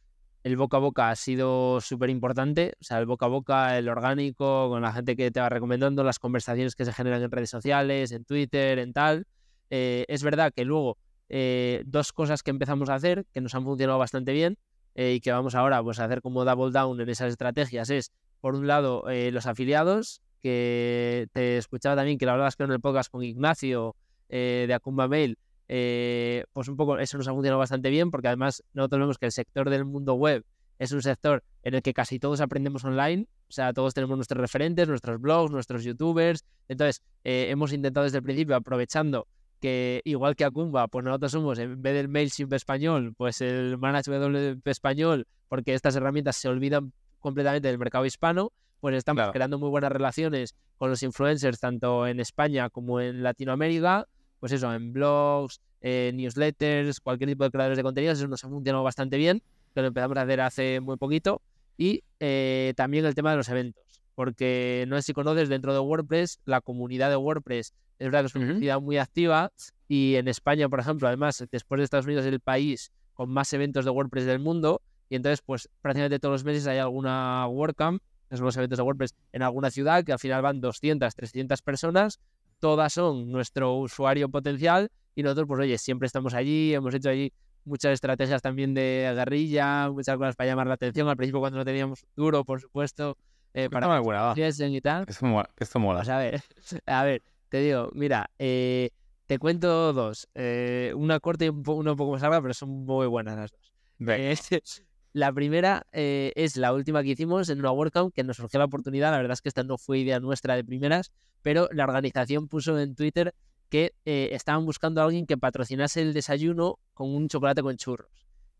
el 0.42 0.56
boca 0.56 0.78
a 0.78 0.80
boca 0.80 1.10
ha 1.10 1.16
sido 1.16 1.80
súper 1.80 2.10
importante. 2.10 2.74
O 2.80 2.84
sea, 2.84 2.98
el 2.98 3.06
boca 3.06 3.26
a 3.26 3.28
boca, 3.28 3.78
el 3.78 3.88
orgánico, 3.88 4.70
con 4.70 4.82
la 4.82 4.92
gente 4.92 5.14
que 5.14 5.30
te 5.30 5.38
va 5.38 5.50
recomendando, 5.50 6.02
las 6.02 6.18
conversaciones 6.18 6.74
que 6.74 6.84
se 6.84 6.92
generan 6.92 7.22
en 7.22 7.30
redes 7.30 7.50
sociales, 7.50 8.10
en 8.10 8.24
Twitter, 8.24 8.80
en 8.80 8.92
tal. 8.92 9.26
Eh, 9.70 10.04
es 10.08 10.24
verdad 10.24 10.52
que 10.52 10.64
luego 10.64 10.98
eh, 11.28 11.84
dos 11.86 12.12
cosas 12.12 12.42
que 12.42 12.50
empezamos 12.50 12.88
a 12.88 12.96
hacer 12.96 13.24
que 13.32 13.40
nos 13.40 13.54
han 13.54 13.62
funcionado 13.62 14.00
bastante 14.00 14.32
bien 14.32 14.58
y 14.94 15.20
que 15.20 15.32
vamos 15.32 15.54
ahora 15.54 15.82
pues, 15.82 15.98
a 16.00 16.04
hacer 16.04 16.20
como 16.20 16.44
double 16.44 16.72
down 16.72 17.00
en 17.00 17.08
esas 17.08 17.30
estrategias 17.30 17.90
es, 17.90 18.12
por 18.40 18.54
un 18.54 18.66
lado, 18.66 19.04
los 19.06 19.46
afiliados, 19.46 20.20
que 20.40 21.28
te 21.32 21.56
escuchaba 21.56 21.96
también 21.96 22.18
que 22.18 22.26
lo 22.26 22.32
hablabas 22.32 22.56
creo 22.56 22.66
en 22.66 22.72
el 22.72 22.80
podcast 22.80 23.10
con 23.10 23.22
Ignacio 23.22 23.94
de 24.28 24.72
Acumba 24.74 25.08
Mail, 25.08 25.38
eh, 25.74 26.44
pues 26.52 26.68
un 26.68 26.76
poco 26.76 26.98
eso 26.98 27.16
nos 27.16 27.26
ha 27.28 27.32
funcionado 27.32 27.58
bastante 27.58 27.88
bien 27.88 28.10
porque 28.10 28.28
además 28.28 28.62
nosotros 28.74 29.00
vemos 29.00 29.16
que 29.16 29.24
el 29.24 29.32
sector 29.32 29.70
del 29.70 29.86
mundo 29.86 30.12
web 30.12 30.44
es 30.78 30.92
un 30.92 31.00
sector 31.00 31.42
en 31.62 31.74
el 31.74 31.80
que 31.80 31.94
casi 31.94 32.18
todos 32.18 32.42
aprendemos 32.42 32.84
online, 32.84 33.26
o 33.48 33.52
sea, 33.52 33.72
todos 33.72 33.94
tenemos 33.94 34.18
nuestros 34.18 34.38
referentes, 34.38 34.86
nuestros 34.86 35.18
blogs, 35.18 35.50
nuestros 35.50 35.82
youtubers, 35.82 36.44
entonces 36.68 37.00
eh, 37.24 37.46
hemos 37.48 37.72
intentado 37.72 38.04
desde 38.04 38.18
el 38.18 38.22
principio, 38.22 38.54
aprovechando 38.54 39.28
que 39.62 40.02
igual 40.04 40.34
que 40.34 40.44
Acumba, 40.44 40.88
pues 40.88 41.04
nosotros 41.04 41.30
somos, 41.30 41.58
en 41.60 41.80
vez 41.80 41.94
del 41.94 42.08
MailChimp 42.08 42.52
español, 42.52 43.14
pues 43.16 43.40
el 43.40 43.78
ManageWP 43.78 44.66
español, 44.66 45.28
porque 45.48 45.72
estas 45.72 45.94
herramientas 45.94 46.34
se 46.34 46.48
olvidan 46.48 46.92
completamente 47.20 47.68
del 47.68 47.78
mercado 47.78 48.04
hispano, 48.04 48.52
pues 48.80 48.96
estamos 48.96 49.30
creando 49.32 49.60
muy 49.60 49.70
buenas 49.70 49.92
relaciones 49.92 50.56
con 50.76 50.90
los 50.90 51.00
influencers, 51.04 51.60
tanto 51.60 52.08
en 52.08 52.18
España 52.18 52.68
como 52.70 53.00
en 53.00 53.22
Latinoamérica, 53.22 54.08
pues 54.40 54.50
eso, 54.50 54.74
en 54.74 54.92
blogs, 54.92 55.60
newsletters, 55.80 56.98
cualquier 56.98 57.30
tipo 57.30 57.44
de 57.44 57.50
creadores 57.52 57.76
de 57.76 57.84
contenidos, 57.84 58.18
eso 58.18 58.26
nos 58.26 58.44
ha 58.44 58.48
funcionado 58.48 58.82
bastante 58.82 59.16
bien, 59.16 59.42
que 59.72 59.80
lo 59.80 59.86
empezamos 59.86 60.16
a 60.16 60.22
hacer 60.22 60.40
hace 60.40 60.80
muy 60.80 60.96
poquito. 60.96 61.40
Y 61.78 62.02
eh, 62.18 62.74
también 62.76 63.06
el 63.06 63.14
tema 63.14 63.30
de 63.30 63.36
los 63.36 63.48
eventos, 63.48 63.81
porque 64.14 64.84
no 64.88 64.96
sé 64.96 65.02
si 65.02 65.12
conoces, 65.12 65.48
dentro 65.48 65.72
de 65.72 65.80
WordPress, 65.80 66.40
la 66.44 66.60
comunidad 66.60 67.10
de 67.10 67.16
WordPress 67.16 67.74
es 67.98 68.06
verdad 68.06 68.20
que 68.20 68.26
es 68.26 68.34
una 68.34 68.46
comunidad 68.48 68.80
muy 68.80 68.98
activa 68.98 69.52
y 69.88 70.16
en 70.16 70.28
España, 70.28 70.68
por 70.68 70.80
ejemplo, 70.80 71.08
además, 71.08 71.44
después 71.50 71.78
de 71.78 71.84
Estados 71.84 72.06
Unidos 72.06 72.24
es 72.26 72.32
el 72.32 72.40
país 72.40 72.92
con 73.14 73.30
más 73.30 73.52
eventos 73.52 73.84
de 73.84 73.90
WordPress 73.90 74.24
del 74.24 74.38
mundo 74.38 74.82
y 75.08 75.16
entonces, 75.16 75.42
pues 75.44 75.68
prácticamente 75.80 76.18
todos 76.18 76.32
los 76.32 76.44
meses 76.44 76.66
hay 76.66 76.78
alguna 76.78 77.46
WordCamp, 77.46 78.02
que 78.28 78.36
son 78.36 78.46
los 78.46 78.56
eventos 78.56 78.78
de 78.78 78.82
WordPress 78.82 79.14
en 79.32 79.42
alguna 79.42 79.70
ciudad, 79.70 80.04
que 80.04 80.12
al 80.12 80.18
final 80.18 80.42
van 80.42 80.60
200, 80.60 81.14
300 81.14 81.62
personas 81.62 82.18
todas 82.62 82.92
son 82.92 83.32
nuestro 83.32 83.74
usuario 83.74 84.28
potencial 84.28 84.88
y 85.16 85.24
nosotros, 85.24 85.48
pues 85.48 85.60
oye, 85.62 85.78
siempre 85.78 86.06
estamos 86.06 86.32
allí, 86.32 86.72
hemos 86.72 86.94
hecho 86.94 87.08
allí 87.08 87.32
muchas 87.64 87.92
estrategias 87.92 88.40
también 88.40 88.72
de 88.72 89.12
guerrilla, 89.16 89.90
muchas 89.90 90.16
cosas 90.16 90.36
para 90.36 90.50
llamar 90.50 90.68
la 90.68 90.74
atención. 90.74 91.08
Al 91.08 91.16
principio 91.16 91.40
cuando 91.40 91.58
no 91.58 91.64
teníamos 91.64 92.06
duro, 92.14 92.44
por 92.44 92.60
supuesto, 92.60 93.18
eh, 93.54 93.68
para 93.70 94.00
que 94.34 94.48
y 94.48 94.80
tal. 94.80 95.04
Esto 95.08 95.26
mola. 95.26 95.50
Esto 95.58 95.78
mola. 95.78 96.00
Pues 96.00 96.08
a 96.08 96.18
ver, 96.18 96.42
a 96.86 97.04
ver, 97.04 97.22
te 97.48 97.60
digo, 97.60 97.90
mira, 97.94 98.30
eh, 98.38 98.90
te 99.26 99.38
cuento 99.38 99.92
dos. 99.92 100.28
Eh, 100.34 100.92
una 100.96 101.20
corta 101.20 101.44
y 101.44 101.48
una 101.48 101.92
un 101.92 101.96
poco 101.96 102.12
más 102.12 102.22
larga, 102.22 102.40
pero 102.42 102.54
son 102.54 102.84
muy 102.84 103.06
buenas 103.06 103.36
las 103.36 103.50
dos. 103.50 103.72
La 105.14 105.30
primera 105.30 105.86
eh, 105.92 106.32
es 106.36 106.56
la 106.56 106.72
última 106.72 107.02
que 107.02 107.10
hicimos 107.10 107.50
en 107.50 107.58
una 107.58 107.70
WordCamp 107.70 108.14
que 108.14 108.24
nos 108.24 108.38
surgió 108.38 108.58
la 108.58 108.64
oportunidad. 108.64 109.10
La 109.10 109.18
verdad 109.18 109.34
es 109.34 109.42
que 109.42 109.50
esta 109.50 109.62
no 109.62 109.76
fue 109.76 109.98
idea 109.98 110.20
nuestra 110.20 110.56
de 110.56 110.64
primeras, 110.64 111.12
pero 111.42 111.68
la 111.72 111.84
organización 111.84 112.48
puso 112.48 112.78
en 112.78 112.94
Twitter 112.94 113.34
que 113.68 113.94
eh, 114.06 114.30
estaban 114.32 114.64
buscando 114.64 115.02
a 115.02 115.04
alguien 115.04 115.26
que 115.26 115.36
patrocinase 115.36 116.00
el 116.00 116.14
desayuno 116.14 116.78
con 116.94 117.14
un 117.14 117.28
chocolate 117.28 117.62
con 117.62 117.76
churros. 117.76 118.08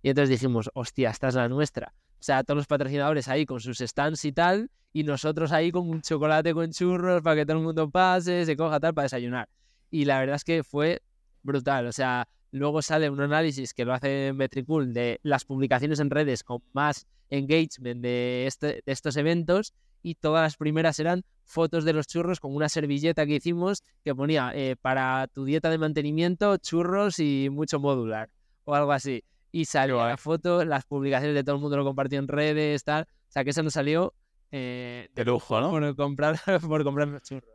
Y 0.03 0.11
entonces 0.11 0.29
dijimos, 0.29 0.71
hostia, 0.75 1.11
esta 1.11 1.29
es 1.29 1.37
la 1.37 1.49
nuestra. 1.49 1.95
O 1.97 2.23
sea, 2.23 2.45
todos 2.45 2.57
los 2.57 2.67
patrocinadores 2.67 3.29
ahí 3.29 3.47
con 3.47 3.61
sus 3.61 3.79
stands 3.79 4.25
y 4.27 4.33
tal, 4.33 4.71
y 4.93 5.05
nosotros 5.05 5.53
ahí 5.53 5.71
con 5.71 5.89
un 5.89 6.03
chocolate 6.03 6.55
con 6.55 6.71
churros 6.71 7.23
para 7.23 7.37
que 7.37 7.47
todo 7.47 7.59
el 7.59 7.65
mundo 7.65 7.91
pase, 7.91 8.45
se 8.45 8.57
coja 8.57 8.81
tal 8.81 8.95
para 8.95 9.05
desayunar. 9.05 9.49
Y 9.91 10.05
la 10.05 10.21
verdad 10.21 10.37
es 10.37 10.45
que 10.45 10.63
fue 10.63 11.03
brutal. 11.43 11.87
O 11.87 11.93
sea, 11.93 12.29
Luego 12.53 12.83
sale 12.83 13.09
un 13.09 13.21
análisis 13.21 13.73
que 13.73 13.87
lo 13.87 13.95
hace 13.95 14.35
Metricool 14.35 14.93
de 14.93 15.21
las 15.23 15.47
publicaciones 15.47 16.01
en 16.01 16.11
redes 16.11 16.45
con 16.45 16.63
más 16.75 17.07
engagement 17.31 18.03
de, 18.03 18.47
este, 18.47 18.83
de 18.85 18.93
estos 18.93 19.17
eventos 19.17 19.73
y 20.03 20.17
todas 20.17 20.43
las 20.43 20.59
primeras 20.59 20.99
eran 20.99 21.25
fotos 21.45 21.87
de 21.87 21.95
los 21.95 22.07
churros 22.07 22.41
con 22.41 22.55
una 22.55 22.69
servilleta 22.69 23.25
que 23.25 23.37
hicimos 23.37 23.83
que 24.05 24.15
ponía 24.15 24.53
eh, 24.55 24.77
para 24.79 25.29
tu 25.29 25.47
dieta 25.47 25.71
de 25.71 25.79
mantenimiento 25.79 26.59
churros 26.59 27.19
y 27.21 27.49
mucho 27.51 27.81
modular 27.81 28.29
o 28.65 28.75
algo 28.75 28.93
así. 28.93 29.25
Y 29.51 29.65
salió 29.65 30.07
la 30.07 30.19
foto, 30.19 30.63
las 30.67 30.85
publicaciones 30.85 31.35
de 31.35 31.45
todo 31.45 31.57
el 31.57 31.63
mundo 31.63 31.79
lo 31.79 31.85
compartió 31.85 32.19
en 32.19 32.29
redes, 32.29 32.85
tal. 32.85 33.05
O 33.05 33.33
sea 33.33 33.45
que 33.45 33.51
eso 33.51 33.63
nos 33.63 33.73
salió 33.73 34.13
eh, 34.53 35.09
de 35.15 35.25
lujo, 35.25 35.61
¿no? 35.61 35.71
Por 35.71 35.97
comprar, 35.97 36.37
por 36.69 36.85
comprar 36.85 37.09
los 37.09 37.23
churros. 37.23 37.51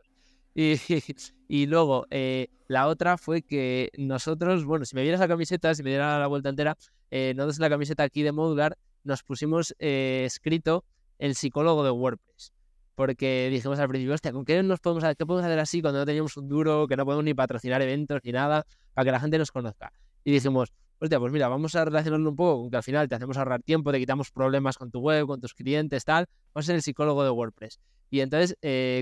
Y, 1.49 1.65
luego, 1.67 2.07
eh, 2.10 2.49
la 2.67 2.88
otra 2.88 3.17
fue 3.17 3.41
que 3.41 3.91
nosotros, 3.97 4.65
bueno, 4.65 4.83
si 4.83 4.95
me 4.95 5.03
vieras 5.03 5.21
la 5.21 5.27
camiseta, 5.27 5.73
si 5.73 5.83
me 5.83 5.91
diera 5.91 6.19
la 6.19 6.27
vuelta 6.27 6.49
entera, 6.49 6.75
eh, 7.12 7.33
nosotros 7.36 7.60
en 7.60 7.62
la 7.62 7.69
camiseta 7.69 8.03
aquí 8.03 8.21
de 8.23 8.33
Modular 8.33 8.77
nos 9.03 9.23
pusimos 9.23 9.73
eh, 9.79 10.23
escrito 10.25 10.83
el 11.19 11.36
psicólogo 11.36 11.83
de 11.83 11.91
WordPress. 11.91 12.51
Porque 12.95 13.49
dijimos 13.51 13.79
al 13.79 13.88
principio, 13.88 14.15
hostia, 14.15 14.33
¿con 14.33 14.43
qué 14.43 14.62
nos 14.63 14.79
podemos 14.79 15.03
hacer, 15.03 15.15
qué 15.15 15.25
podemos 15.25 15.45
hacer 15.45 15.60
así 15.60 15.81
cuando 15.81 15.99
no 15.99 16.05
teníamos 16.05 16.36
un 16.36 16.49
duro, 16.49 16.88
que 16.88 16.97
no 16.97 17.05
podemos 17.05 17.23
ni 17.23 17.33
patrocinar 17.33 17.81
eventos 17.81 18.19
ni 18.23 18.31
nada, 18.31 18.65
para 18.93 19.05
que 19.05 19.12
la 19.12 19.19
gente 19.19 19.38
nos 19.38 19.51
conozca? 19.51 19.93
Y 20.25 20.31
dijimos, 20.31 20.73
hostia, 20.99 21.19
pues 21.19 21.31
mira, 21.31 21.47
vamos 21.47 21.75
a 21.75 21.86
relacionarlo 21.86 22.29
un 22.29 22.36
poco 22.36 22.62
con 22.62 22.71
que 22.71 22.77
al 22.77 22.83
final 22.83 23.07
te 23.07 23.15
hacemos 23.15 23.38
ahorrar 23.38 23.62
tiempo, 23.62 23.91
te 23.91 23.99
quitamos 23.99 24.31
problemas 24.31 24.77
con 24.77 24.91
tu 24.91 24.99
web, 24.99 25.27
con 25.27 25.41
tus 25.41 25.53
clientes, 25.53 26.05
tal. 26.05 26.25
Vamos 26.53 26.65
a 26.65 26.67
ser 26.67 26.75
el 26.75 26.81
psicólogo 26.81 27.23
de 27.23 27.29
WordPress. 27.29 27.79
Y 28.10 28.21
entonces 28.21 28.55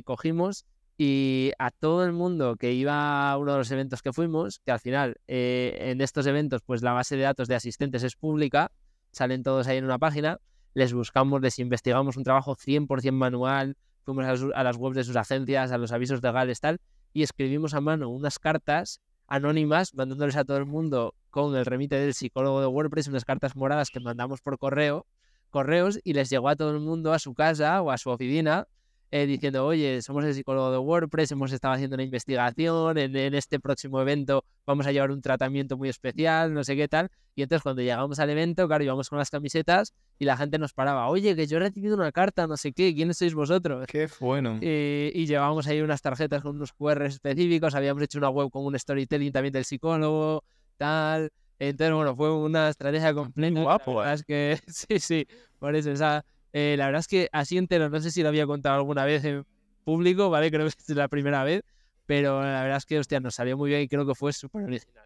cogimos 0.04 0.66
y 0.98 1.52
a 1.60 1.72
todo 1.72 2.06
el 2.06 2.14
mundo 2.14 2.56
que 2.56 2.74
iba 2.74 3.32
a 3.32 3.38
uno 3.38 3.54
de 3.54 3.58
los 3.58 3.72
eventos 3.72 4.02
que 4.02 4.14
fuimos, 4.14 4.60
que 4.60 4.72
al 4.72 4.80
final 4.80 5.18
eh, 5.28 5.78
en 5.92 6.02
estos 6.02 6.26
eventos 6.26 6.62
pues 6.66 6.82
la 6.82 6.94
base 6.94 7.18
de 7.18 7.24
datos 7.24 7.48
de 7.48 7.56
asistentes 7.56 8.04
es 8.04 8.16
pública, 8.16 8.72
salen 9.12 9.44
todos 9.44 9.68
ahí 9.68 9.78
en 9.78 9.86
una 9.86 10.00
página, 10.00 10.40
les 10.74 10.94
buscamos, 10.94 11.42
les 11.42 11.60
investigamos 11.60 12.18
un 12.18 12.24
trabajo 12.24 12.56
100% 12.56 13.12
manual, 13.12 13.76
fuimos 14.04 14.26
a, 14.54 14.64
las 14.64 14.78
webs 14.78 14.96
de 14.96 15.04
sus 15.04 15.16
agencias, 15.16 15.72
a 15.72 15.78
los 15.78 15.92
avisos 15.92 16.22
legales 16.22 16.62
tal, 16.62 16.80
y 17.14 17.24
escribimos 17.24 17.74
a 17.74 17.82
mano 17.82 18.10
unas 18.10 18.40
cartas 18.40 19.02
anónimas 19.28 19.94
mandándoles 19.96 20.36
a 20.36 20.46
todo 20.46 20.58
el 20.58 20.66
mundo 20.66 21.14
con 21.36 21.54
el 21.58 21.66
remite 21.66 22.00
del 22.00 22.14
psicólogo 22.14 22.62
de 22.62 22.68
WordPress, 22.68 23.10
unas 23.10 23.26
cartas 23.26 23.58
moradas 23.58 23.90
que 23.90 24.00
mandamos 24.00 24.40
por 24.40 24.58
correo, 24.58 25.06
correos, 25.50 26.00
y 26.06 26.14
les 26.14 26.30
llegó 26.30 26.48
a 26.48 26.56
todo 26.56 26.72
el 26.72 26.80
mundo 26.80 27.12
a 27.12 27.20
su 27.20 27.34
casa 27.34 27.82
o 27.82 27.92
a 27.92 27.98
su 27.98 28.10
oficina 28.10 28.70
eh, 29.12 29.26
diciendo, 29.26 29.66
oye, 29.66 30.02
somos 30.02 30.24
el 30.24 30.34
psicólogo 30.34 30.72
de 30.72 30.78
WordPress, 30.78 31.34
hemos 31.34 31.52
estado 31.52 31.74
haciendo 31.74 31.96
una 31.96 32.04
investigación, 32.04 32.98
en, 32.98 33.36
este 33.36 33.60
próximo 33.60 34.00
evento 34.00 34.46
vamos 34.66 34.88
a 34.88 34.94
llevar 34.94 35.12
un 35.12 35.22
tratamiento 35.22 35.76
muy 35.76 35.90
especial, 35.90 36.54
no 36.54 36.64
sé 36.64 36.78
qué 36.78 36.88
tal. 36.88 37.12
Y 37.36 37.42
entonces 37.42 37.64
cuando 37.64 37.82
llegamos 37.82 38.18
al 38.20 38.30
evento, 38.30 38.66
claro, 38.66 38.86
íbamos 38.86 39.10
con 39.10 39.20
las 39.20 39.30
camisetas 39.30 39.94
y 40.18 40.24
la 40.24 40.38
gente 40.38 40.58
nos 40.58 40.72
paraba, 40.72 41.10
oye, 41.10 41.36
que 41.36 41.48
yo 41.48 41.58
he 41.58 41.60
recibido 41.60 41.98
una 41.98 42.14
carta, 42.14 42.48
no 42.48 42.56
sé 42.56 42.72
qué, 42.72 42.96
¿quiénes 42.96 43.18
sois 43.18 43.34
vosotros? 43.34 43.88
Qué 43.88 44.08
bueno. 44.22 44.58
y 44.62 45.26
llevábamos 45.26 45.68
ahí 45.68 45.82
unas 45.82 46.02
tarjetas 46.02 46.42
con 46.42 46.56
unos 46.56 46.72
QR 46.72 47.02
específicos, 47.04 47.76
habíamos 47.76 48.02
hecho 48.04 48.20
una 48.20 48.30
web 48.30 48.50
con 48.50 48.66
un 48.66 48.80
storytelling 48.80 49.34
también 49.34 49.52
del 49.52 49.66
psicólogo, 49.66 50.46
tal. 50.78 51.32
Entonces, 51.60 51.94
bueno, 51.96 52.16
fue 52.16 52.34
una 52.34 52.70
estrategia 52.70 53.14
completa. 53.14 53.62
Guapo, 53.62 54.04
¿eh? 54.04 54.14
Es 54.14 54.24
que 54.24 54.60
sí, 54.68 55.00
sí, 55.00 55.28
por 55.60 55.76
eso 55.76 55.92
esa 55.92 56.26
eh, 56.58 56.78
la 56.78 56.86
verdad 56.86 57.02
es 57.02 57.08
que 57.10 57.28
así 57.34 57.58
entero, 57.58 57.90
no 57.90 58.00
sé 58.00 58.12
si 58.12 58.24
lo 58.24 58.30
había 58.30 58.48
contado 58.48 58.78
alguna 58.78 59.04
vez 59.04 59.26
en 59.26 59.46
público, 59.84 60.30
¿vale? 60.30 60.50
Creo 60.52 60.66
que 60.66 60.70
es 60.70 60.96
la 60.96 61.10
primera 61.10 61.44
vez, 61.44 61.64
pero 62.06 62.42
la 62.42 62.62
verdad 62.64 62.78
es 62.78 62.86
que, 62.86 62.98
hostia, 62.98 63.20
nos 63.20 63.36
salió 63.36 63.58
muy 63.58 63.72
bien 63.72 63.82
y 63.82 63.90
creo 63.90 64.06
que 64.06 64.16
fue 64.16 64.32
súper 64.32 64.64
original. 64.64 65.06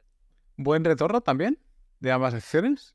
¿Buen 0.57 0.83
retorno 0.83 1.21
también 1.21 1.57
de 2.01 2.11
ambas 2.11 2.35
secciones? 2.35 2.93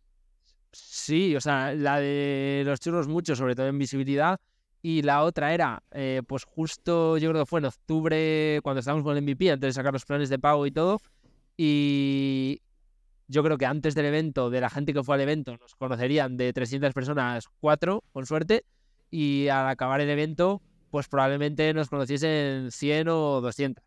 Sí, 0.70 1.34
o 1.34 1.40
sea, 1.40 1.74
la 1.74 1.98
de 1.98 2.62
los 2.64 2.78
churros 2.78 3.08
mucho, 3.08 3.34
sobre 3.34 3.56
todo 3.56 3.66
en 3.66 3.76
visibilidad, 3.76 4.38
y 4.82 5.02
la 5.02 5.24
otra 5.24 5.52
era, 5.52 5.82
eh, 5.90 6.22
pues 6.24 6.44
justo, 6.44 7.18
yo 7.18 7.30
creo 7.30 7.42
que 7.42 7.46
fue 7.46 7.58
en 7.58 7.66
octubre, 7.66 8.60
cuando 8.62 8.78
estábamos 8.78 9.02
con 9.02 9.16
el 9.16 9.24
MVP, 9.24 9.50
antes 9.50 9.70
de 9.70 9.72
sacar 9.72 9.92
los 9.92 10.04
planes 10.04 10.28
de 10.28 10.38
pago 10.38 10.64
y 10.64 10.70
todo, 10.70 11.00
y, 11.56 12.60
yo 13.28 13.42
creo 13.42 13.58
que 13.58 13.66
antes 13.66 13.94
del 13.94 14.06
evento, 14.06 14.50
de 14.50 14.60
la 14.60 14.70
gente 14.70 14.92
que 14.92 15.02
fue 15.02 15.14
al 15.14 15.20
evento, 15.20 15.56
nos 15.56 15.74
conocerían 15.74 16.36
de 16.36 16.52
300 16.52 16.92
personas, 16.92 17.48
4, 17.60 18.02
con 18.12 18.26
suerte, 18.26 18.64
y 19.10 19.48
al 19.48 19.68
acabar 19.68 20.00
el 20.00 20.10
evento, 20.10 20.60
pues 20.90 21.08
probablemente 21.08 21.72
nos 21.74 21.88
conociesen 21.88 22.70
100 22.70 23.08
o 23.08 23.40
200. 23.40 23.84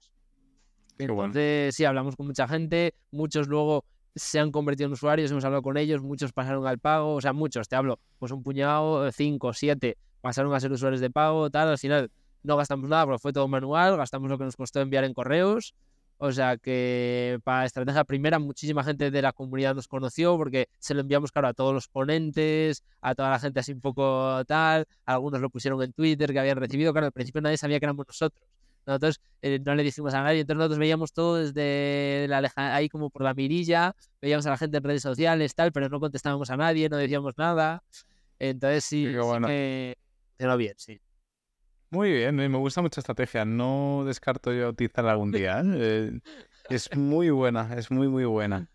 Entonces, 0.97 1.75
sí, 1.75 1.85
hablamos 1.85 2.15
con 2.15 2.27
mucha 2.27 2.47
gente, 2.47 2.95
muchos 3.11 3.47
luego 3.47 3.85
se 4.15 4.39
han 4.39 4.51
convertido 4.51 4.87
en 4.87 4.93
usuarios, 4.93 5.29
hemos 5.29 5.45
hablado 5.45 5.61
con 5.61 5.77
ellos, 5.77 6.01
muchos 6.01 6.33
pasaron 6.33 6.65
al 6.65 6.79
pago, 6.79 7.13
o 7.13 7.21
sea, 7.21 7.33
muchos, 7.33 7.67
te 7.67 7.75
hablo, 7.75 7.99
pues 8.17 8.31
un 8.31 8.41
puñado, 8.41 9.11
5, 9.11 9.53
7, 9.53 9.97
pasaron 10.21 10.53
a 10.55 10.59
ser 10.59 10.71
usuarios 10.71 11.01
de 11.01 11.11
pago, 11.11 11.51
tal, 11.51 11.67
al 11.67 11.77
final 11.77 12.09
no 12.41 12.57
gastamos 12.57 12.89
nada 12.89 13.05
porque 13.05 13.19
fue 13.19 13.33
todo 13.33 13.47
manual, 13.47 13.95
gastamos 13.95 14.29
lo 14.29 14.39
que 14.39 14.45
nos 14.45 14.55
costó 14.55 14.81
enviar 14.81 15.03
en 15.03 15.13
correos 15.13 15.75
O 16.19 16.31
sea 16.31 16.57
que 16.57 17.39
para 17.43 17.65
estrategia 17.65 18.03
primera, 18.03 18.39
muchísima 18.39 18.83
gente 18.83 19.11
de 19.11 19.21
la 19.21 19.33
comunidad 19.33 19.75
nos 19.75 19.87
conoció 19.87 20.35
porque 20.37 20.67
se 20.79 20.93
lo 20.95 21.01
enviamos, 21.01 21.31
claro, 21.31 21.47
a 21.47 21.53
todos 21.53 21.73
los 21.73 21.87
ponentes, 21.87 22.83
a 23.01 23.13
toda 23.13 23.29
la 23.29 23.39
gente 23.39 23.59
así 23.59 23.71
un 23.71 23.81
poco 23.81 24.43
tal. 24.45 24.85
Algunos 25.05 25.41
lo 25.41 25.49
pusieron 25.49 25.81
en 25.83 25.93
Twitter 25.93 26.33
que 26.33 26.39
habían 26.39 26.57
recibido. 26.57 26.91
Claro, 26.91 27.07
al 27.07 27.11
principio 27.11 27.41
nadie 27.41 27.57
sabía 27.57 27.79
que 27.79 27.85
éramos 27.85 28.07
nosotros. 28.07 28.43
Nosotros 28.87 29.19
eh, 29.41 29.59
no 29.63 29.75
le 29.75 29.83
dijimos 29.83 30.13
a 30.13 30.23
nadie, 30.23 30.41
entonces 30.41 30.59
nosotros 30.59 30.79
veíamos 30.79 31.11
todo 31.11 31.35
desde 31.35 32.25
la 32.29 32.39
leja 32.39 32.73
ahí 32.73 32.87
como 32.87 33.09
por 33.09 33.21
la 33.21 33.33
mirilla, 33.33 33.93
veíamos 34.21 34.45
a 34.45 34.51
la 34.51 34.57
gente 34.57 34.77
en 34.77 34.83
redes 34.83 35.01
sociales, 35.01 35.53
tal, 35.55 35.73
pero 35.73 35.89
no 35.89 35.99
contestábamos 35.99 36.49
a 36.51 36.55
nadie, 36.55 36.87
no 36.87 36.95
decíamos 36.95 37.33
nada. 37.37 37.83
Entonces 38.39 38.85
sí, 38.85 39.13
bueno. 39.13 39.49
sí 39.49 39.93
bien, 40.57 40.73
sí. 40.77 41.01
Muy 41.89 42.11
bien, 42.11 42.35
me 42.35 42.47
gusta 42.57 42.81
mucha 42.81 42.99
estrategia. 42.99 43.45
No 43.45 44.03
descarto 44.05 44.53
yo 44.53 44.69
utilizarla 44.69 45.11
algún 45.11 45.31
día. 45.31 45.61
¿eh? 45.61 45.71
Eh, 45.75 46.19
es 46.69 46.95
muy 46.95 47.29
buena, 47.29 47.75
es 47.77 47.91
muy, 47.91 48.07
muy 48.07 48.25
buena. 48.25 48.69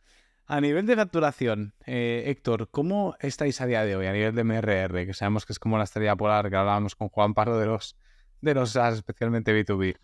A 0.46 0.60
nivel 0.60 0.86
de 0.86 0.96
facturación, 0.96 1.74
Héctor, 1.86 2.68
¿cómo 2.70 3.14
estáis 3.20 3.60
a 3.60 3.66
día 3.66 3.84
de 3.84 3.96
hoy 3.96 4.06
a 4.06 4.12
nivel 4.12 4.34
de 4.34 4.44
MRR? 4.44 5.06
Que 5.06 5.14
sabemos 5.14 5.46
que 5.46 5.52
es 5.52 5.58
como 5.58 5.78
la 5.78 5.84
estrella 5.84 6.16
polar 6.16 6.50
que 6.50 6.56
hablábamos 6.56 6.94
con 6.94 7.08
Juan 7.08 7.32
Pardo 7.32 7.58
de 7.58 7.66
los 7.66 7.96
de 8.42 8.54
los 8.54 8.70
SaaS, 8.70 8.96
especialmente 8.96 9.52
B2B? 9.52 9.96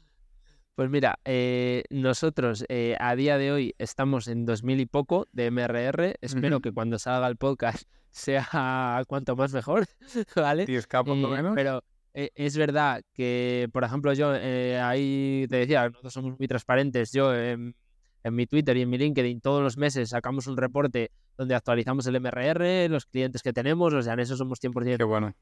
Pues 0.74 0.88
mira, 0.90 1.18
eh, 1.24 1.82
nosotros 1.90 2.64
eh, 2.68 2.96
a 3.00 3.16
día 3.16 3.36
de 3.36 3.50
hoy 3.50 3.74
estamos 3.78 4.28
en 4.28 4.46
2000 4.46 4.80
y 4.80 4.86
poco 4.86 5.26
de 5.32 5.50
MRR. 5.50 6.14
Espero 6.20 6.61
que 6.61 6.72
cuando 6.72 7.00
salga 7.00 7.26
el 7.26 7.36
podcast 7.36 7.90
sea 8.11 9.02
cuanto 9.09 9.34
más 9.34 9.52
mejor, 9.52 9.86
¿vale? 10.36 10.64
Y 10.68 10.76
escapa 10.76 11.11
por 11.11 11.16
lo 11.16 11.30
menos. 11.30 11.52
Pero 11.56 11.82
es 12.34 12.56
verdad 12.56 13.02
que, 13.12 13.68
por 13.72 13.84
ejemplo, 13.84 14.12
yo 14.12 14.30
ahí 14.30 15.46
te 15.48 15.56
decía, 15.56 15.88
nosotros 15.88 16.12
somos 16.12 16.38
muy 16.38 16.48
transparentes. 16.48 17.12
Yo 17.12 17.34
en, 17.34 17.74
mi 18.24 18.46
Twitter 18.46 18.76
y 18.76 18.82
en 18.82 18.90
mi 18.90 18.98
LinkedIn 18.98 19.40
todos 19.40 19.62
los 19.62 19.76
meses 19.76 20.10
sacamos 20.10 20.46
un 20.46 20.56
reporte 20.56 21.10
donde 21.36 21.54
actualizamos 21.54 22.06
el 22.06 22.20
MRR, 22.20 22.90
los 22.90 23.06
clientes 23.06 23.42
que 23.42 23.52
tenemos, 23.52 23.94
o 23.94 24.02
sea, 24.02 24.14
en 24.14 24.20
eso 24.20 24.36
somos 24.36 24.60
100% 24.60 25.06
bueno. 25.06 25.32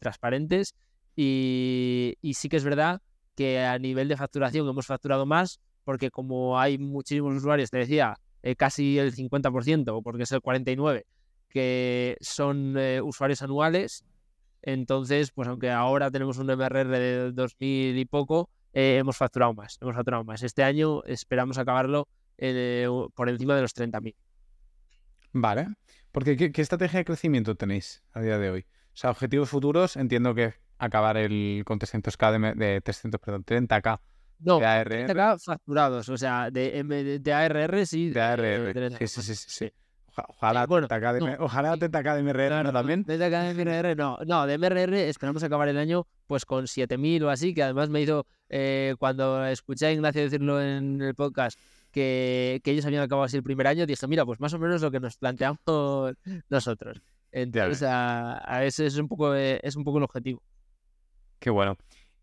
transparentes. 0.00 0.74
Y, 1.20 2.16
sí 2.34 2.48
que 2.48 2.58
es 2.58 2.64
verdad 2.64 3.02
que 3.34 3.64
a 3.64 3.76
nivel 3.80 4.06
de 4.06 4.16
facturación 4.16 4.68
hemos 4.68 4.86
facturado 4.86 5.26
más, 5.26 5.58
porque 5.82 6.12
como 6.12 6.60
hay 6.60 6.78
muchísimos 6.78 7.34
usuarios, 7.34 7.70
te 7.70 7.78
decía, 7.78 8.14
eh, 8.44 8.54
casi 8.54 8.98
el 8.98 9.12
50%, 9.12 10.00
porque 10.04 10.22
es 10.22 10.30
el 10.30 10.40
49%, 10.40 11.02
que 11.48 12.16
son 12.20 12.76
eh, 12.78 13.00
usuarios 13.02 13.42
anuales, 13.42 14.04
entonces, 14.72 15.30
pues 15.30 15.48
aunque 15.48 15.70
ahora 15.70 16.10
tenemos 16.10 16.36
un 16.36 16.46
MRR 16.46 16.88
de 16.88 17.32
2.000 17.32 17.98
y 17.98 18.04
poco, 18.04 18.50
eh, 18.74 18.98
hemos 18.98 19.16
facturado 19.16 19.54
más, 19.54 19.78
hemos 19.80 19.94
facturado 19.94 20.24
más. 20.24 20.42
Este 20.42 20.62
año 20.62 21.02
esperamos 21.04 21.56
acabarlo 21.56 22.06
por 23.14 23.28
encima 23.30 23.56
de 23.56 23.62
los 23.62 23.74
30.000. 23.74 24.14
Vale, 25.32 25.68
porque 26.12 26.36
¿qué, 26.36 26.60
estrategia 26.60 26.98
de 26.98 27.06
crecimiento 27.06 27.54
tenéis 27.54 28.02
a 28.12 28.20
día 28.20 28.36
de 28.36 28.50
hoy? 28.50 28.66
O 28.92 28.96
sea, 28.96 29.10
objetivos 29.10 29.48
futuros, 29.48 29.96
entiendo 29.96 30.34
que 30.34 30.52
acabar 30.76 31.16
el 31.16 31.62
con 31.64 31.78
300k 31.78 32.54
de, 32.54 32.80
300, 32.82 33.20
perdón, 33.20 33.44
30k 33.46 34.00
no, 34.40 34.58
de 34.58 34.66
ARR. 34.66 35.06
30k 35.06 35.42
facturados, 35.42 36.08
o 36.10 36.18
sea, 36.18 36.50
de, 36.50 37.18
de, 37.22 37.32
ARR 37.32 37.86
sí. 37.86 38.10
De 38.10 38.20
ARR, 38.20 38.98
sí, 38.98 39.06
sí, 39.08 39.22
sí, 39.22 39.34
sí. 39.34 39.72
Ojalá, 40.28 40.66
bueno, 40.66 40.88
30K 40.88 41.12
de, 41.12 41.36
ojalá 41.38 41.76
30k 41.76 42.16
de 42.16 42.22
MRR 42.22 42.64
¿no, 42.64 42.72
también. 42.72 43.04
30k 43.04 43.54
de 43.54 43.64
MRR 43.64 43.96
no. 43.96 44.18
No, 44.26 44.46
de 44.46 44.58
MRR 44.58 44.94
esperamos 45.08 45.42
acabar 45.42 45.68
el 45.68 45.78
año 45.78 46.06
pues 46.26 46.44
con 46.44 46.66
7000 46.66 47.24
o 47.24 47.30
así, 47.30 47.54
que 47.54 47.62
además 47.62 47.88
me 47.88 48.02
hizo, 48.02 48.26
eh, 48.48 48.94
cuando 48.98 49.44
escuché 49.46 49.86
a 49.86 49.92
Ignacio 49.92 50.22
decirlo 50.22 50.60
en 50.60 51.00
el 51.00 51.14
podcast, 51.14 51.58
que, 51.90 52.60
que, 52.62 52.72
ellos 52.72 52.84
habían 52.84 53.02
acabado 53.02 53.24
así 53.24 53.36
el 53.36 53.42
primer 53.42 53.66
año, 53.66 53.86
dije, 53.86 54.06
mira, 54.06 54.26
pues 54.26 54.40
más 54.40 54.52
o 54.52 54.58
menos 54.58 54.82
lo 54.82 54.90
que 54.90 55.00
nos 55.00 55.16
planteamos 55.16 55.60
nosotros. 56.48 57.00
Entonces, 57.32 57.82
a, 57.82 58.40
a 58.44 58.64
ese 58.64 58.86
es 58.86 58.96
un, 58.96 59.08
poco, 59.08 59.34
eh, 59.34 59.60
es 59.62 59.76
un 59.76 59.84
poco 59.84 59.98
el 59.98 60.04
objetivo. 60.04 60.42
Qué 61.38 61.50
bueno. 61.50 61.76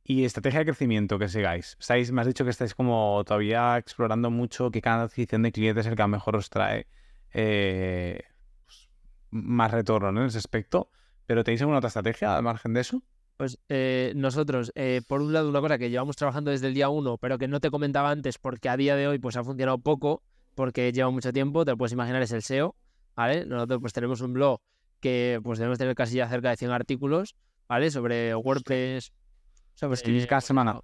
Y 0.03 0.23
estrategia 0.23 0.59
de 0.59 0.65
crecimiento 0.65 1.17
que 1.17 1.27
sigáis. 1.27 1.77
Estáis, 1.79 2.11
me 2.11 2.21
has 2.21 2.27
dicho 2.27 2.43
que 2.43 2.51
estáis 2.51 2.75
como 2.75 3.23
todavía 3.25 3.77
explorando 3.77 4.29
mucho 4.29 4.69
que 4.69 4.81
cada 4.81 5.03
adquisición 5.03 5.41
de 5.41 5.51
clientes 5.51 5.85
es 5.85 5.91
el 5.91 5.97
que 5.97 6.07
mejor 6.07 6.35
os 6.35 6.49
trae 6.49 6.85
eh, 7.35 8.23
más 9.29 9.71
retorno 9.71 10.21
en 10.21 10.27
ese 10.27 10.37
aspecto. 10.37 10.89
Pero 11.25 11.43
¿tenéis 11.43 11.61
alguna 11.61 11.79
otra 11.79 11.89
estrategia 11.89 12.37
al 12.37 12.43
margen 12.43 12.73
de 12.73 12.81
eso? 12.81 13.01
Pues 13.37 13.59
eh, 13.67 14.13
nosotros, 14.15 14.71
eh, 14.75 15.01
por 15.07 15.21
un 15.21 15.33
lado, 15.33 15.49
una 15.49 15.59
cosa 15.59 15.77
que 15.77 15.89
llevamos 15.89 16.15
trabajando 16.15 16.51
desde 16.51 16.67
el 16.67 16.73
día 16.73 16.87
uno, 16.89 17.17
pero 17.17 17.37
que 17.37 17.47
no 17.47 17.59
te 17.59 17.69
comentaba 17.69 18.09
antes 18.09 18.37
porque 18.37 18.69
a 18.69 18.77
día 18.77 18.95
de 18.95 19.07
hoy 19.07 19.19
pues 19.19 19.35
ha 19.35 19.43
funcionado 19.43 19.77
poco, 19.79 20.23
porque 20.53 20.91
lleva 20.93 21.09
mucho 21.09 21.33
tiempo, 21.33 21.65
te 21.65 21.71
lo 21.71 21.77
puedes 21.77 21.91
imaginar, 21.91 22.21
es 22.21 22.31
el 22.31 22.43
SEO, 22.43 22.75
¿vale? 23.15 23.45
Nosotros 23.45 23.81
pues 23.81 23.91
tenemos 23.91 24.21
un 24.21 24.33
blog 24.33 24.61
que 25.01 25.41
pues 25.43 25.59
debemos 25.59 25.77
tener 25.77 25.95
casi 25.95 26.15
ya 26.15 26.29
cerca 26.29 26.51
de 26.51 26.55
100 26.55 26.71
artículos 26.71 27.35
¿vale? 27.67 27.91
Sobre 27.91 28.35
WordPress. 28.35 29.11
Sobre, 29.73 29.93
¿Escribís 29.95 30.27
cada 30.27 30.41
semana? 30.41 30.79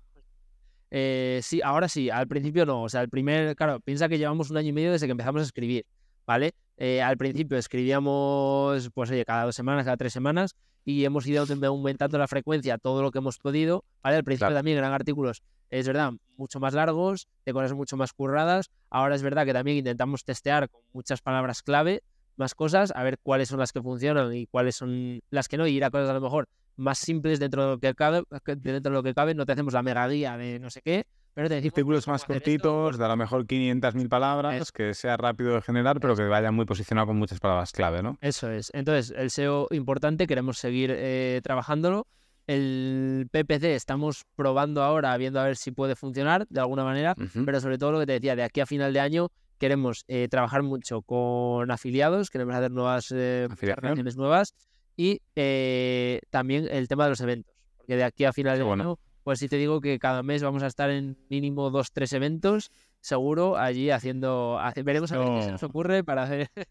Eh, 0.89 1.39
sí, 1.41 1.62
ahora 1.64 1.88
sí, 1.88 2.10
al 2.10 2.28
principio 2.28 2.66
no. 2.66 2.84
O 2.84 2.89
sea, 2.89 3.02
el 3.02 3.10
primer, 3.10 3.56
claro, 3.56 3.80
piensa 3.80 4.10
que 4.10 4.18
llevamos 4.18 4.49
un 4.49 4.58
año 4.58 4.70
y 4.70 4.74
medio 4.74 4.91
desde 4.91 5.08
que 5.08 5.12
empezamos 5.12 5.41
a 5.41 5.45
escribir, 5.45 5.86
¿vale? 6.32 6.53
Eh, 6.77 7.01
al 7.01 7.17
principio 7.17 7.57
escribíamos, 7.57 8.89
pues 8.93 9.11
oye, 9.11 9.25
cada 9.25 9.43
dos 9.43 9.53
semanas, 9.53 9.84
cada 9.84 9.97
tres 9.97 10.13
semanas, 10.13 10.55
y 10.86 11.03
hemos 11.03 11.27
ido 11.27 11.43
aumentando 11.63 12.17
la 12.17 12.27
frecuencia 12.29 12.77
todo 12.77 13.01
lo 13.01 13.11
que 13.11 13.17
hemos 13.17 13.38
podido, 13.38 13.84
¿vale? 14.01 14.15
Al 14.15 14.23
principio 14.23 14.53
también 14.53 14.77
eran 14.77 14.93
artículos, 14.93 15.43
es 15.69 15.86
verdad, 15.86 16.13
mucho 16.38 16.61
más 16.61 16.73
largos, 16.73 17.27
de 17.45 17.51
cosas 17.51 17.73
mucho 17.73 17.97
más 17.97 18.13
curradas. 18.13 18.71
Ahora 18.89 19.15
es 19.15 19.23
verdad 19.23 19.45
que 19.45 19.51
también 19.51 19.77
intentamos 19.77 20.23
testear 20.23 20.69
con 20.69 20.82
muchas 20.93 21.21
palabras 21.21 21.63
clave, 21.63 22.01
más 22.38 22.55
cosas, 22.55 22.93
a 22.95 23.03
ver 23.03 23.19
cuáles 23.21 23.49
son 23.49 23.59
las 23.59 23.73
que 23.73 23.82
funcionan 23.82 24.34
y 24.34 24.47
cuáles 24.47 24.77
son 24.77 25.19
las 25.32 25.49
que 25.49 25.57
no, 25.57 25.67
y 25.67 25.73
ir 25.73 25.84
a 25.84 25.91
cosas 25.91 26.09
a 26.09 26.13
lo 26.13 26.21
mejor 26.21 26.47
más 26.77 26.97
simples 26.97 27.41
dentro 27.41 27.63
de 27.63 27.69
lo 27.71 27.77
que 27.77 27.93
cabe, 27.93 28.23
dentro 28.45 28.91
de 28.91 28.95
lo 28.97 29.03
que 29.03 29.13
cabe, 29.13 29.36
no 29.36 29.45
te 29.45 29.51
hacemos 29.51 29.73
la 29.73 29.84
mega 29.84 30.07
guía 30.07 30.38
de 30.38 30.59
no 30.59 30.69
sé 30.69 30.82
qué, 30.82 31.05
pero 31.34 31.49
te 31.49 31.57
artículos 31.57 32.07
más 32.07 32.25
cortitos, 32.25 32.97
de 32.97 33.05
a 33.05 33.07
lo 33.07 33.17
mejor 33.17 33.45
500.000 33.45 34.09
palabras, 34.09 34.71
que 34.71 34.93
sea 34.93 35.17
rápido 35.17 35.55
de 35.55 35.61
generar, 35.61 35.99
pero 35.99 36.15
que 36.15 36.23
vaya 36.23 36.51
muy 36.51 36.65
posicionado 36.65 37.07
con 37.07 37.17
muchas 37.17 37.39
palabras 37.39 37.71
clave, 37.71 38.01
¿no? 38.01 38.17
Eso 38.21 38.49
es. 38.49 38.71
Entonces, 38.73 39.13
el 39.17 39.29
SEO 39.29 39.67
importante, 39.71 40.27
queremos 40.27 40.57
seguir 40.57 40.93
eh, 40.93 41.41
trabajándolo. 41.43 42.07
El 42.47 43.29
PPC 43.32 43.75
estamos 43.75 44.25
probando 44.36 44.84
ahora, 44.84 45.15
viendo 45.17 45.39
a 45.39 45.45
ver 45.45 45.55
si 45.55 45.71
puede 45.71 45.95
funcionar 45.95 46.47
de 46.49 46.59
alguna 46.59 46.84
manera, 46.84 47.15
pero 47.45 47.61
sobre 47.61 47.77
todo 47.77 47.93
lo 47.93 47.99
que 47.99 48.07
te 48.07 48.13
decía, 48.13 48.36
de 48.36 48.43
aquí 48.43 48.59
a 48.59 48.65
final 48.65 48.91
de 48.91 48.99
año 48.99 49.29
queremos 49.61 50.05
eh, 50.07 50.27
trabajar 50.27 50.63
mucho 50.63 51.03
con 51.03 51.69
afiliados, 51.69 52.32
queremos 52.32 52.55
hacer 52.55 52.71
nuevas 52.71 53.13
eh, 53.15 53.47
nuevas 54.17 54.55
y 54.97 55.21
eh, 55.36 56.19
también 56.32 56.67
el 56.71 56.88
tema 56.88 57.03
de 57.03 57.11
los 57.11 57.21
eventos, 57.21 57.53
porque 57.77 57.95
de 57.95 58.03
aquí 58.03 58.25
a 58.25 58.34
final 58.34 58.57
de 58.57 58.67
año, 58.67 58.97
pues 59.24 59.39
sí 59.39 59.47
te 59.47 59.57
digo 59.57 59.82
que 59.82 59.99
cada 59.99 60.24
mes 60.24 60.43
vamos 60.43 60.63
a 60.63 60.67
estar 60.67 60.89
en 60.89 61.17
mínimo 61.30 61.69
dos, 61.69 61.91
tres 61.91 62.13
eventos, 62.13 62.72
seguro, 62.99 63.57
allí 63.57 63.89
haciendo, 63.89 64.59
veremos 64.84 65.11
a 65.11 65.17
ver 65.17 65.28
qué 65.28 65.41
se 65.43 65.51
nos 65.51 65.63
ocurre 65.63 66.03
para 66.03 66.24
hacer... 66.24 66.49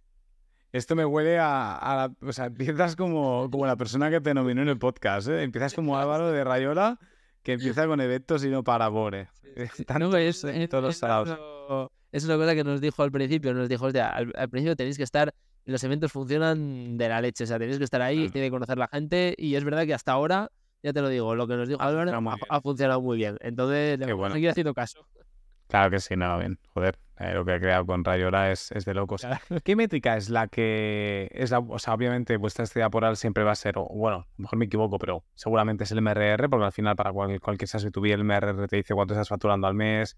Esto 0.72 0.94
me 0.94 1.04
huele 1.04 1.36
a, 1.40 2.10
o 2.22 2.32
sea, 2.32 2.46
empiezas 2.46 2.94
como, 2.94 3.50
como 3.50 3.66
la 3.66 3.76
persona 3.76 4.08
que 4.08 4.20
te 4.20 4.34
nominó 4.34 4.62
en 4.62 4.68
el 4.68 4.78
podcast, 4.78 5.26
¿eh? 5.28 5.42
Empiezas 5.42 5.74
como 5.74 5.98
Álvaro 5.98 6.30
de 6.30 6.44
Rayola, 6.44 7.00
que 7.42 7.54
empieza 7.54 7.88
con 7.88 8.00
eventos 8.00 8.44
y 8.44 8.50
no 8.50 8.62
para 8.62 8.86
Bore. 8.88 9.30
no, 9.98 10.16
es, 10.16 10.46
todos 10.70 11.02
es, 12.12 12.24
una 12.24 12.36
cosa 12.36 12.54
que 12.54 12.62
nos 12.62 12.80
dijo 12.80 13.02
al 13.02 13.10
principio, 13.10 13.52
nos 13.52 13.68
dijo, 13.68 13.86
al, 13.86 14.32
al 14.36 14.48
principio 14.48 14.76
tenéis 14.76 14.96
que 14.96 15.02
estar 15.02 15.34
los 15.70 15.84
eventos 15.84 16.12
funcionan 16.12 16.98
de 16.98 17.08
la 17.08 17.20
leche. 17.20 17.44
O 17.44 17.46
sea, 17.46 17.58
tenéis 17.58 17.78
que 17.78 17.84
estar 17.84 18.02
ahí, 18.02 18.28
tiene 18.28 18.48
que 18.48 18.50
conocer 18.50 18.78
la 18.78 18.88
gente. 18.88 19.34
Y 19.38 19.54
es 19.54 19.64
verdad 19.64 19.86
que 19.86 19.94
hasta 19.94 20.12
ahora, 20.12 20.50
ya 20.82 20.92
te 20.92 21.00
lo 21.00 21.08
digo, 21.08 21.34
lo 21.34 21.46
que 21.46 21.56
nos 21.56 21.68
dijo 21.68 21.80
Álvaro 21.80 22.12
ha, 22.48 22.60
funcionado 22.60 23.00
muy 23.00 23.18
bien. 23.18 23.36
Entonces, 23.40 23.98
le 23.98 24.12
a 24.12 24.30
seguir 24.30 24.50
haciendo 24.50 24.74
caso. 24.74 25.06
Claro 25.70 25.90
que 25.90 26.00
sí, 26.00 26.16
no, 26.16 26.36
bien. 26.38 26.58
Joder, 26.74 26.98
eh, 27.18 27.32
lo 27.32 27.44
que 27.44 27.52
ha 27.52 27.60
creado 27.60 27.86
con 27.86 28.02
Rayora 28.02 28.50
es, 28.50 28.72
es 28.72 28.84
de 28.84 28.92
locos. 28.92 29.24
¿Qué 29.64 29.76
métrica 29.76 30.16
es 30.16 30.28
la 30.28 30.48
que 30.48 31.28
es 31.32 31.52
la, 31.52 31.60
o 31.60 31.78
sea, 31.78 31.94
obviamente 31.94 32.36
vuestra 32.38 32.64
estrella 32.64 32.90
por 32.90 33.16
siempre 33.16 33.44
va 33.44 33.52
a 33.52 33.54
ser, 33.54 33.78
o, 33.78 33.84
bueno, 33.84 34.26
mejor 34.36 34.58
me 34.58 34.64
equivoco, 34.64 34.98
pero 34.98 35.22
seguramente 35.34 35.84
es 35.84 35.92
el 35.92 35.98
MRR, 35.98 36.48
porque 36.48 36.64
al 36.64 36.72
final 36.72 36.96
para 36.96 37.12
cualquier, 37.12 37.40
cualquier 37.40 37.68
SaaS 37.68 37.86
B2B 37.86 38.12
el 38.12 38.24
MRR 38.24 38.66
te 38.66 38.76
dice 38.76 38.94
cuánto 38.94 39.14
estás 39.14 39.28
facturando 39.28 39.68
al 39.68 39.74
mes, 39.74 40.16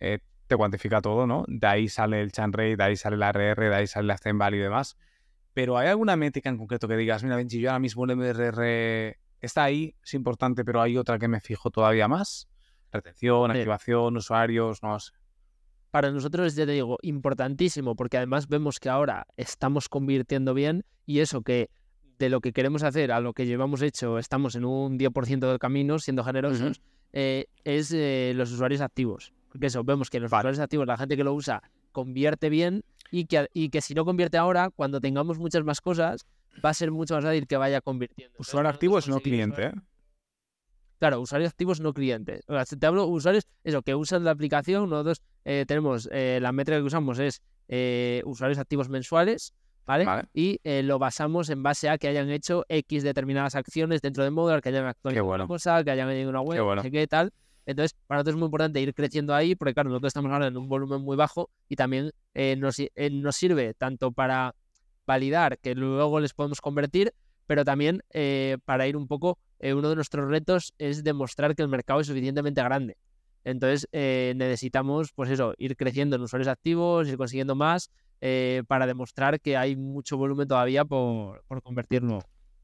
eh, 0.00 0.20
te 0.46 0.56
cuantifica 0.56 1.02
todo, 1.02 1.26
¿no? 1.26 1.44
De 1.48 1.66
ahí 1.66 1.88
sale 1.88 2.22
el 2.22 2.32
chan 2.32 2.52
rate, 2.52 2.76
de 2.76 2.84
ahí 2.84 2.96
sale 2.96 3.18
la 3.18 3.28
RR, 3.30 3.68
de 3.68 3.74
ahí 3.74 3.86
sale 3.86 4.06
la 4.06 4.16
zen 4.16 4.38
value 4.38 4.56
y 4.56 4.60
demás. 4.60 4.96
Pero 5.52 5.76
¿hay 5.76 5.88
alguna 5.88 6.16
métrica 6.16 6.48
en 6.48 6.56
concreto 6.56 6.88
que 6.88 6.96
digas, 6.96 7.22
mira, 7.22 7.36
Benji, 7.36 7.60
yo 7.60 7.70
ahora 7.70 7.78
mismo 7.78 8.04
el 8.06 8.16
MRR 8.16 9.18
está 9.44 9.64
ahí, 9.64 9.94
es 10.02 10.14
importante, 10.14 10.64
pero 10.64 10.80
hay 10.80 10.96
otra 10.96 11.18
que 11.18 11.28
me 11.28 11.40
fijo 11.40 11.70
todavía 11.70 12.08
más? 12.08 12.48
Retención, 12.92 13.50
activación, 13.50 14.16
usuarios, 14.16 14.82
no 14.82 14.98
sé. 15.00 15.12
Para 15.90 16.10
nosotros, 16.10 16.54
ya 16.54 16.66
te 16.66 16.72
digo, 16.72 16.98
importantísimo, 17.02 17.94
porque 17.94 18.16
además 18.16 18.48
vemos 18.48 18.80
que 18.80 18.88
ahora 18.88 19.26
estamos 19.36 19.88
convirtiendo 19.88 20.52
bien 20.52 20.84
y 21.06 21.20
eso 21.20 21.42
que 21.42 21.70
de 22.18 22.28
lo 22.28 22.40
que 22.40 22.52
queremos 22.52 22.82
hacer 22.82 23.12
a 23.12 23.20
lo 23.20 23.32
que 23.32 23.46
llevamos 23.46 23.82
hecho 23.82 24.18
estamos 24.18 24.54
en 24.54 24.64
un 24.64 24.98
10% 24.98 25.38
del 25.40 25.58
camino, 25.58 25.98
siendo 25.98 26.24
generosos, 26.24 26.80
eh, 27.12 27.46
es 27.64 27.92
eh, 27.92 28.32
los 28.34 28.50
usuarios 28.50 28.80
activos 28.80 29.32
Porque 29.48 29.66
eso, 29.66 29.84
vemos 29.84 30.10
que 30.10 30.20
los 30.20 30.30
valores 30.30 30.58
activos, 30.58 30.86
la 30.86 30.96
gente 30.96 31.16
que 31.16 31.24
lo 31.24 31.32
usa, 31.32 31.62
convierte 31.92 32.48
bien 32.48 32.84
y 33.10 33.26
que, 33.26 33.48
y 33.52 33.68
que 33.68 33.80
si 33.80 33.94
no 33.94 34.04
convierte 34.04 34.36
ahora, 34.36 34.70
cuando 34.70 35.00
tengamos 35.00 35.38
muchas 35.38 35.64
más 35.64 35.80
cosas, 35.80 36.26
va 36.64 36.70
a 36.70 36.74
ser 36.74 36.90
mucho 36.90 37.14
más 37.14 37.24
fácil 37.24 37.46
que 37.46 37.56
vaya 37.56 37.80
convirtiendo. 37.80 38.34
Usuario 38.38 38.68
activo 38.70 38.98
es 38.98 39.08
no 39.08 39.20
cliente, 39.20 39.66
¿eh? 39.66 39.72
Claro, 40.98 41.20
usuarios 41.20 41.50
activos 41.50 41.80
no 41.80 41.92
clientes. 41.92 42.44
O 42.48 42.54
sea, 42.54 42.64
te 42.64 42.86
hablo 42.86 43.06
usuarios, 43.06 43.46
eso, 43.62 43.82
que 43.82 43.94
usan 43.94 44.24
la 44.24 44.30
aplicación. 44.30 44.88
Nosotros 44.88 45.22
eh, 45.44 45.64
tenemos, 45.66 46.08
eh, 46.12 46.38
la 46.40 46.52
métrica 46.52 46.78
que 46.78 46.84
usamos 46.84 47.18
es 47.18 47.42
eh, 47.68 48.22
usuarios 48.24 48.58
activos 48.58 48.88
mensuales, 48.88 49.52
¿vale? 49.84 50.06
Y 50.32 50.60
lo 50.64 50.98
basamos 50.98 51.50
en 51.50 51.62
base 51.62 51.90
a 51.90 51.98
que 51.98 52.08
hayan 52.08 52.30
hecho 52.30 52.64
X 52.68 53.02
determinadas 53.02 53.54
acciones 53.54 54.00
dentro 54.00 54.24
de 54.24 54.30
Modular, 54.30 54.62
que 54.62 54.70
hayan 54.70 54.86
actualizado 54.86 55.34
una 55.34 55.46
cosa, 55.46 55.84
que 55.84 55.90
hayan 55.90 56.08
añadido 56.08 56.30
una 56.30 56.40
web, 56.40 56.58
qué 56.58 56.76
no 56.76 56.82
sé 56.82 56.90
qué 56.90 57.06
tal. 57.06 57.32
Entonces, 57.66 57.94
para 58.06 58.18
nosotros 58.18 58.36
es 58.36 58.38
muy 58.38 58.46
importante 58.46 58.80
ir 58.80 58.94
creciendo 58.94 59.34
ahí, 59.34 59.54
porque 59.54 59.74
claro, 59.74 59.90
nosotros 59.90 60.08
estamos 60.08 60.32
ahora 60.32 60.46
en 60.46 60.56
un 60.56 60.68
volumen 60.68 61.02
muy 61.02 61.16
bajo 61.18 61.50
y 61.68 61.76
también 61.76 62.12
nos, 62.56 62.78
nos 63.10 63.36
sirve 63.36 63.74
tanto 63.74 64.10
para 64.12 64.54
validar 65.06 65.58
que 65.58 65.74
luego 65.74 66.20
les 66.20 66.34
podemos 66.34 66.60
convertir, 66.60 67.12
pero 67.46 67.64
también 67.64 68.02
eh, 68.10 68.58
para 68.64 68.86
ir 68.86 68.96
un 68.96 69.06
poco, 69.06 69.38
eh, 69.58 69.74
uno 69.74 69.90
de 69.90 69.96
nuestros 69.96 70.28
retos 70.28 70.74
es 70.78 71.04
demostrar 71.04 71.54
que 71.54 71.62
el 71.62 71.68
mercado 71.68 72.00
es 72.00 72.06
suficientemente 72.06 72.62
grande. 72.62 72.96
Entonces 73.44 73.86
eh, 73.92 74.32
necesitamos, 74.36 75.12
pues 75.12 75.30
eso, 75.30 75.54
ir 75.58 75.76
creciendo 75.76 76.16
en 76.16 76.22
usuarios 76.22 76.48
activos, 76.48 77.08
ir 77.08 77.16
consiguiendo 77.16 77.54
más 77.54 77.90
para 78.68 78.86
demostrar 78.86 79.38
que 79.38 79.58
hay 79.58 79.76
mucho 79.76 80.16
volumen 80.16 80.48
todavía 80.48 80.86
por, 80.86 81.44
por 81.46 81.60
convertirlo. 81.60 82.20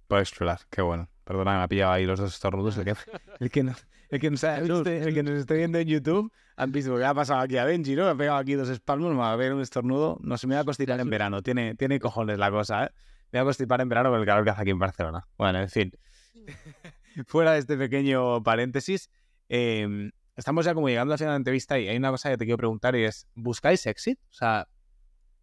Por 0.09 0.20
explorar, 0.20 0.61
qué 0.70 0.80
bueno. 0.80 1.10
Perdona, 1.31 1.59
me 1.59 1.62
ha 1.62 1.68
pillado 1.68 1.93
ahí 1.93 2.07
los 2.07 2.18
dos 2.18 2.35
estornudos. 2.35 2.76
El 2.76 2.85
que, 2.87 2.95
el 3.39 3.51
que, 3.53 3.62
no, 3.62 3.72
el 4.09 4.18
que, 4.18 4.31
nos, 4.33 4.43
el 4.43 5.14
que 5.14 5.22
nos 5.22 5.35
esté 5.39 5.55
viendo 5.55 5.78
en 5.78 5.87
YouTube, 5.87 6.33
han 6.57 6.72
visto 6.72 6.97
que 6.97 7.05
ha 7.05 7.14
pasado 7.14 7.39
aquí 7.39 7.57
a 7.57 7.64
Benji, 7.64 7.95
¿no? 7.95 8.07
Me 8.07 8.11
ha 8.11 8.14
pegado 8.16 8.39
aquí 8.39 8.55
dos 8.55 8.68
espasmos, 8.68 9.12
me 9.12 9.18
va 9.18 9.33
a 9.33 9.37
ver 9.37 9.55
un 9.55 9.61
estornudo. 9.61 10.18
No 10.22 10.37
se 10.39 10.49
me 10.49 10.57
va 10.57 10.62
a 10.62 10.64
constipar 10.64 10.99
en 10.99 11.09
verano. 11.09 11.41
Tiene, 11.41 11.76
tiene 11.76 12.01
cojones 12.01 12.37
la 12.37 12.51
cosa, 12.51 12.87
¿eh? 12.87 12.91
Me 13.31 13.39
voy 13.39 13.43
a 13.43 13.45
constipar 13.45 13.81
en 13.81 13.89
verano 13.89 14.11
con 14.11 14.18
el 14.18 14.26
calor 14.26 14.43
que 14.43 14.51
hace 14.51 14.62
aquí 14.62 14.70
en 14.70 14.81
Barcelona. 14.81 15.28
Bueno, 15.39 15.61
en 15.61 15.68
fin. 15.68 15.93
Fuera 17.28 17.53
de 17.53 17.61
este 17.61 17.76
pequeño 17.76 18.43
paréntesis, 18.43 19.09
em, 19.49 20.11
estamos 20.35 20.64
ya 20.64 20.74
como 20.74 20.89
llegando 20.89 21.14
al 21.14 21.18
final 21.18 21.28
de 21.28 21.35
la 21.35 21.37
entrevista 21.37 21.78
y 21.78 21.87
hay 21.87 21.97
una 21.97 22.11
cosa 22.11 22.28
que 22.31 22.39
te 22.39 22.45
quiero 22.45 22.59
preguntar 22.59 22.97
y 22.97 23.05
es, 23.05 23.28
¿buscáis 23.37 23.87
exit? 23.87 24.18
O 24.31 24.33
sea, 24.33 24.66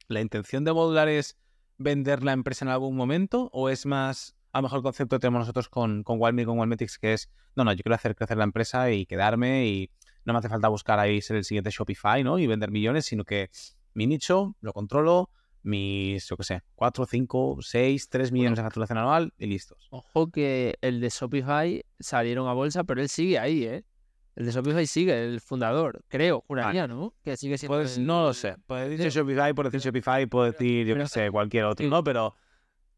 ¿la 0.10 0.20
intención 0.20 0.66
de 0.66 0.74
Modular 0.74 1.08
es 1.08 1.38
vender 1.78 2.24
la 2.24 2.34
empresa 2.34 2.66
en 2.66 2.72
algún 2.72 2.98
momento 2.98 3.50
o 3.54 3.70
es 3.70 3.86
más, 3.86 4.37
a 4.58 4.60
lo 4.60 4.64
mejor 4.64 4.78
el 4.78 4.84
concepto 4.84 5.18
que 5.18 5.20
tenemos 5.20 5.42
nosotros 5.42 5.70
con, 5.70 6.02
con 6.02 6.20
Walme 6.20 6.42
y 6.42 6.46
con 6.46 6.58
Walmetics 6.58 6.98
que 6.98 7.14
es, 7.14 7.30
no, 7.56 7.64
no, 7.64 7.74
yo 7.74 7.84
quiero 7.84 7.94
hacer 7.94 8.16
crecer 8.16 8.38
la 8.38 8.44
empresa 8.44 8.90
y 8.90 9.06
quedarme 9.06 9.68
y 9.68 9.92
no 10.26 10.34
me 10.34 10.40
hace 10.40 10.50
falta 10.50 10.68
buscar 10.68 10.98
ahí 10.98 11.22
ser 11.22 11.38
el 11.38 11.44
siguiente 11.44 11.70
Shopify, 11.70 12.24
¿no? 12.24 12.40
Y 12.40 12.48
vender 12.48 12.72
millones, 12.72 13.06
sino 13.06 13.24
que 13.24 13.52
mi 13.94 14.08
nicho 14.08 14.56
lo 14.62 14.74
controlo, 14.74 15.30
mis, 15.62 16.28
yo 16.28 16.38
qué 16.38 16.44
sé, 16.44 16.64
4, 16.74 17.06
5, 17.06 17.58
6, 17.62 18.10
3 18.10 18.32
millones 18.32 18.58
de 18.58 18.64
facturación 18.64 18.98
anual 18.98 19.32
y 19.38 19.46
listos. 19.46 19.90
Ojo 19.92 20.32
que 20.32 20.80
el 20.82 21.02
de 21.02 21.10
Shopify 21.10 21.86
salieron 22.00 22.48
a 22.48 22.54
bolsa, 22.54 22.84
pero 22.84 23.00
él 23.00 23.10
sigue 23.10 23.38
ahí, 23.38 23.64
¿eh? 23.64 23.84
El 24.36 24.48
de 24.48 24.52
Shopify 24.54 24.88
sigue, 24.88 25.24
el 25.24 25.40
fundador, 25.40 26.04
creo, 26.08 26.44
juraría, 26.48 26.88
¿no? 26.88 27.14
Que 27.24 27.38
sigue 27.38 27.60
siendo. 27.60 27.78
Pues 27.78 28.00
no 28.00 28.24
lo 28.24 28.34
sé. 28.34 28.56
Puede 28.66 28.90
decir 28.90 29.12
Shopify, 29.12 29.54
puede 29.54 29.70
decir 29.70 29.86
Shopify, 29.86 30.26
puede 30.26 30.52
decir, 30.52 30.88
yo 30.88 30.96
qué 30.96 31.08
sé, 31.08 31.30
cualquier 31.30 31.66
otro, 31.66 31.88
¿no? 31.88 32.04
Pero. 32.04 32.34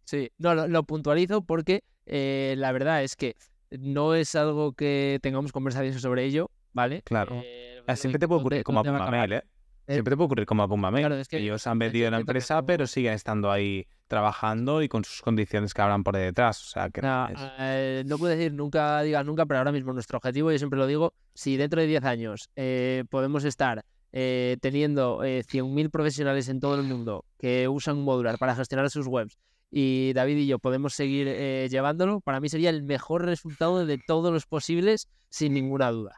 Sí, 0.09 0.31
no, 0.39 0.55
lo, 0.55 0.83
puntualizo 0.85 1.43
porque 1.43 1.83
eh, 2.07 2.55
la 2.57 2.71
verdad 2.71 3.03
es 3.03 3.15
que 3.15 3.35
no 3.69 4.15
es 4.15 4.33
algo 4.33 4.73
que 4.73 5.19
tengamos 5.21 5.51
conversaciones 5.51 6.01
sobre 6.01 6.25
ello, 6.25 6.49
¿vale? 6.73 7.03
Claro. 7.03 7.39
Eh, 7.45 7.83
Siempre 7.93 8.17
te 8.17 8.27
puede 8.27 8.41
ocurrir 8.41 8.63
como 8.63 8.79
a 8.79 9.11
Mail, 9.11 9.33
¿eh? 9.33 9.43
Eh, 9.85 9.93
Siempre 9.93 10.17
puede 10.17 10.25
ocurrir 10.25 10.47
como 10.47 10.63
a 10.63 10.67
Pumba 10.67 10.89
es 11.11 11.27
que 11.27 11.37
ellos 11.37 11.67
han 11.67 11.77
vendido 11.77 12.07
en 12.07 12.13
la 12.13 12.19
empresa, 12.21 12.63
pero 12.63 12.87
siguen 12.87 13.13
estando 13.13 13.51
ahí 13.51 13.85
trabajando 14.07 14.81
y 14.81 14.89
con 14.89 15.05
sus 15.05 15.21
condiciones 15.21 15.75
que 15.75 15.81
habrán 15.83 16.03
por 16.03 16.17
detrás. 16.17 16.59
O 16.59 16.69
sea, 16.71 16.89
que 16.89 17.03
no, 17.03 17.27
eh, 17.59 18.01
no 18.07 18.17
puedo 18.17 18.35
decir 18.35 18.51
nunca, 18.51 19.03
digas 19.03 19.23
nunca, 19.23 19.45
pero 19.45 19.59
ahora 19.59 19.71
mismo 19.71 19.93
nuestro 19.93 20.17
objetivo, 20.17 20.51
yo 20.51 20.57
siempre 20.57 20.79
lo 20.79 20.87
digo, 20.87 21.13
si 21.35 21.55
dentro 21.55 21.81
de 21.81 21.85
10 21.85 22.03
años 22.05 22.49
eh, 22.55 23.03
podemos 23.11 23.43
estar 23.43 23.85
teniendo 24.11 25.19
100.000 25.21 25.91
profesionales 25.91 26.49
en 26.49 26.59
todo 26.59 26.73
el 26.73 26.81
mundo 26.81 27.25
que 27.37 27.67
usan 27.67 28.01
Modular 28.01 28.39
para 28.39 28.55
gestionar 28.55 28.89
sus 28.89 29.05
webs 29.05 29.37
y 29.71 30.13
David 30.13 30.37
y 30.37 30.47
yo 30.47 30.59
podemos 30.59 30.93
seguir 30.93 31.27
llevándolo, 31.69 32.21
para 32.21 32.39
mí 32.39 32.49
sería 32.49 32.69
el 32.69 32.83
mejor 32.83 33.25
resultado 33.25 33.85
de 33.85 33.99
todos 34.05 34.33
los 34.33 34.45
posibles, 34.45 35.07
sin 35.29 35.53
ninguna 35.53 35.91
duda. 35.91 36.15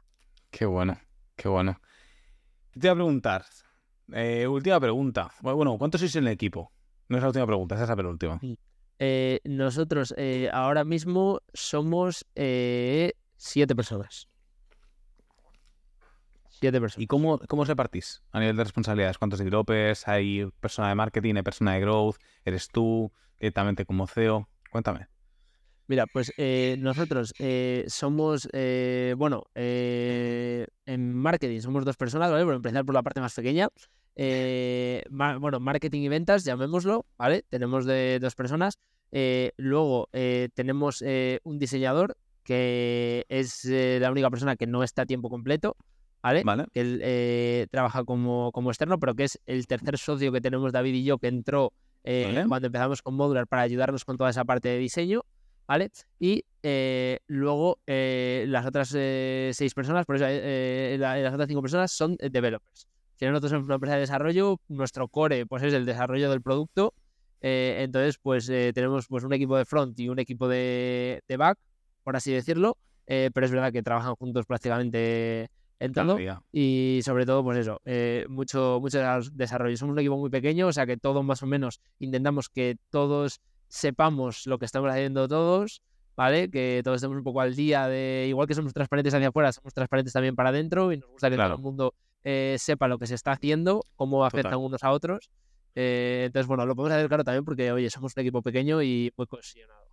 Qué 0.49 0.65
bueno, 0.65 0.99
qué 1.35 1.49
bueno. 1.49 1.79
Te 2.73 2.79
voy 2.79 2.89
a 2.89 2.95
preguntar. 2.95 3.45
Eh, 4.13 4.47
última 4.47 4.79
pregunta. 4.79 5.31
Bueno, 5.41 5.77
¿cuántos 5.77 6.01
sois 6.01 6.15
en 6.15 6.27
el 6.27 6.33
equipo? 6.33 6.71
No 7.09 7.17
es 7.17 7.23
la 7.23 7.27
última 7.29 7.45
pregunta, 7.45 7.75
esa 7.75 7.83
es 7.83 7.89
la 7.89 7.95
penúltima. 7.95 8.39
Eh, 8.99 9.39
nosotros 9.43 10.13
eh, 10.17 10.49
ahora 10.53 10.83
mismo 10.83 11.41
somos 11.53 12.25
siete 12.33 13.75
personas. 13.75 14.27
Siete 16.61 16.79
personas. 16.79 17.03
¿Y 17.03 17.07
cómo, 17.07 17.39
cómo 17.47 17.63
os 17.63 17.67
repartís 17.67 18.21
a 18.31 18.39
nivel 18.39 18.55
de 18.55 18.63
responsabilidades? 18.63 19.17
¿Cuántos 19.17 19.39
developers? 19.39 20.07
¿Hay 20.07 20.47
persona 20.59 20.89
de 20.89 20.95
marketing? 20.95 21.33
¿Hay 21.35 21.41
persona 21.41 21.73
de 21.73 21.79
growth? 21.79 22.17
¿Eres 22.45 22.67
tú 22.67 23.11
directamente 23.39 23.83
como 23.83 24.05
CEO? 24.05 24.47
Cuéntame. 24.69 25.07
Mira, 25.87 26.05
pues 26.05 26.31
eh, 26.37 26.77
nosotros 26.77 27.33
eh, 27.39 27.83
somos, 27.87 28.47
eh, 28.53 29.15
bueno, 29.17 29.43
en 29.55 30.67
marketing 31.15 31.61
somos 31.61 31.83
dos 31.83 31.97
personas, 31.97 32.29
¿vale? 32.29 32.45
Por 32.45 32.53
empezar 32.53 32.85
por 32.85 32.93
la 32.93 33.01
parte 33.01 33.21
más 33.21 33.33
pequeña. 33.33 33.67
bueno, 35.09 35.59
marketing 35.59 36.01
y 36.01 36.09
ventas, 36.09 36.45
llamémoslo, 36.45 37.07
¿vale? 37.17 37.43
Tenemos 37.49 37.85
de 37.85 38.19
dos 38.21 38.35
personas. 38.35 38.77
luego 39.57 40.09
tenemos 40.53 41.03
un 41.43 41.57
diseñador 41.57 42.15
que 42.43 43.25
es 43.29 43.65
la 43.65 44.11
única 44.11 44.29
persona 44.29 44.55
que 44.55 44.67
no 44.67 44.83
está 44.83 45.01
a 45.01 45.05
tiempo 45.07 45.29
completo, 45.29 45.75
¿vale? 46.21 46.43
vale. 46.43 46.65
Él 46.73 47.67
trabaja 47.69 48.03
como, 48.03 48.51
como 48.51 48.71
externo, 48.71 48.99
pero 48.99 49.15
que 49.15 49.25
es 49.25 49.39
el 49.45 49.67
tercer 49.67 49.97
socio 49.97 50.31
que 50.31 50.41
tenemos 50.41 50.71
David 50.71 50.93
y 50.93 51.03
yo 51.03 51.17
que 51.17 51.27
entró 51.27 51.73
cuando 52.03 52.67
empezamos 52.67 53.01
con 53.01 53.15
Modular 53.15 53.47
para 53.47 53.61
ayudarnos 53.61 54.05
con 54.05 54.17
toda 54.17 54.29
esa 54.29 54.45
parte 54.45 54.69
de 54.69 54.77
diseño. 54.77 55.23
¿vale? 55.71 55.89
Y 56.19 56.43
eh, 56.63 57.19
luego 57.27 57.79
eh, 57.87 58.43
las 58.49 58.65
otras 58.65 58.93
eh, 58.93 59.51
seis 59.53 59.73
personas, 59.73 60.05
por 60.05 60.17
eso 60.17 60.25
las 60.25 61.33
otras 61.33 61.47
cinco 61.47 61.61
personas 61.61 61.93
son 61.93 62.17
developers. 62.17 62.87
Si 63.15 63.25
nosotros 63.25 63.51
somos 63.51 63.65
una 63.67 63.75
empresa 63.75 63.95
de 63.95 64.01
desarrollo, 64.01 64.59
nuestro 64.67 65.07
core 65.07 65.45
pues 65.45 65.63
es 65.63 65.73
el 65.73 65.85
desarrollo 65.85 66.29
del 66.29 66.41
producto. 66.41 66.93
entonces, 67.39 68.17
pues 68.21 68.47
tenemos 68.47 69.07
pues 69.07 69.23
un 69.23 69.31
equipo 69.31 69.55
de 69.55 69.63
front 69.63 69.97
y 69.97 70.09
un 70.09 70.19
equipo 70.19 70.49
de, 70.49 71.21
back, 71.37 71.57
por 72.03 72.17
así 72.17 72.33
decirlo. 72.33 72.77
pero 73.05 73.45
es 73.45 73.51
verdad 73.51 73.71
que 73.71 73.81
trabajan 73.81 74.15
juntos 74.15 74.45
prácticamente 74.45 75.49
en 75.81 75.93
todo. 75.93 76.17
Y 76.51 77.01
sobre 77.03 77.25
todo, 77.25 77.43
pues 77.43 77.57
eso, 77.57 77.81
mucho, 78.29 78.79
mucho 78.79 78.99
desarrollo. 79.33 79.75
Somos 79.77 79.93
un 79.93 79.99
equipo 79.99 80.17
muy 80.17 80.29
pequeño, 80.29 80.67
o 80.67 80.73
sea 80.73 80.85
que 80.85 80.97
todos 80.97 81.23
más 81.25 81.41
o 81.43 81.47
menos 81.47 81.81
intentamos 81.99 82.49
que 82.49 82.77
todos 82.89 83.41
sepamos 83.67 84.45
lo 84.47 84.59
que 84.59 84.65
estamos 84.65 84.91
haciendo 84.91 85.27
todos, 85.27 85.81
¿vale? 86.15 86.51
Que 86.51 86.81
todos 86.83 86.97
estemos 86.97 87.17
un 87.17 87.23
poco 87.23 87.41
al 87.41 87.55
día 87.55 87.87
de, 87.87 88.25
igual 88.27 88.47
que 88.47 88.53
somos 88.53 88.73
transparentes 88.73 89.13
hacia 89.13 89.29
afuera, 89.29 89.51
somos 89.51 89.73
transparentes 89.73 90.13
también 90.13 90.35
para 90.35 90.49
adentro 90.49 90.91
y 90.91 90.97
nos 90.97 91.09
gusta 91.09 91.29
que 91.29 91.37
todo 91.37 91.55
el 91.55 91.61
mundo 91.61 91.93
eh, 92.23 92.57
sepa 92.59 92.87
lo 92.87 92.99
que 92.99 93.07
se 93.07 93.15
está 93.15 93.31
haciendo, 93.31 93.83
cómo 93.95 94.25
afectan 94.25 94.59
unos 94.59 94.83
a 94.83 94.91
otros. 94.91 95.31
Eh, 95.73 96.23
entonces, 96.27 96.47
bueno, 96.47 96.65
lo 96.65 96.75
podemos 96.75 96.95
hacer 96.95 97.07
claro 97.07 97.23
también 97.23 97.45
porque, 97.45 97.71
oye, 97.71 97.89
somos 97.89 98.13
un 98.15 98.21
equipo 98.21 98.41
pequeño 98.41 98.81
y 98.83 99.11
muy 99.15 99.25
cohesionado. 99.25 99.85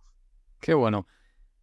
Qué 0.59 0.73
bueno. 0.73 1.07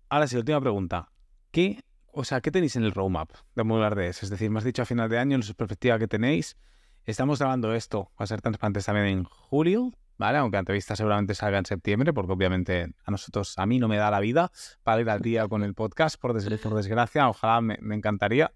Ahora 0.08 0.26
sí, 0.26 0.36
última 0.36 0.60
pregunta. 0.60 1.10
¿Qué, 1.50 1.82
o 2.16 2.24
sea, 2.24 2.40
¿qué 2.40 2.50
tenéis 2.50 2.76
en 2.76 2.82
el 2.82 2.92
roadmap 2.92 3.30
de 3.54 3.62
Modular 3.62 3.94
DS? 3.94 4.22
Es 4.22 4.30
decir, 4.30 4.50
me 4.50 4.58
has 4.58 4.64
dicho 4.64 4.80
a 4.80 4.86
final 4.86 5.10
de 5.10 5.18
año, 5.18 5.36
en 5.36 5.42
su 5.42 5.54
perspectiva 5.54 5.98
que 5.98 6.08
tenéis. 6.08 6.56
Estamos 7.04 7.38
grabando 7.38 7.74
esto, 7.74 8.10
va 8.18 8.24
a 8.24 8.26
ser 8.26 8.40
transparentes 8.40 8.86
también 8.86 9.06
en 9.06 9.24
julio, 9.24 9.92
¿vale? 10.16 10.38
Aunque 10.38 10.56
la 10.56 10.60
entrevista 10.60 10.96
seguramente 10.96 11.34
salga 11.34 11.58
en 11.58 11.66
septiembre, 11.66 12.14
porque 12.14 12.32
obviamente 12.32 12.88
a 13.04 13.10
nosotros, 13.10 13.58
a 13.58 13.66
mí 13.66 13.78
no 13.78 13.86
me 13.86 13.98
da 13.98 14.10
la 14.10 14.20
vida 14.20 14.50
para 14.82 15.02
ir 15.02 15.10
al 15.10 15.20
día 15.20 15.46
con 15.46 15.62
el 15.62 15.74
podcast, 15.74 16.18
por, 16.18 16.32
desgracia, 16.32 17.28
ojalá 17.28 17.60
me, 17.60 17.76
encantaría. 17.94 18.50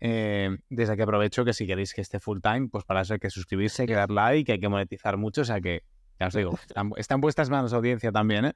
Eh, 0.00 0.56
desde 0.70 0.94
aquí 0.94 1.02
aprovecho 1.02 1.44
que 1.44 1.52
si 1.52 1.66
queréis 1.66 1.92
que 1.92 2.00
esté 2.00 2.20
full 2.20 2.40
time, 2.40 2.68
pues 2.68 2.84
para 2.84 3.02
eso 3.02 3.12
hay 3.12 3.20
que 3.20 3.28
suscribirse, 3.28 3.82
hay 3.82 3.88
que 3.88 3.94
dar 3.94 4.10
like, 4.10 4.50
hay 4.50 4.60
que 4.60 4.68
monetizar 4.70 5.18
mucho, 5.18 5.42
o 5.42 5.44
sea 5.44 5.60
que, 5.60 5.84
ya 6.18 6.28
os 6.28 6.34
digo, 6.34 6.58
están, 6.96 7.16
en 7.16 7.20
vuestras 7.20 7.50
manos 7.50 7.74
audiencia 7.74 8.10
también, 8.10 8.46
¿eh? 8.46 8.54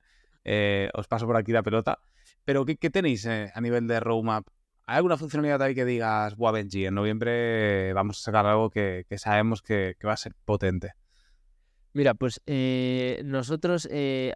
¿Eh? 0.48 0.90
Os 0.94 1.06
paso 1.06 1.26
por 1.26 1.36
aquí 1.36 1.52
la 1.52 1.62
pelota. 1.62 1.98
Pero, 2.44 2.64
¿qué, 2.64 2.90
tenéis 2.90 3.26
eh, 3.26 3.52
a 3.54 3.60
nivel 3.60 3.86
de 3.86 4.00
roadmap? 4.00 4.46
¿Hay 4.86 4.96
alguna 4.96 5.18
funcionalidad 5.18 5.60
ahí 5.62 5.74
que 5.74 5.84
digas, 5.84 6.36
buah, 6.36 6.52
Benji, 6.52 6.86
en 6.86 6.94
noviembre 6.94 7.92
vamos 7.92 8.18
a 8.18 8.22
sacar 8.22 8.46
algo 8.46 8.70
que, 8.70 9.04
sabemos 9.16 9.60
que 9.60 9.96
va 10.04 10.14
a 10.14 10.16
ser 10.16 10.34
potente? 10.46 10.94
Mira, 11.92 12.14
pues 12.14 12.40
eh, 12.46 13.20
nosotros 13.24 13.86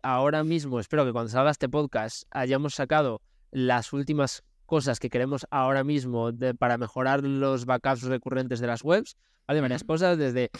ahora 0.02 0.44
mismo, 0.44 0.78
espero 0.78 1.06
que 1.06 1.12
cuando 1.12 1.30
salga 1.30 1.50
este 1.50 1.70
podcast 1.70 2.24
hayamos 2.30 2.74
sacado 2.74 3.22
las 3.50 3.94
últimas 3.94 4.44
cosas 4.66 4.98
que 4.98 5.08
queremos 5.08 5.46
ahora 5.50 5.84
mismo 5.84 6.30
para 6.58 6.76
mejorar 6.76 7.22
los 7.22 7.64
backups 7.64 8.02
recurrentes 8.02 8.60
de 8.60 8.66
las 8.66 8.84
webs, 8.84 9.16
¿vale? 9.46 9.60
Varias 9.60 9.84
cosas, 9.84 10.18
desde 10.18 10.50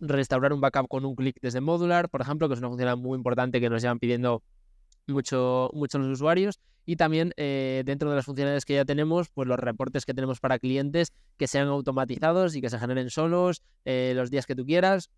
restaurar 0.00 0.52
un 0.52 0.60
backup 0.60 0.88
con 0.88 1.04
un 1.04 1.14
clic 1.14 1.36
desde 1.40 1.60
Modular, 1.60 2.08
por 2.08 2.20
ejemplo, 2.20 2.48
que 2.48 2.54
es 2.54 2.60
una 2.60 2.68
función 2.68 2.98
muy 2.98 3.16
importante 3.16 3.60
que 3.60 3.70
nos 3.70 3.82
llevan 3.82 3.98
pidiendo 3.98 4.42
mucho, 5.06 5.70
mucho 5.72 5.98
los 5.98 6.08
usuarios. 6.08 6.60
Y 6.84 6.96
también 6.96 7.32
eh, 7.36 7.82
dentro 7.84 8.10
de 8.10 8.16
las 8.16 8.24
funcionalidades 8.24 8.64
que 8.64 8.74
ya 8.74 8.84
tenemos, 8.84 9.28
pues 9.28 9.48
los 9.48 9.58
reportes 9.58 10.06
que 10.06 10.14
tenemos 10.14 10.38
para 10.38 10.58
clientes 10.58 11.12
que 11.36 11.48
sean 11.48 11.66
automatizados 11.66 12.54
y 12.54 12.60
que 12.60 12.70
se 12.70 12.78
generen 12.78 13.10
solos 13.10 13.62
eh, 13.84 14.12
los 14.14 14.30
días 14.30 14.46
que 14.46 14.54
tú 14.54 14.64
quieras 14.64 15.10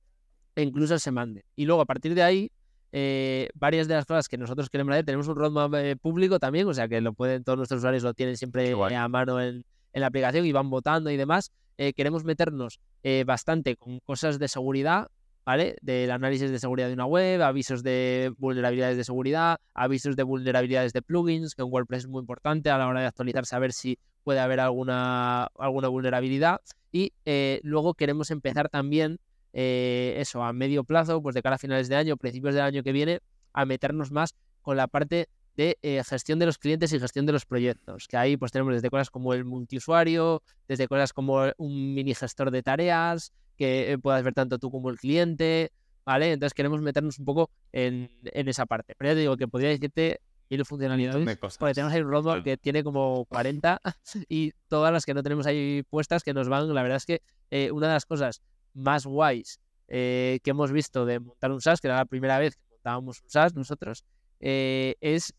e 0.56 0.62
incluso 0.62 0.98
se 0.98 1.10
mande. 1.10 1.44
Y 1.56 1.66
luego 1.66 1.82
a 1.82 1.84
partir 1.84 2.14
de 2.14 2.22
ahí, 2.22 2.50
eh, 2.90 3.50
varias 3.54 3.86
de 3.86 3.94
las 3.94 4.06
cosas 4.06 4.28
que 4.28 4.38
nosotros 4.38 4.70
queremos 4.70 4.92
hacer, 4.92 5.04
tenemos 5.04 5.28
un 5.28 5.36
roadmap 5.36 5.74
público 6.00 6.38
también, 6.38 6.66
o 6.66 6.72
sea 6.72 6.88
que 6.88 7.02
lo 7.02 7.12
pueden, 7.12 7.44
todos 7.44 7.58
nuestros 7.58 7.78
usuarios 7.78 8.02
lo 8.02 8.14
tienen 8.14 8.38
siempre 8.38 8.72
a 8.72 9.08
mano 9.08 9.38
en, 9.40 9.62
en, 9.92 10.00
la 10.00 10.06
aplicación 10.06 10.46
y 10.46 10.52
van 10.52 10.70
votando 10.70 11.10
y 11.10 11.18
demás. 11.18 11.52
queremos 11.76 12.24
meternos 12.24 12.80
bastante 13.26 13.76
con 13.76 14.00
cosas 14.00 14.38
de 14.38 14.48
seguridad 14.48 15.08
¿vale? 15.48 15.78
Del 15.80 16.10
análisis 16.10 16.50
de 16.50 16.58
seguridad 16.58 16.88
de 16.88 16.92
una 16.92 17.06
web, 17.06 17.40
avisos 17.40 17.82
de 17.82 18.34
vulnerabilidades 18.36 18.98
de 18.98 19.04
seguridad, 19.04 19.58
avisos 19.72 20.14
de 20.14 20.22
vulnerabilidades 20.22 20.92
de 20.92 21.00
plugins, 21.00 21.54
que 21.54 21.62
en 21.62 21.72
WordPress 21.72 22.00
es 22.00 22.06
muy 22.06 22.20
importante 22.20 22.68
a 22.68 22.76
la 22.76 22.86
hora 22.86 23.00
de 23.00 23.06
actualizar, 23.06 23.46
saber 23.46 23.72
si 23.72 23.98
puede 24.24 24.40
haber 24.40 24.60
alguna, 24.60 25.44
alguna 25.58 25.88
vulnerabilidad. 25.88 26.60
Y 26.92 27.14
eh, 27.24 27.60
luego 27.62 27.94
queremos 27.94 28.30
empezar 28.30 28.68
también, 28.68 29.20
eh, 29.54 30.16
eso, 30.18 30.42
a 30.42 30.52
medio 30.52 30.84
plazo, 30.84 31.22
pues 31.22 31.34
de 31.34 31.40
cara 31.40 31.56
a 31.56 31.58
finales 31.58 31.88
de 31.88 31.96
año, 31.96 32.18
principios 32.18 32.54
del 32.54 32.64
año 32.64 32.82
que 32.82 32.92
viene, 32.92 33.20
a 33.54 33.64
meternos 33.64 34.10
más 34.10 34.34
con 34.60 34.76
la 34.76 34.86
parte 34.86 35.30
de 35.56 35.78
eh, 35.80 36.02
gestión 36.04 36.38
de 36.38 36.44
los 36.44 36.58
clientes 36.58 36.92
y 36.92 37.00
gestión 37.00 37.24
de 37.24 37.32
los 37.32 37.46
proyectos, 37.46 38.06
que 38.06 38.18
ahí 38.18 38.36
pues 38.36 38.52
tenemos 38.52 38.74
desde 38.74 38.90
cosas 38.90 39.08
como 39.08 39.32
el 39.32 39.46
multiusuario, 39.46 40.42
desde 40.68 40.88
cosas 40.88 41.14
como 41.14 41.40
un 41.56 41.94
mini 41.94 42.14
gestor 42.14 42.50
de 42.50 42.62
tareas, 42.62 43.32
que 43.58 43.92
eh, 43.92 43.98
puedas 43.98 44.22
ver 44.22 44.32
tanto 44.32 44.58
tú 44.58 44.70
como 44.70 44.88
el 44.88 44.96
cliente, 44.96 45.72
¿vale? 46.06 46.32
Entonces 46.32 46.54
queremos 46.54 46.80
meternos 46.80 47.18
un 47.18 47.24
poco 47.24 47.50
en, 47.72 48.10
esa 48.22 48.64
parte. 48.64 48.94
Pero 48.96 49.10
ya 49.10 49.14
te 49.14 49.20
digo 49.20 49.36
que 49.36 49.48
podría 49.48 49.68
decirte 49.70 50.20
mil 50.48 50.64
funcionalidades, 50.64 51.38
porque 51.58 51.74
tenemos 51.74 51.92
ahí 51.92 52.00
un 52.00 52.10
roadmap 52.10 52.42
que 52.42 52.56
tiene 52.56 52.82
como 52.82 53.26
40 53.26 53.80
y 54.30 54.52
todas 54.68 54.92
las 54.92 55.04
que 55.04 55.12
no 55.12 55.22
tenemos 55.22 55.46
ahí 55.46 55.82
puestas 55.90 56.22
que 56.22 56.32
nos 56.32 56.48
van, 56.48 56.72
la 56.72 56.82
verdad 56.82 56.96
es 56.96 57.04
que 57.04 57.20
eh, 57.50 57.70
una 57.70 57.88
de 57.88 57.94
las 57.94 58.06
cosas 58.06 58.40
más 58.72 59.04
guays 59.04 59.60
eh, 59.88 60.38
que 60.42 60.50
hemos 60.50 60.72
visto 60.72 61.04
de 61.04 61.20
montar 61.20 61.50
un 61.50 61.60
SaaS, 61.60 61.80
que 61.80 61.88
era 61.88 61.96
la 61.96 62.06
primera 62.06 62.38
vez 62.38 62.56
que 62.56 62.62
montábamos 62.70 63.20
un 63.22 63.28
SaaS 63.28 63.54
nosotros, 63.54 64.04
es 64.40 65.34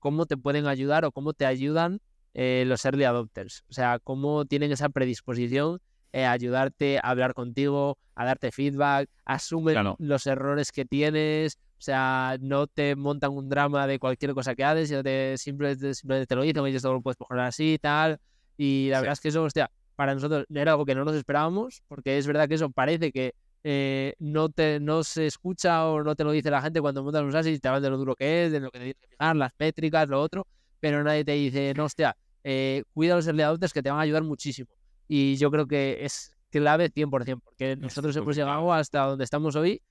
cómo 0.00 0.26
te 0.26 0.36
pueden 0.36 0.66
ayudar 0.66 1.04
o 1.04 1.12
cómo 1.12 1.32
te 1.32 1.46
ayudan 1.46 2.00
los 2.34 2.84
early 2.84 3.04
adopters. 3.04 3.64
O 3.70 3.72
sea, 3.72 4.00
cómo 4.00 4.44
tienen 4.44 4.72
esa 4.72 4.88
predisposición 4.88 5.80
eh, 6.12 6.24
ayudarte 6.24 6.98
a 6.98 7.10
hablar 7.10 7.34
contigo, 7.34 7.98
a 8.14 8.24
darte 8.24 8.50
feedback, 8.50 9.08
asume 9.24 9.74
los 9.98 10.26
errores 10.26 10.72
que 10.72 10.84
tienes, 10.84 11.58
o 11.78 11.80
sea, 11.80 12.36
no 12.40 12.66
te 12.66 12.96
montan 12.96 13.32
un 13.32 13.48
drama 13.48 13.86
de 13.86 13.98
cualquier 13.98 14.34
cosa 14.34 14.54
que 14.54 14.64
haces, 14.64 14.88
sino 14.88 15.02
te, 15.02 15.36
simplemente, 15.38 15.92
te 16.26 16.34
lo 16.34 16.42
dicen, 16.42 16.66
y 16.66 16.74
esto 16.74 16.92
lo 16.92 17.00
puedes 17.00 17.20
mejorar 17.20 17.46
así 17.46 17.74
y 17.74 17.78
tal. 17.78 18.18
Y 18.56 18.88
la 18.90 19.00
verdad 19.00 19.12
es 19.12 19.20
que 19.20 19.28
eso, 19.28 19.44
hostia, 19.44 19.70
para 19.94 20.14
nosotros 20.14 20.44
era 20.52 20.72
algo 20.72 20.84
que 20.84 20.94
no 20.94 21.04
nos 21.04 21.14
esperábamos, 21.14 21.82
porque 21.86 22.18
es 22.18 22.26
verdad 22.26 22.48
que 22.48 22.54
eso 22.54 22.70
parece 22.70 23.12
que 23.12 23.34
eh, 23.62 24.14
no, 24.18 24.48
te, 24.48 24.80
no 24.80 25.04
se 25.04 25.26
escucha 25.26 25.86
o 25.86 26.02
no 26.02 26.16
te 26.16 26.24
lo 26.24 26.32
dice 26.32 26.50
la 26.50 26.62
gente 26.62 26.80
cuando 26.80 27.04
montas 27.04 27.22
un 27.22 27.32
SaaS 27.32 27.46
y 27.46 27.58
te 27.58 27.68
hablan 27.68 27.82
de 27.82 27.90
lo 27.90 27.98
duro 27.98 28.16
que 28.16 28.46
es, 28.46 28.52
de 28.52 28.60
lo 28.60 28.70
que 28.70 28.78
tienes 28.78 28.96
que 28.96 29.08
fijar, 29.08 29.36
las 29.36 29.52
métricas, 29.58 30.08
lo 30.08 30.20
otro, 30.20 30.46
pero 30.80 31.04
nadie 31.04 31.24
te 31.24 31.32
dice, 31.32 31.74
no, 31.76 31.84
hostia, 31.84 32.16
eh, 32.42 32.82
cuida 32.94 33.14
los 33.14 33.26
early 33.26 33.42
adopters 33.42 33.72
que 33.72 33.82
te 33.82 33.90
van 33.90 33.98
a 33.98 34.02
ayudar 34.02 34.22
muchísimo 34.22 34.77
y 35.08 35.36
yo 35.36 35.50
creo 35.50 35.66
que 35.66 36.04
es 36.04 36.36
clave 36.50 36.92
100%, 36.92 37.40
porque 37.42 37.76
nosotros 37.76 38.14
hemos 38.16 38.36
llegado 38.36 38.72
hasta 38.72 39.00
donde 39.00 39.24
estamos 39.24 39.56
hoy 39.56 39.82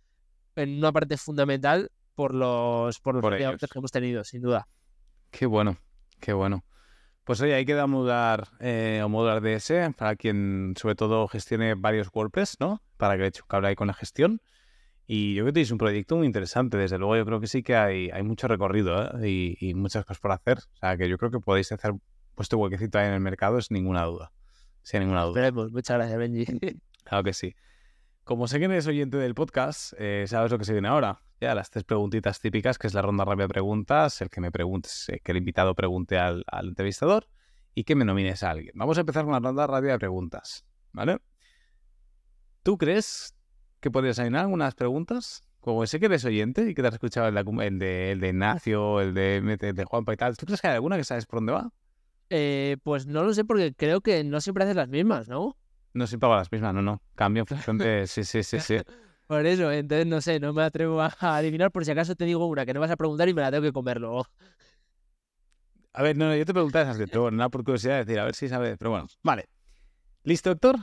en 0.55 0.77
una 0.77 0.91
parte 0.91 1.17
fundamental 1.17 1.91
por 2.15 2.33
los, 2.33 2.99
por 2.99 3.15
los 3.15 3.59
que 3.59 3.67
hemos 3.75 3.91
tenido, 3.91 4.23
sin 4.23 4.41
duda. 4.41 4.67
Qué 5.31 5.45
bueno, 5.45 5.77
qué 6.19 6.33
bueno. 6.33 6.63
Pues 7.23 7.41
oye, 7.41 7.53
ahí 7.53 7.65
queda 7.65 7.87
Modular 7.87 8.47
eh, 8.61 9.01
o 9.03 9.09
Modular 9.09 9.41
DS 9.41 9.93
para 9.97 10.15
quien 10.15 10.73
sobre 10.77 10.95
todo 10.95 11.27
gestione 11.27 11.75
varios 11.75 12.07
WordPress, 12.13 12.57
¿no? 12.59 12.81
Para 12.95 13.17
que 13.17 13.23
le 13.23 13.31
cable 13.47 13.67
ahí 13.67 13.75
con 13.75 13.87
la 13.87 13.93
gestión. 13.93 14.41
Y 15.05 15.35
yo 15.35 15.43
creo 15.43 15.47
que 15.47 15.53
tenéis 15.53 15.71
un 15.71 15.77
proyecto 15.77 16.15
muy 16.15 16.25
interesante. 16.25 16.77
Desde 16.77 16.97
luego, 16.97 17.17
yo 17.17 17.25
creo 17.25 17.39
que 17.39 17.47
sí 17.47 17.63
que 17.63 17.75
hay, 17.75 18.09
hay 18.09 18.23
mucho 18.23 18.47
recorrido 18.47 19.03
¿eh? 19.21 19.29
y, 19.29 19.57
y, 19.59 19.73
muchas 19.73 20.05
cosas 20.05 20.19
por 20.19 20.31
hacer. 20.31 20.59
O 20.59 20.77
sea, 20.77 20.97
que 20.97 21.07
yo 21.07 21.17
creo 21.17 21.31
que 21.31 21.39
podéis 21.39 21.71
hacer 21.71 21.93
vuestro 22.35 22.59
huequecito 22.59 22.97
ahí 22.97 23.07
en 23.07 23.13
el 23.13 23.19
mercado, 23.19 23.61
sin 23.61 23.75
ninguna 23.75 24.03
duda 24.03 24.31
sin 24.87 25.01
ninguna 25.01 25.23
duda. 25.23 25.51
Muchas 25.51 25.97
gracias, 25.97 26.17
Benji. 26.17 26.45
Claro 27.03 27.23
que 27.23 27.33
sí. 27.33 27.55
Como 28.23 28.47
sé 28.47 28.59
que 28.59 28.65
eres 28.65 28.87
oyente 28.87 29.17
del 29.17 29.33
podcast, 29.33 29.93
eh, 29.97 30.25
sabes 30.27 30.51
lo 30.51 30.57
que 30.57 30.65
se 30.65 30.73
viene 30.73 30.87
ahora. 30.87 31.21
Ya 31.39 31.55
las 31.55 31.69
tres 31.69 31.85
preguntitas 31.85 32.39
típicas, 32.39 32.77
que 32.77 32.87
es 32.87 32.93
la 32.93 33.01
ronda 33.01 33.23
rápida 33.23 33.43
de 33.45 33.49
preguntas, 33.49 34.21
el 34.21 34.29
que 34.29 34.41
me 34.41 34.51
preguntes, 34.51 35.07
eh, 35.09 35.21
que 35.23 35.31
el 35.31 35.37
invitado 35.37 35.75
pregunte 35.75 36.17
al, 36.17 36.43
entrevistador 36.61 37.27
y 37.75 37.83
que 37.83 37.95
me 37.95 38.03
nomines 38.03 38.43
a 38.43 38.51
alguien. 38.51 38.73
Vamos 38.75 38.97
a 38.97 39.01
empezar 39.01 39.23
con 39.23 39.33
la 39.33 39.39
ronda 39.39 39.67
rápida 39.67 39.93
de 39.93 39.99
preguntas, 39.99 40.65
¿vale? 40.91 41.19
¿Tú 42.63 42.77
crees 42.77 43.35
que 43.79 43.91
podrías 43.91 44.19
adivinar 44.19 44.41
algunas 44.41 44.73
preguntas? 44.73 45.41
Como 45.59 45.85
sé 45.85 45.99
que 45.99 46.07
eres 46.07 46.25
oyente 46.25 46.69
y 46.69 46.73
que 46.73 46.81
te 46.81 46.87
has 46.87 46.93
escuchado 46.93 47.27
el 47.27 47.35
de, 47.79 48.11
el 48.11 48.19
de, 48.19 48.27
Ignacio, 48.29 49.01
el 49.01 49.13
de, 49.13 49.37
el 49.37 49.75
de 49.75 49.85
Juanpa 49.85 50.13
y 50.13 50.17
tal, 50.17 50.37
¿tú 50.37 50.45
crees 50.45 50.61
que 50.61 50.67
hay 50.67 50.75
alguna 50.75 50.97
que 50.97 51.03
sabes 51.03 51.25
por 51.25 51.39
dónde 51.39 51.53
va? 51.53 51.71
Eh, 52.29 52.77
pues 52.83 53.07
no 53.07 53.23
lo 53.23 53.33
sé 53.33 53.45
porque 53.45 53.73
creo 53.73 54.01
que 54.01 54.23
no 54.23 54.41
siempre 54.41 54.63
haces 54.63 54.75
las 54.75 54.89
mismas, 54.89 55.29
¿no? 55.29 55.57
No 55.93 56.07
siempre 56.07 56.27
hago 56.27 56.35
las 56.35 56.51
mismas, 56.51 56.73
no, 56.73 56.81
no. 56.81 57.01
Cambio 57.15 57.45
de... 57.45 58.05
Sí, 58.07 58.23
sí, 58.23 58.43
sí, 58.43 58.59
sí. 58.59 58.77
Por 59.27 59.45
eso, 59.45 59.69
entonces 59.71 60.07
no 60.07 60.21
sé, 60.21 60.39
no 60.39 60.53
me 60.53 60.63
atrevo 60.63 61.01
a 61.01 61.13
adivinar 61.19 61.69
por 61.69 61.83
si 61.83 61.91
acaso 61.91 62.15
te 62.15 62.23
digo 62.23 62.45
una 62.45 62.65
que 62.65 62.73
no 62.73 62.79
vas 62.79 62.91
a 62.91 62.95
preguntar 62.95 63.27
y 63.27 63.33
me 63.33 63.41
la 63.41 63.51
tengo 63.51 63.63
que 63.63 63.73
comer 63.73 63.99
luego. 63.99 64.25
A 65.91 66.01
ver, 66.01 66.15
no, 66.15 66.33
yo 66.33 66.45
te 66.45 66.53
preguntaba 66.53 66.83
esas 66.83 66.97
que 66.97 67.07
pero 67.07 67.29
nada 67.29 67.49
por 67.49 67.65
curiosidad 67.65 67.97
decir, 67.97 68.19
a 68.19 68.23
ver 68.23 68.35
si 68.35 68.47
sabes. 68.47 68.77
Pero 68.77 68.91
bueno, 68.91 69.07
vale. 69.23 69.49
¿Listo, 70.23 70.49
Héctor? 70.51 70.77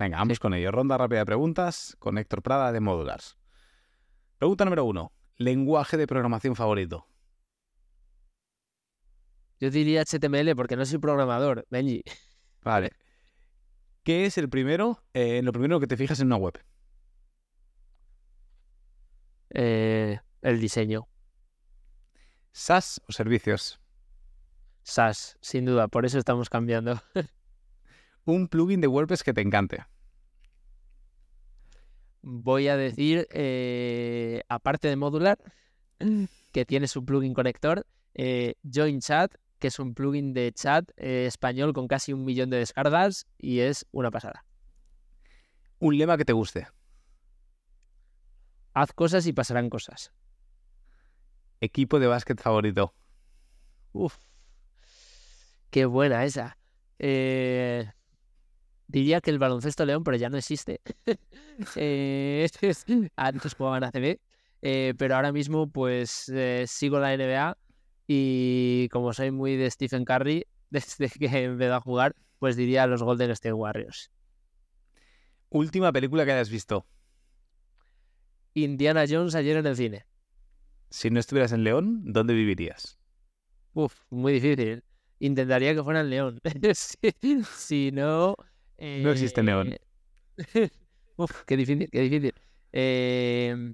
Venga, 0.00 0.16
vamos 0.16 0.40
con 0.40 0.54
ello. 0.54 0.72
Ronda 0.72 0.96
rápida 0.96 1.20
de 1.20 1.26
preguntas 1.26 1.94
con 2.00 2.18
Héctor 2.18 2.42
Prada 2.42 2.72
de 2.72 2.80
Modulars. 2.80 3.36
Pregunta 4.38 4.64
número 4.64 4.84
uno. 4.84 5.12
¿Lenguaje 5.36 5.96
de 5.96 6.06
programación 6.06 6.56
favorito? 6.56 7.06
Yo 9.60 9.70
diría 9.70 10.02
HTML 10.02 10.56
porque 10.56 10.74
no 10.74 10.86
soy 10.86 10.98
programador, 10.98 11.66
Benji. 11.70 12.02
Vale. 12.62 12.92
¿Qué 14.02 14.24
es 14.24 14.38
el 14.38 14.48
primero, 14.48 15.04
eh, 15.12 15.42
lo 15.42 15.52
primero 15.52 15.78
que 15.78 15.86
te 15.86 15.98
fijas 15.98 16.18
en 16.20 16.28
una 16.28 16.36
web? 16.36 16.58
Eh, 19.50 20.18
el 20.40 20.60
diseño. 20.60 21.06
¿SaaS 22.52 23.02
o 23.06 23.12
servicios? 23.12 23.78
SaaS, 24.82 25.36
sin 25.42 25.66
duda, 25.66 25.88
por 25.88 26.06
eso 26.06 26.18
estamos 26.18 26.48
cambiando. 26.48 26.98
Un 28.24 28.48
plugin 28.48 28.80
de 28.80 28.86
WordPress 28.86 29.22
que 29.22 29.34
te 29.34 29.42
encante. 29.42 29.84
Voy 32.22 32.68
a 32.68 32.78
decir, 32.78 33.28
eh, 33.30 34.42
aparte 34.48 34.88
de 34.88 34.96
modular, 34.96 35.38
que 36.52 36.64
tiene 36.64 36.88
su 36.88 37.04
plugin 37.04 37.34
conector, 37.34 37.86
Join 38.62 39.00
Chat 39.00 39.34
que 39.60 39.68
es 39.68 39.78
un 39.78 39.94
plugin 39.94 40.32
de 40.32 40.50
chat 40.52 40.90
eh, 40.96 41.26
español 41.26 41.72
con 41.72 41.86
casi 41.86 42.12
un 42.12 42.24
millón 42.24 42.50
de 42.50 42.56
descargas 42.56 43.26
y 43.38 43.60
es 43.60 43.86
una 43.92 44.10
pasada. 44.10 44.44
Un 45.78 45.96
lema 45.96 46.16
que 46.16 46.24
te 46.24 46.32
guste. 46.32 46.66
Haz 48.72 48.92
cosas 48.92 49.26
y 49.26 49.32
pasarán 49.32 49.70
cosas. 49.70 50.12
Equipo 51.60 52.00
de 52.00 52.06
básquet 52.06 52.40
favorito. 52.40 52.94
Uf, 53.92 54.16
qué 55.70 55.84
buena 55.84 56.24
esa. 56.24 56.56
Eh, 56.98 57.90
diría 58.86 59.20
que 59.20 59.30
el 59.30 59.38
baloncesto 59.38 59.84
León, 59.84 60.04
pero 60.04 60.16
ya 60.16 60.30
no 60.30 60.38
existe. 60.38 60.80
eh, 61.76 62.48
antes 63.16 63.54
jugaban 63.54 63.84
ACB, 63.84 64.18
eh, 64.62 64.94
pero 64.96 65.16
ahora 65.16 65.32
mismo 65.32 65.68
pues 65.70 66.32
sigo 66.66 66.98
la 66.98 67.16
NBA 67.16 67.58
y 68.12 68.88
como 68.88 69.12
soy 69.12 69.30
muy 69.30 69.54
de 69.54 69.70
Stephen 69.70 70.04
Curry, 70.04 70.44
desde 70.70 71.08
que 71.08 71.26
empezó 71.26 71.74
a 71.74 71.80
jugar, 71.80 72.16
pues 72.40 72.56
diría 72.56 72.88
los 72.88 73.04
Golden 73.04 73.30
State 73.30 73.52
Warriors. 73.52 74.10
Última 75.48 75.92
película 75.92 76.24
que 76.24 76.32
hayas 76.32 76.50
visto. 76.50 76.84
Indiana 78.54 79.04
Jones 79.08 79.36
ayer 79.36 79.58
en 79.58 79.66
el 79.66 79.76
cine. 79.76 80.06
Si 80.90 81.08
no 81.10 81.20
estuvieras 81.20 81.52
en 81.52 81.62
León, 81.62 82.02
¿dónde 82.04 82.34
vivirías? 82.34 82.98
Uf, 83.74 83.94
muy 84.10 84.32
difícil. 84.32 84.82
Intentaría 85.20 85.72
que 85.72 85.84
fuera 85.84 86.00
en 86.00 86.10
León. 86.10 86.40
si, 86.74 87.92
no... 87.92 88.34
No 88.76 89.10
existe 89.12 89.44
León. 89.44 89.76
Uf, 91.16 91.44
qué 91.46 91.56
difícil, 91.56 91.88
qué 91.92 92.00
difícil. 92.00 92.34
Eh, 92.72 93.72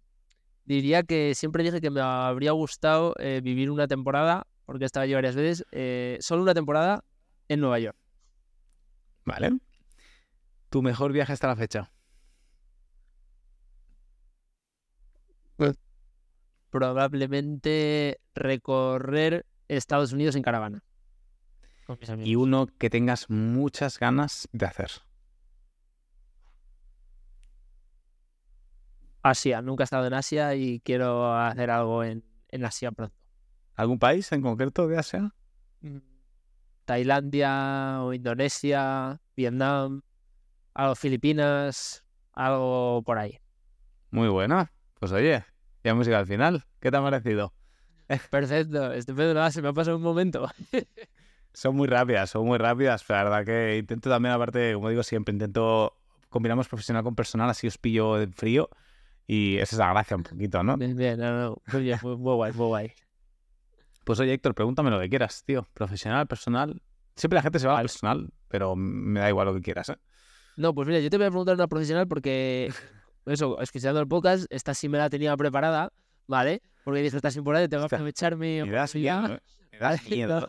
diría 0.66 1.02
que 1.02 1.34
siempre 1.34 1.62
dije 1.62 1.80
que 1.80 1.90
me 1.90 2.00
habría 2.00 2.52
gustado 2.52 3.14
eh, 3.18 3.40
vivir 3.42 3.70
una 3.70 3.88
temporada 3.88 4.46
porque 4.66 4.84
he 4.84 4.86
estado 4.86 5.04
allí 5.04 5.14
varias 5.14 5.36
veces, 5.36 5.64
eh, 5.70 6.18
solo 6.20 6.42
una 6.42 6.52
temporada 6.52 7.04
en 7.48 7.60
Nueva 7.60 7.78
York. 7.78 7.96
Vale. 9.24 9.58
¿Tu 10.68 10.82
mejor 10.82 11.12
viaje 11.12 11.32
hasta 11.32 11.46
la 11.46 11.56
fecha? 11.56 11.90
Probablemente 16.70 18.20
recorrer 18.34 19.46
Estados 19.68 20.12
Unidos 20.12 20.34
en 20.34 20.42
caravana. 20.42 20.82
Y 22.24 22.34
uno 22.34 22.66
que 22.66 22.90
tengas 22.90 23.30
muchas 23.30 23.98
ganas 23.98 24.48
de 24.52 24.66
hacer. 24.66 24.90
Asia, 29.30 29.62
nunca 29.62 29.82
he 29.82 29.84
estado 29.84 30.06
en 30.06 30.14
Asia 30.14 30.54
y 30.54 30.80
quiero 30.80 31.34
hacer 31.34 31.70
algo 31.70 32.04
en, 32.04 32.24
en 32.48 32.64
Asia 32.64 32.92
pronto. 32.92 33.16
¿Algún 33.74 33.98
país 33.98 34.30
en 34.32 34.42
concreto 34.42 34.86
de 34.88 34.98
Asia? 34.98 35.34
Mm, 35.80 35.98
Tailandia 36.84 37.98
o 38.02 38.12
Indonesia, 38.12 39.20
Vietnam, 39.36 40.02
algo 40.74 40.94
Filipinas, 40.94 42.04
algo 42.32 43.02
por 43.04 43.18
ahí. 43.18 43.38
Muy 44.10 44.28
buena. 44.28 44.72
Pues 44.98 45.12
oye, 45.12 45.44
ya 45.84 45.90
hemos 45.90 46.06
llegado 46.06 46.22
al 46.22 46.28
final. 46.28 46.64
¿Qué 46.80 46.90
te 46.90 46.96
ha 46.96 47.02
parecido? 47.02 47.52
Perfecto, 48.30 48.92
estupendo, 48.92 49.34
nada, 49.34 49.50
se 49.50 49.60
me 49.60 49.68
ha 49.68 49.72
pasado 49.72 49.96
un 49.96 50.02
momento. 50.02 50.48
Son 51.52 51.74
muy 51.74 51.88
rápidas, 51.88 52.28
son 52.28 52.44
muy 52.44 52.58
rápidas. 52.58 53.08
La 53.08 53.24
verdad 53.24 53.44
que 53.46 53.78
intento 53.78 54.10
también, 54.10 54.34
aparte, 54.34 54.74
como 54.74 54.90
digo 54.90 55.02
siempre, 55.02 55.32
intento 55.32 55.94
combinamos 56.28 56.68
profesional 56.68 57.02
con 57.02 57.14
personal, 57.14 57.48
así 57.48 57.66
os 57.66 57.78
pillo 57.78 58.20
en 58.20 58.34
frío. 58.34 58.68
Y 59.26 59.56
esa 59.56 59.76
es 59.76 59.78
la 59.80 59.90
gracia 59.90 60.16
un 60.16 60.22
poquito, 60.22 60.62
¿no? 60.62 60.76
Bien, 60.76 60.96
bien, 60.96 61.18
no, 61.18 61.40
no, 61.40 61.62
muy 61.72 61.82
bien, 61.82 61.98
muy, 62.02 62.16
muy 62.16 62.34
guay, 62.34 62.52
muy 62.52 62.66
guay. 62.66 62.92
Pues 64.04 64.20
oye, 64.20 64.32
Héctor, 64.34 64.54
pregúntame 64.54 64.90
lo 64.90 65.00
que 65.00 65.08
quieras, 65.08 65.42
tío. 65.44 65.66
Profesional, 65.72 66.26
personal. 66.28 66.80
Siempre 67.16 67.36
la 67.36 67.42
gente 67.42 67.58
se 67.58 67.66
va 67.66 67.72
a 67.72 67.76
Vale. 67.76 67.84
personal, 67.88 68.30
pero 68.48 68.76
me 68.76 69.20
da 69.20 69.28
igual 69.28 69.46
lo 69.46 69.54
que 69.54 69.62
quieras, 69.62 69.88
¿eh? 69.88 69.96
No, 70.56 70.74
pues 70.74 70.86
mira, 70.86 71.00
yo 71.00 71.10
te 71.10 71.16
voy 71.16 71.26
a 71.26 71.30
preguntar 71.30 71.54
una 71.56 71.66
profesional 71.66 72.06
porque, 72.06 72.72
eso, 73.26 73.60
escuchando 73.60 74.00
el 74.00 74.06
podcast, 74.06 74.46
esta 74.50 74.74
sí 74.74 74.88
me 74.88 74.98
la 74.98 75.10
tenía 75.10 75.36
preparada, 75.36 75.92
¿vale? 76.28 76.62
Porque 76.84 77.02
dije, 77.02 77.16
esta 77.16 77.28
es 77.28 77.36
importante, 77.36 77.68
tengo 77.68 77.82
que 77.82 77.86
Hostia, 77.86 77.98
aprovechar 77.98 78.36
mi 78.36 78.62
Me 78.62 78.70
das 78.70 78.94
miedo, 78.94 79.34
¿eh? 79.34 79.40
Me 79.72 79.78
das 79.78 80.04
miedo. 80.08 80.40
No, 80.40 80.48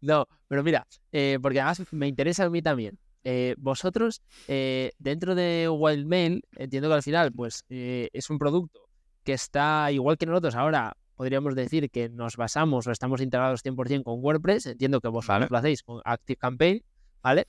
no, 0.00 0.28
pero 0.46 0.62
mira, 0.62 0.86
eh, 1.10 1.38
porque 1.42 1.60
además 1.60 1.82
me 1.90 2.06
interesa 2.06 2.44
a 2.44 2.50
mí 2.50 2.62
también. 2.62 2.98
Eh, 3.28 3.56
vosotros, 3.58 4.22
eh, 4.46 4.92
dentro 5.00 5.34
de 5.34 5.68
Wildmail, 5.68 6.44
entiendo 6.54 6.88
que 6.88 6.94
al 6.94 7.02
final, 7.02 7.32
pues, 7.32 7.64
eh, 7.68 8.08
es 8.12 8.30
un 8.30 8.38
producto 8.38 8.88
que 9.24 9.32
está 9.32 9.90
igual 9.90 10.16
que 10.16 10.26
nosotros 10.26 10.54
ahora. 10.54 10.96
Podríamos 11.16 11.56
decir 11.56 11.90
que 11.90 12.08
nos 12.08 12.36
basamos 12.36 12.86
o 12.86 12.92
estamos 12.92 13.20
integrados 13.20 13.64
100% 13.64 14.04
con 14.04 14.22
WordPress. 14.22 14.66
Entiendo 14.66 15.00
que 15.00 15.08
vosotros 15.08 15.40
Vale. 15.40 15.48
lo 15.50 15.58
hacéis 15.58 15.82
con 15.82 16.00
ActiveCampaign, 16.04 16.84
¿vale? 17.20 17.48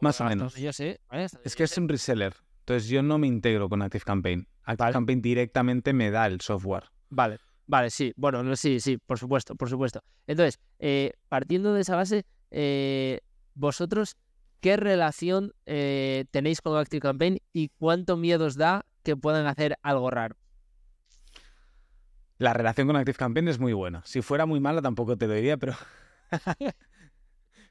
Más 0.00 0.18
o 0.22 0.24
menos. 0.24 0.54
Yo 0.56 0.72
sé, 0.72 1.00
¿vale? 1.10 1.26
Es 1.44 1.54
que 1.54 1.64
es 1.64 1.76
un 1.76 1.86
reseller. 1.86 2.32
Entonces 2.60 2.88
yo 2.88 3.02
no 3.02 3.18
me 3.18 3.26
integro 3.26 3.68
con 3.68 3.82
ActiveCampaign. 3.82 4.48
ActiveCampaign 4.62 5.20
directamente 5.20 5.92
me 5.92 6.10
da 6.10 6.28
el 6.28 6.40
software. 6.40 6.84
Vale, 7.10 7.40
vale, 7.66 7.90
sí. 7.90 8.14
Bueno, 8.16 8.42
no, 8.42 8.56
sí, 8.56 8.80
sí, 8.80 8.96
por 8.96 9.18
supuesto, 9.18 9.54
por 9.54 9.68
supuesto. 9.68 10.02
Entonces, 10.26 10.58
partiendo 11.28 11.74
de 11.74 11.82
esa 11.82 11.96
base, 11.96 12.24
eh, 12.50 13.20
vosotros, 13.54 14.16
¿qué 14.60 14.76
relación 14.76 15.52
eh, 15.66 16.26
tenéis 16.30 16.60
con 16.60 16.76
ActiveCampaign 16.76 17.38
y 17.52 17.68
cuánto 17.78 18.16
miedo 18.16 18.46
os 18.46 18.56
da 18.56 18.84
que 19.02 19.16
puedan 19.16 19.46
hacer 19.46 19.76
algo 19.82 20.10
raro? 20.10 20.36
La 22.38 22.52
relación 22.52 22.86
con 22.86 22.96
ActiveCampaign 22.96 23.48
es 23.48 23.58
muy 23.58 23.72
buena. 23.72 24.02
Si 24.04 24.20
fuera 24.22 24.44
muy 24.46 24.60
mala 24.60 24.82
tampoco 24.82 25.16
te 25.16 25.26
lo 25.28 25.34
diría, 25.34 25.56
pero 25.56 25.74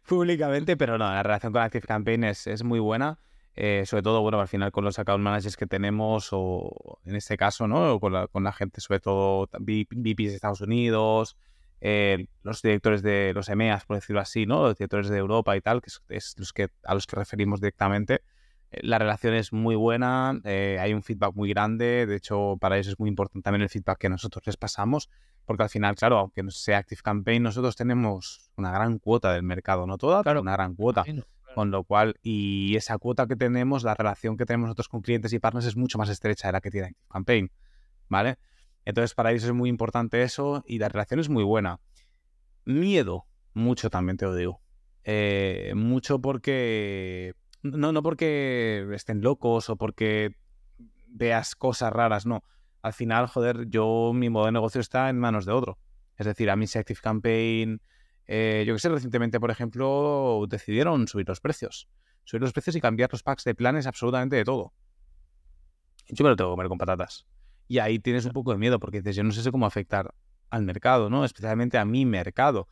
públicamente, 0.07 0.77
pero 0.77 0.97
no, 0.97 1.05
la 1.05 1.21
relación 1.23 1.51
con 1.53 1.61
ActiveCampaign 1.61 2.23
es, 2.23 2.47
es 2.47 2.63
muy 2.63 2.79
buena. 2.79 3.19
eh, 3.55 3.83
sobre 3.85 4.01
todo, 4.03 4.21
bueno, 4.21 4.39
al 4.39 4.47
final 4.47 4.71
con 4.71 4.83
los 4.83 4.97
account 4.97 5.23
managers 5.23 5.57
que 5.57 5.67
tenemos, 5.67 6.29
o 6.31 6.99
en 7.05 7.15
este 7.15 7.37
caso, 7.37 7.67
¿no? 7.67 7.99
Con 7.99 8.13
la, 8.13 8.27
con 8.27 8.43
la 8.43 8.51
gente, 8.51 8.81
sobre 8.81 8.99
todo 8.99 9.47
VPs 9.59 10.29
de 10.29 10.35
Estados 10.35 10.61
Unidos, 10.61 11.37
eh, 11.85 12.27
los 12.43 12.61
directores 12.61 13.01
de 13.01 13.33
los 13.35 13.49
EMEAs, 13.49 13.83
por 13.85 13.97
decirlo 13.97 14.21
así, 14.21 14.45
¿no? 14.45 14.63
Los 14.63 14.77
directores 14.77 15.09
de 15.09 15.17
Europa 15.17 15.57
y 15.57 15.61
tal, 15.61 15.81
que 15.81 15.89
es, 15.89 16.01
es 16.07 16.35
los 16.37 16.53
que, 16.53 16.69
a 16.85 16.93
los 16.93 17.05
que 17.05 17.17
referimos 17.17 17.59
directamente. 17.59 18.21
Eh, 18.71 18.79
La 18.83 18.99
relación 18.99 19.33
es 19.33 19.51
muy 19.51 19.75
buena, 19.75 20.39
eh, 20.45 20.77
hay 20.79 20.93
un 20.93 21.03
feedback 21.03 21.35
muy 21.35 21.49
grande, 21.49 22.05
de 22.05 22.15
hecho 22.15 22.55
para 22.61 22.77
ellos 22.77 22.87
es 22.93 22.99
muy 22.99 23.09
importante 23.09 23.43
también 23.43 23.63
el 23.63 23.69
feedback 23.69 23.97
que 23.97 24.07
nosotros 24.07 24.45
les 24.45 24.55
pasamos, 24.55 25.09
porque 25.45 25.63
al 25.63 25.69
final, 25.69 25.95
claro, 25.95 26.19
aunque 26.19 26.41
no 26.41 26.51
sea 26.51 26.77
ActiveCampaign, 26.77 27.43
nosotros 27.43 27.75
tenemos 27.75 28.49
una 28.55 28.71
gran 28.71 28.97
cuota 28.97 29.33
del 29.33 29.43
mercado, 29.43 29.85
no 29.85 29.97
toda, 29.97 30.19
pero 30.23 30.23
Claro. 30.23 30.41
una 30.41 30.53
gran 30.53 30.75
cuota. 30.75 31.01
Imagino. 31.01 31.25
Con 31.53 31.69
lo 31.69 31.83
cual, 31.83 32.15
y 32.23 32.75
esa 32.77 32.97
cuota 32.97 33.27
que 33.27 33.35
tenemos, 33.35 33.83
la 33.83 33.93
relación 33.93 34.37
que 34.37 34.45
tenemos 34.45 34.67
nosotros 34.67 34.87
con 34.87 35.01
clientes 35.01 35.33
y 35.33 35.39
partners 35.39 35.65
es 35.67 35.75
mucho 35.75 35.97
más 35.99 36.07
estrecha 36.09 36.47
de 36.47 36.53
la 36.53 36.61
que 36.61 36.71
tiene 36.71 36.87
ActiveCampaign, 36.87 37.51
¿vale? 38.09 38.37
Entonces, 38.85 39.13
para 39.13 39.31
ellos 39.31 39.43
es 39.43 39.53
muy 39.53 39.69
importante 39.69 40.23
eso 40.23 40.63
y 40.67 40.79
la 40.79 40.89
relación 40.89 41.19
es 41.19 41.29
muy 41.29 41.43
buena. 41.43 41.79
Miedo, 42.65 43.25
mucho 43.53 43.89
también 43.89 44.17
te 44.17 44.25
lo 44.25 44.35
digo. 44.35 44.61
Eh, 45.03 45.73
mucho 45.75 46.19
porque... 46.19 47.33
No, 47.61 47.93
no 47.93 48.03
porque 48.03 48.85
estén 48.93 49.21
locos 49.21 49.69
o 49.69 49.77
porque 49.77 50.35
veas 51.07 51.55
cosas 51.55 51.93
raras, 51.93 52.25
no. 52.25 52.43
Al 52.81 52.93
final, 52.93 53.27
joder, 53.27 53.69
yo, 53.69 54.11
mi 54.13 54.29
modo 54.29 54.47
de 54.47 54.51
negocio 54.51 54.81
está 54.81 55.09
en 55.09 55.17
manos 55.17 55.45
de 55.45 55.53
otro. 55.53 55.79
Es 56.17 56.25
decir, 56.25 56.49
a 56.49 56.55
mí 56.55 56.67
si 56.67 56.79
ActiveCampaign... 56.79 57.81
Eh, 58.25 58.63
yo 58.65 58.73
que 58.73 58.79
sé, 58.79 58.89
recientemente, 58.89 59.39
por 59.39 59.51
ejemplo, 59.51 60.45
decidieron 60.49 61.07
subir 61.07 61.27
los 61.27 61.39
precios. 61.39 61.89
Subir 62.23 62.41
los 62.41 62.53
precios 62.53 62.75
y 62.75 62.81
cambiar 62.81 63.09
los 63.11 63.23
packs 63.23 63.43
de 63.43 63.55
planes 63.55 63.85
absolutamente 63.85 64.35
de 64.35 64.43
todo. 64.45 64.73
Yo 66.09 66.23
me 66.23 66.29
lo 66.29 66.35
tengo 66.35 66.51
que 66.51 66.53
comer 66.53 66.67
con 66.67 66.77
patatas. 66.77 67.25
Y 67.67 67.79
ahí 67.79 67.99
tienes 67.99 68.25
un 68.25 68.33
poco 68.33 68.51
de 68.51 68.57
miedo 68.57 68.79
porque 68.79 68.99
dices, 69.01 69.15
yo 69.15 69.23
no 69.23 69.31
sé 69.31 69.51
cómo 69.51 69.65
afectar 69.65 70.13
al 70.49 70.63
mercado, 70.63 71.09
¿no? 71.09 71.25
Especialmente 71.25 71.77
a 71.77 71.85
mi 71.85 72.05
mercado. 72.05 72.67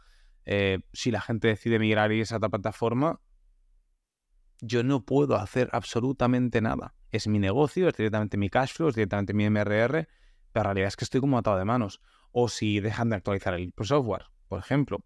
Eh, 0.46 0.80
si 0.94 1.12
la 1.12 1.22
gente 1.22 1.48
decide 1.48 1.80
migrar 1.80 2.12
y 2.12 2.20
irse 2.20 2.34
a 2.34 2.38
otra 2.38 2.50
plataforma, 2.50 3.20
yo 4.62 4.84
no 4.84 5.04
puedo 5.04 5.36
hacer 5.36 5.70
absolutamente 5.72 6.62
nada. 6.62 6.94
Es 7.12 7.28
mi 7.28 7.39
negocio, 7.39 7.88
es 7.89 7.96
directamente 7.98 8.38
mi 8.38 8.50
cash 8.50 8.74
flow, 8.74 8.89
es 8.89 8.96
directamente 8.96 9.34
mi 9.34 9.46
MRR, 9.50 10.08
pero 10.52 10.64
la 10.64 10.64
realidad 10.64 10.88
es 10.89 10.96
que 10.96 11.06
estoy 11.06 11.20
como 11.22 11.38
atado 11.38 11.58
de 11.58 11.66
manos. 11.66 12.02
O 12.32 12.48
si 12.48 12.80
dejan 12.80 13.10
de 13.10 13.16
actualizar 13.18 13.54
el 13.56 13.74
software, 13.82 14.26
por 14.48 14.60
ejemplo. 14.60 15.02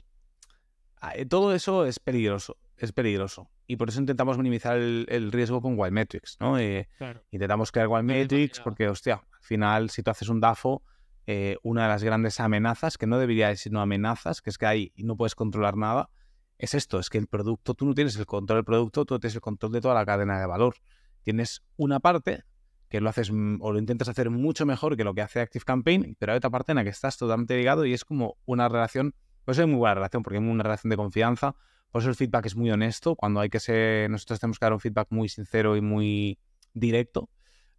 Ah, 1.00 1.14
eh, 1.16 1.26
Todo 1.26 1.54
eso 1.54 1.86
es 1.86 2.00
peligroso, 2.00 2.58
es 2.78 2.92
peligroso. 2.92 3.50
Y 3.68 3.78
por 3.78 3.90
eso 3.90 4.00
intentamos 4.00 4.38
minimizar 4.38 4.78
el, 4.78 5.06
el 5.10 5.32
riesgo 5.32 5.62
con 5.62 5.80
Wildmetrics, 5.80 6.38
¿no? 6.40 6.60
Eh, 6.60 6.88
Claro. 6.98 7.24
intentamos 7.32 7.72
crear 7.72 7.88
Wildmetrics 7.88 8.60
porque, 8.60 8.88
hostia, 8.90 9.24
final, 9.46 9.90
si 9.90 10.04
tú 10.04 10.12
haces 10.12 10.30
un 10.30 10.40
DAFO, 10.40 10.84
eh, 11.28 11.58
una 11.64 11.84
de 11.84 11.88
las 11.90 12.04
grandes 12.04 12.40
amenazas, 12.40 12.98
que 12.98 13.08
no 13.08 13.18
debería 13.18 13.48
decir 13.48 13.72
no 13.72 13.82
amenazas, 13.82 14.42
que 14.42 14.50
es 14.50 14.58
que 14.58 14.66
ahí 14.66 14.94
no 14.98 15.16
puedes 15.16 15.36
controlar 15.36 15.78
nada, 15.78 16.10
es 16.58 16.74
esto, 16.74 17.00
es 17.00 17.10
que 17.10 17.18
el 17.18 17.28
producto, 17.28 17.74
tú 17.74 17.86
no 17.86 17.94
tienes 17.94 18.16
el 18.16 18.26
control 18.26 18.58
del 18.58 18.66
producto, 18.66 19.06
tú 19.06 19.20
tienes 19.20 19.36
el 19.36 19.42
control 19.42 19.72
de 19.72 19.82
toda 19.82 19.94
la 19.94 20.06
cadena 20.06 20.40
de 20.40 20.46
valor. 20.46 20.76
Tienes 21.22 21.64
una 21.78 22.00
parte 22.00 22.44
que 22.90 23.02
lo 23.02 23.10
haces 23.10 23.32
mm, 23.32 23.58
o 23.62 23.72
lo 23.72 23.80
intentas 23.80 24.08
hacer 24.08 24.30
mucho 24.30 24.66
mejor 24.66 24.96
que 24.96 25.04
lo 25.04 25.14
que 25.14 25.22
hace 25.22 25.42
ActiveCampaign, 25.42 26.16
pero 26.20 26.32
hay 26.32 26.38
otra 26.38 26.50
parte 26.50 26.72
en 26.72 26.78
la 26.78 26.84
que 26.84 26.92
estás 26.92 27.18
totalmente 27.18 27.58
ligado 27.58 27.86
y 27.86 27.94
es 27.94 28.06
como 28.06 28.38
una 28.46 28.70
relación, 28.70 29.16
pues 29.44 29.58
es 29.58 29.68
muy 29.68 29.78
buena 29.78 29.96
relación, 29.96 30.24
porque 30.24 30.38
es 30.38 30.44
una 30.44 30.64
relación 30.64 30.90
de 30.90 30.98
confianza, 30.98 31.56
por 31.92 32.02
eso 32.02 32.10
el 32.10 32.16
feedback 32.16 32.46
es 32.46 32.56
muy 32.56 32.72
honesto, 32.72 33.16
cuando 33.16 33.40
hay 33.40 33.50
que 33.50 33.60
ser, 33.60 34.10
nosotros 34.10 34.40
tenemos 34.40 34.60
que 34.60 34.66
dar 34.66 34.74
un 34.74 34.80
feedback 34.80 35.08
muy 35.10 35.30
sincero 35.30 35.76
y 35.76 35.82
muy 35.82 36.40
directo, 36.74 37.30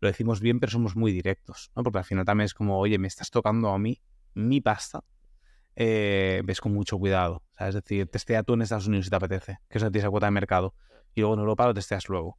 lo 0.01 0.09
decimos 0.09 0.40
bien, 0.40 0.61
pero 0.61 0.70
somos 0.72 0.97
muy 0.97 1.12
directos, 1.12 1.70
¿no? 1.74 1.82
Porque 1.82 1.99
al 1.99 2.05
final 2.05 2.24
también 2.24 2.47
es 2.47 2.55
como, 2.55 2.78
oye, 2.78 2.99
me 2.99 3.09
estás 3.09 3.30
tocando 3.30 3.70
a 3.70 3.78
mí, 3.78 4.01
mi 4.34 4.61
pasta, 4.61 5.03
eh, 5.74 6.42
ves 6.44 6.61
con 6.61 6.72
mucho 6.72 6.99
cuidado. 6.99 7.42
sea, 7.57 7.68
Es 7.68 7.74
decir, 7.74 8.07
testea 8.09 8.42
tú 8.42 8.55
en 8.55 8.62
Estados 8.62 8.86
Unidos 8.86 9.07
si 9.07 9.11
te 9.11 9.16
apetece, 9.16 9.59
que 9.68 9.78
eso 9.78 9.90
tienes 9.90 10.05
esa 10.05 10.11
cuota 10.11 10.26
de 10.26 10.32
mercado. 10.32 10.74
Y 11.14 11.20
luego 11.20 11.34
en 11.34 11.40
Europa 11.40 11.66
lo 11.66 11.74
testeas 11.74 12.09
luego. 12.09 12.38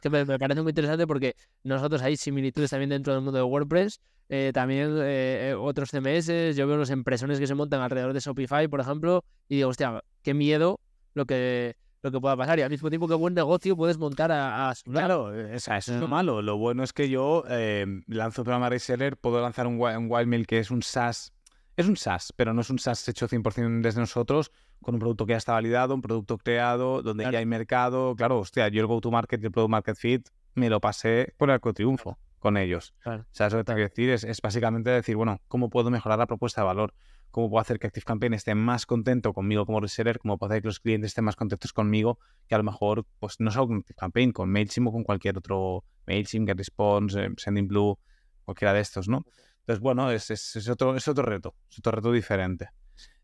Que 0.00 0.08
me, 0.10 0.24
me 0.24 0.38
parece 0.38 0.62
muy 0.62 0.70
interesante 0.70 1.06
porque 1.06 1.34
nosotros 1.62 2.00
hay 2.02 2.16
similitudes 2.16 2.70
también 2.70 2.90
dentro 2.90 3.12
del 3.12 3.22
mundo 3.22 3.38
de 3.38 3.44
WordPress. 3.44 4.00
eh, 4.28 4.52
también 4.54 4.94
eh, 5.02 5.54
otros 5.58 5.90
CMS, 5.90 6.54
yo 6.54 6.66
veo 6.66 6.76
unos 6.76 6.90
impresiones 6.90 7.38
que 7.38 7.46
se 7.46 7.54
montan 7.54 7.80
alrededor 7.80 8.12
de 8.12 8.20
Shopify, 8.20 8.68
por 8.68 8.80
ejemplo, 8.80 9.24
y 9.48 9.56
digo, 9.56 9.68
hostia, 9.68 10.02
qué 10.22 10.32
miedo 10.32 10.80
lo 11.14 11.26
que, 11.26 11.76
lo 12.04 12.10
que 12.12 12.20
pueda 12.20 12.36
pasar. 12.36 12.58
Y 12.58 12.62
al 12.62 12.70
mismo 12.70 12.88
tiempo, 12.90 13.08
qué 13.08 13.14
buen 13.14 13.34
negocio 13.34 13.76
puedes 13.76 13.98
montar 13.98 14.30
a. 14.30 14.72
Claro, 14.84 15.34
eh, 15.34 15.56
eso 15.56 15.74
es 15.74 15.88
lo 15.88 16.06
malo. 16.06 16.42
Lo 16.42 16.56
bueno 16.56 16.82
es 16.84 16.92
que 16.92 17.08
yo 17.08 17.44
eh, 17.48 17.86
lanzo 18.06 18.42
un 18.42 18.44
programa 18.44 18.68
reseller, 18.68 19.16
puedo 19.16 19.40
lanzar 19.40 19.66
un, 19.66 19.80
un 19.80 20.06
Wildmail 20.10 20.46
que 20.46 20.58
es 20.58 20.70
un 20.70 20.82
SaaS. 20.82 21.32
Es 21.76 21.88
un 21.88 21.96
SaaS, 21.96 22.32
pero 22.36 22.52
no 22.54 22.60
es 22.60 22.70
un 22.70 22.78
SaaS 22.78 23.08
hecho 23.08 23.26
100% 23.26 23.80
desde 23.80 23.98
nosotros, 24.00 24.52
con 24.80 24.94
un 24.94 25.00
producto 25.00 25.26
que 25.26 25.32
ya 25.32 25.38
está 25.38 25.54
validado, 25.54 25.94
un 25.94 26.02
producto 26.02 26.38
creado, 26.38 27.02
donde 27.02 27.24
Claro. 27.24 27.32
ya 27.32 27.38
hay 27.40 27.46
mercado. 27.46 28.14
Claro, 28.14 28.38
hostia, 28.38 28.68
yo 28.68 28.80
el 28.80 28.86
go-to-market 28.86 29.42
y 29.42 29.46
el 29.46 29.50
product 29.50 29.70
market 29.70 29.96
fit 29.96 30.28
me 30.54 30.68
lo 30.70 30.80
pasé 30.80 31.34
por 31.36 31.50
el 31.50 31.60
triunfo 31.60 32.18
con 32.38 32.56
ellos. 32.58 32.94
Claro. 33.02 33.22
O 33.22 33.26
sea, 33.32 33.46
eso 33.48 33.64
que 33.64 33.74
decir 33.74 34.10
es, 34.10 34.22
es 34.22 34.40
básicamente 34.40 34.90
decir, 34.90 35.16
bueno, 35.16 35.40
¿cómo 35.48 35.70
puedo 35.70 35.90
mejorar 35.90 36.18
la 36.18 36.26
propuesta 36.26 36.60
de 36.60 36.66
valor? 36.66 36.94
Cómo 37.34 37.50
puedo 37.50 37.60
hacer 37.60 37.80
que 37.80 37.88
ActiveCampaign 37.88 38.32
esté 38.34 38.54
más 38.54 38.86
contento 38.86 39.32
conmigo 39.32 39.66
como 39.66 39.80
reseller, 39.80 40.20
cómo 40.20 40.38
puedo 40.38 40.52
hacer 40.52 40.62
que 40.62 40.68
los 40.68 40.78
clientes 40.78 41.08
estén 41.08 41.24
más 41.24 41.34
contentos 41.34 41.72
conmigo, 41.72 42.20
que 42.46 42.54
a 42.54 42.58
lo 42.58 42.62
mejor, 42.62 43.06
pues 43.18 43.40
no 43.40 43.50
solo 43.50 43.66
con 43.66 43.78
ActiveCampaign, 43.78 44.30
con 44.30 44.50
MailChimp 44.50 44.86
o 44.86 44.92
con 44.92 45.02
cualquier 45.02 45.36
otro 45.36 45.82
MailChimp, 46.06 46.46
GetResponse, 46.46 47.24
eh, 47.24 47.30
SendingBlue, 47.36 47.98
cualquiera 48.44 48.72
de 48.72 48.78
estos, 48.78 49.08
¿no? 49.08 49.24
Entonces, 49.58 49.80
bueno, 49.80 50.12
es, 50.12 50.30
es, 50.30 50.68
otro, 50.68 50.94
es 50.94 51.08
otro 51.08 51.24
reto, 51.24 51.56
es 51.68 51.80
otro 51.80 51.90
reto 51.90 52.12
diferente. 52.12 52.68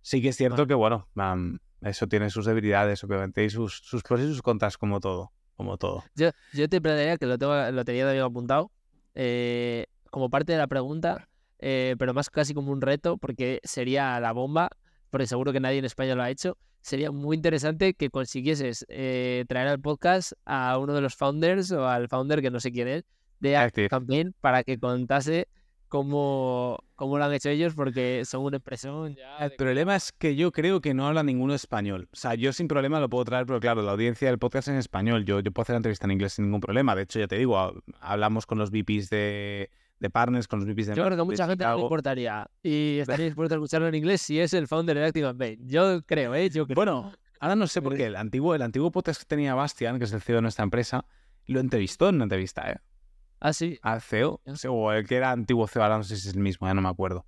Sí 0.01 0.21
que 0.21 0.31
es 0.31 0.37
cierto 0.37 0.67
que, 0.67 0.75
bueno, 0.75 1.07
eso 1.81 2.09
tiene 2.09 2.31
sus 2.31 2.47
debilidades, 2.47 3.05
obviamente, 3.05 3.45
y 3.45 3.51
sus, 3.51 3.79
sus 3.85 4.03
pros 4.03 4.23
y 4.23 4.25
sus 4.25 4.43
contras, 4.43 4.77
como 4.77 4.99
todo. 4.99 5.31
Como 5.55 5.77
todo. 5.77 6.03
Yo, 6.17 6.31
yo 6.53 6.69
te 6.69 6.81
plantearía 6.81 7.17
que 7.17 7.27
lo, 7.27 7.39
tengo, 7.39 7.55
lo 7.71 7.85
tenía 7.85 8.03
todavía 8.03 8.25
apuntado, 8.25 8.73
eh, 9.15 9.87
como 10.11 10.31
parte 10.31 10.51
de 10.51 10.59
la 10.59 10.67
pregunta, 10.67 11.29
eh, 11.61 11.95
pero 11.99 12.15
más 12.15 12.31
casi 12.31 12.55
como 12.55 12.73
un 12.73 12.81
reto, 12.81 13.19
porque 13.19 13.61
sería 13.63 14.19
la 14.19 14.33
bomba, 14.33 14.71
porque 15.11 15.27
seguro 15.27 15.53
que 15.53 15.61
nadie 15.61 15.79
en 15.79 15.85
España 15.85 16.15
lo 16.15 16.23
ha 16.23 16.31
hecho. 16.31 16.57
Sería 16.81 17.11
muy 17.11 17.37
interesante 17.37 17.93
que 17.93 18.09
consiguieses 18.09 18.87
eh, 18.89 19.45
traer 19.47 19.69
al 19.69 19.81
podcast 19.81 20.33
a 20.47 20.79
uno 20.79 20.95
de 20.95 21.03
los 21.03 21.15
founders 21.15 21.71
o 21.73 21.87
al 21.87 22.09
founder 22.09 22.41
que 22.41 22.51
no 22.51 22.59
sé 22.59 22.73
quién 22.73 22.89
es 22.89 23.05
de 23.39 23.57
Active 23.57 23.91
Campaign 23.91 24.35
para 24.41 24.65
que 24.65 24.79
contase 24.79 25.49
cómo, 25.89 26.79
cómo 26.95 27.19
lo 27.19 27.25
han 27.25 27.35
hecho 27.35 27.51
ellos, 27.51 27.75
porque 27.75 28.23
son 28.25 28.45
una 28.45 28.57
impresión 28.57 29.15
ya. 29.15 29.37
El 29.39 29.53
problema 29.53 29.97
es 29.97 30.13
que 30.13 30.37
yo 30.37 30.53
creo 30.53 30.81
que 30.81 30.95
no 30.95 31.07
habla 31.07 31.23
ninguno 31.23 31.53
español. 31.53 32.09
O 32.13 32.17
sea, 32.17 32.35
yo 32.35 32.55
sin 32.55 32.69
problema 32.69 33.01
lo 33.01 33.11
puedo 33.11 33.27
traer, 33.27 33.45
pero 33.45 33.61
claro, 33.61 33.83
la 33.83 33.93
audiencia 33.93 34.29
del 34.29 34.39
podcast 34.39 34.69
es 34.69 34.73
en 34.73 34.79
español. 34.79 35.27
Yo, 35.27 35.41
yo 35.41 35.53
puedo 35.53 35.65
hacer 35.65 35.75
la 35.75 35.79
entrevista 35.79 36.07
en 36.07 36.13
inglés 36.13 36.35
sin 36.35 36.47
ningún 36.47 36.61
problema. 36.61 36.95
De 36.97 37.03
hecho, 37.03 37.19
ya 37.19 37.29
te 37.29 37.37
digo, 37.37 37.75
hablamos 38.01 38.47
con 38.47 38.57
los 38.57 38.71
VPs 38.71 39.11
de, 39.11 39.71
de 40.01 40.11
partners, 40.11 40.49
con 40.49 40.59
los 40.59 40.69
VPs 40.69 40.89
de 40.89 40.95
Yo 40.97 41.05
creo 41.05 41.17
que 41.17 41.23
mucha 41.23 41.47
gente 41.47 41.65
no 41.65 41.77
le 41.77 41.83
importaría 41.83 42.51
y 42.63 42.99
estaría 43.01 43.27
dispuesto 43.27 43.55
a 43.55 43.59
escucharlo 43.59 43.87
en 43.89 43.95
inglés 43.95 44.23
si 44.23 44.41
es 44.41 44.53
el 44.55 44.67
founder 44.67 44.97
de 44.97 45.05
Active 45.05 45.29
Campaign. 45.29 45.69
Yo 45.69 46.03
creo, 46.03 46.35
¿eh? 46.35 46.51
Yo 46.51 46.67
creo. 46.67 46.75
Bueno, 46.75 47.13
ahora 47.39 47.55
no 47.55 47.67
sé 47.67 47.81
por 47.81 47.97
qué. 47.97 48.07
El 48.07 48.17
antiguo, 48.17 48.55
el 48.55 48.63
antiguo 48.63 48.91
podcast 48.91 49.21
que 49.21 49.27
tenía 49.27 49.55
Bastian, 49.55 49.99
que 49.99 50.07
es 50.07 50.13
el 50.13 50.23
CEO 50.23 50.37
de 50.37 50.43
nuestra 50.43 50.65
empresa, 50.65 51.05
lo 51.47 51.61
entrevistó 51.61 52.09
en 52.09 52.17
una 52.17 52.25
entrevista, 52.25 52.71
¿eh? 52.71 52.79
Ah, 53.41 53.53
sí. 53.53 53.79
Al 53.83 54.01
CEO, 54.03 54.41
o 54.69 54.93
el 54.93 55.07
que 55.07 55.17
era 55.17 55.31
antiguo 55.31 55.67
CEO, 55.67 55.83
ahora 55.83 55.99
no 55.99 56.05
sé 56.05 56.17
si 56.17 56.29
es 56.29 56.35
el 56.35 56.41
mismo, 56.41 56.67
ya 56.67 56.75
no 56.75 56.83
me 56.83 56.89
acuerdo. 56.89 57.25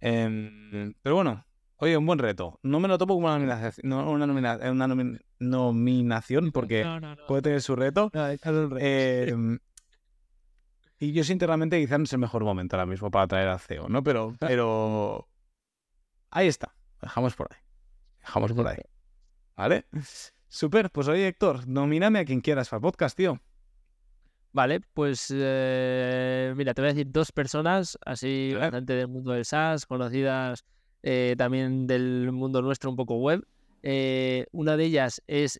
Em, 0.00 0.94
pero 1.02 1.14
bueno, 1.14 1.44
oye, 1.76 1.96
un 1.96 2.04
buen 2.04 2.18
reto. 2.18 2.58
No 2.62 2.80
me 2.80 2.88
lo 2.88 2.98
tomo 2.98 3.14
como 3.14 3.28
una 3.28 3.38
nominación, 3.38 3.92
una, 3.92 4.86
una 4.86 5.06
nominación 5.38 6.50
porque 6.50 6.84
puede 7.28 7.42
tener 7.42 7.62
su 7.62 7.76
reto. 7.76 8.10
Em, 8.78 9.58
y 11.02 11.10
yo, 11.10 11.24
sinceramente, 11.24 11.80
quizás 11.80 11.98
no 11.98 12.04
es 12.04 12.12
el 12.12 12.20
mejor 12.20 12.44
momento 12.44 12.76
ahora 12.76 12.86
mismo 12.86 13.10
para 13.10 13.26
traer 13.26 13.48
al 13.48 13.58
CEO, 13.58 13.88
¿no? 13.88 14.04
Pero, 14.04 14.36
pero 14.38 15.26
ahí 16.30 16.46
está. 16.46 16.76
Dejamos 17.00 17.34
por 17.34 17.48
ahí. 17.50 17.58
Dejamos 18.20 18.52
por 18.52 18.68
ahí. 18.68 18.78
¿Vale? 19.56 19.86
Super, 20.46 20.90
pues 20.90 21.08
oye, 21.08 21.26
Héctor, 21.26 21.66
nomíname 21.66 22.20
a 22.20 22.24
quien 22.24 22.40
quieras 22.40 22.68
para 22.68 22.78
el 22.78 22.82
podcast, 22.82 23.16
tío. 23.16 23.40
Vale, 24.52 24.78
pues 24.94 25.26
eh, 25.34 26.54
mira, 26.56 26.72
te 26.72 26.82
voy 26.82 26.90
a 26.90 26.94
decir 26.94 27.10
dos 27.10 27.32
personas, 27.32 27.98
así 28.06 28.54
bastante 28.54 28.92
del 28.92 29.08
mundo 29.08 29.32
del 29.32 29.44
SaaS, 29.44 29.86
conocidas 29.86 30.64
eh, 31.02 31.34
también 31.36 31.88
del 31.88 32.30
mundo 32.30 32.62
nuestro 32.62 32.90
un 32.90 32.96
poco 32.96 33.16
web. 33.16 33.44
Eh, 33.82 34.46
una 34.52 34.76
de 34.76 34.84
ellas 34.84 35.20
es 35.26 35.58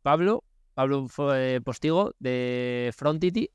Pablo, 0.00 0.44
Pablo 0.72 1.08
Postigo 1.62 2.14
de 2.20 2.90
Frontity, 2.96 3.50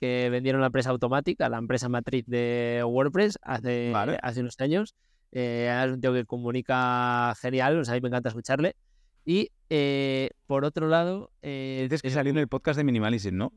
que 0.00 0.28
vendieron 0.30 0.60
la 0.60 0.68
empresa 0.68 0.90
Automatic, 0.90 1.40
a 1.42 1.48
la 1.48 1.58
empresa 1.58 1.88
matriz 1.88 2.24
de 2.26 2.82
WordPress 2.84 3.38
hace, 3.42 3.92
hace 4.22 4.40
unos 4.40 4.58
años. 4.58 4.94
es 5.30 5.92
un 5.92 6.00
tío 6.00 6.12
que 6.12 6.24
comunica 6.24 7.34
genial, 7.40 7.78
o 7.78 7.84
sea, 7.84 7.94
a 7.94 7.96
mí 7.96 8.00
me 8.00 8.08
encanta 8.08 8.30
escucharle. 8.30 8.74
Y 9.24 9.50
por 10.46 10.64
otro 10.64 10.88
lado... 10.88 11.30
Dices 11.42 12.02
que 12.02 12.10
salió 12.10 12.30
en 12.30 12.38
el 12.38 12.48
podcast 12.48 12.78
de 12.78 12.84
Minimalism, 12.84 13.36
¿no? 13.36 13.52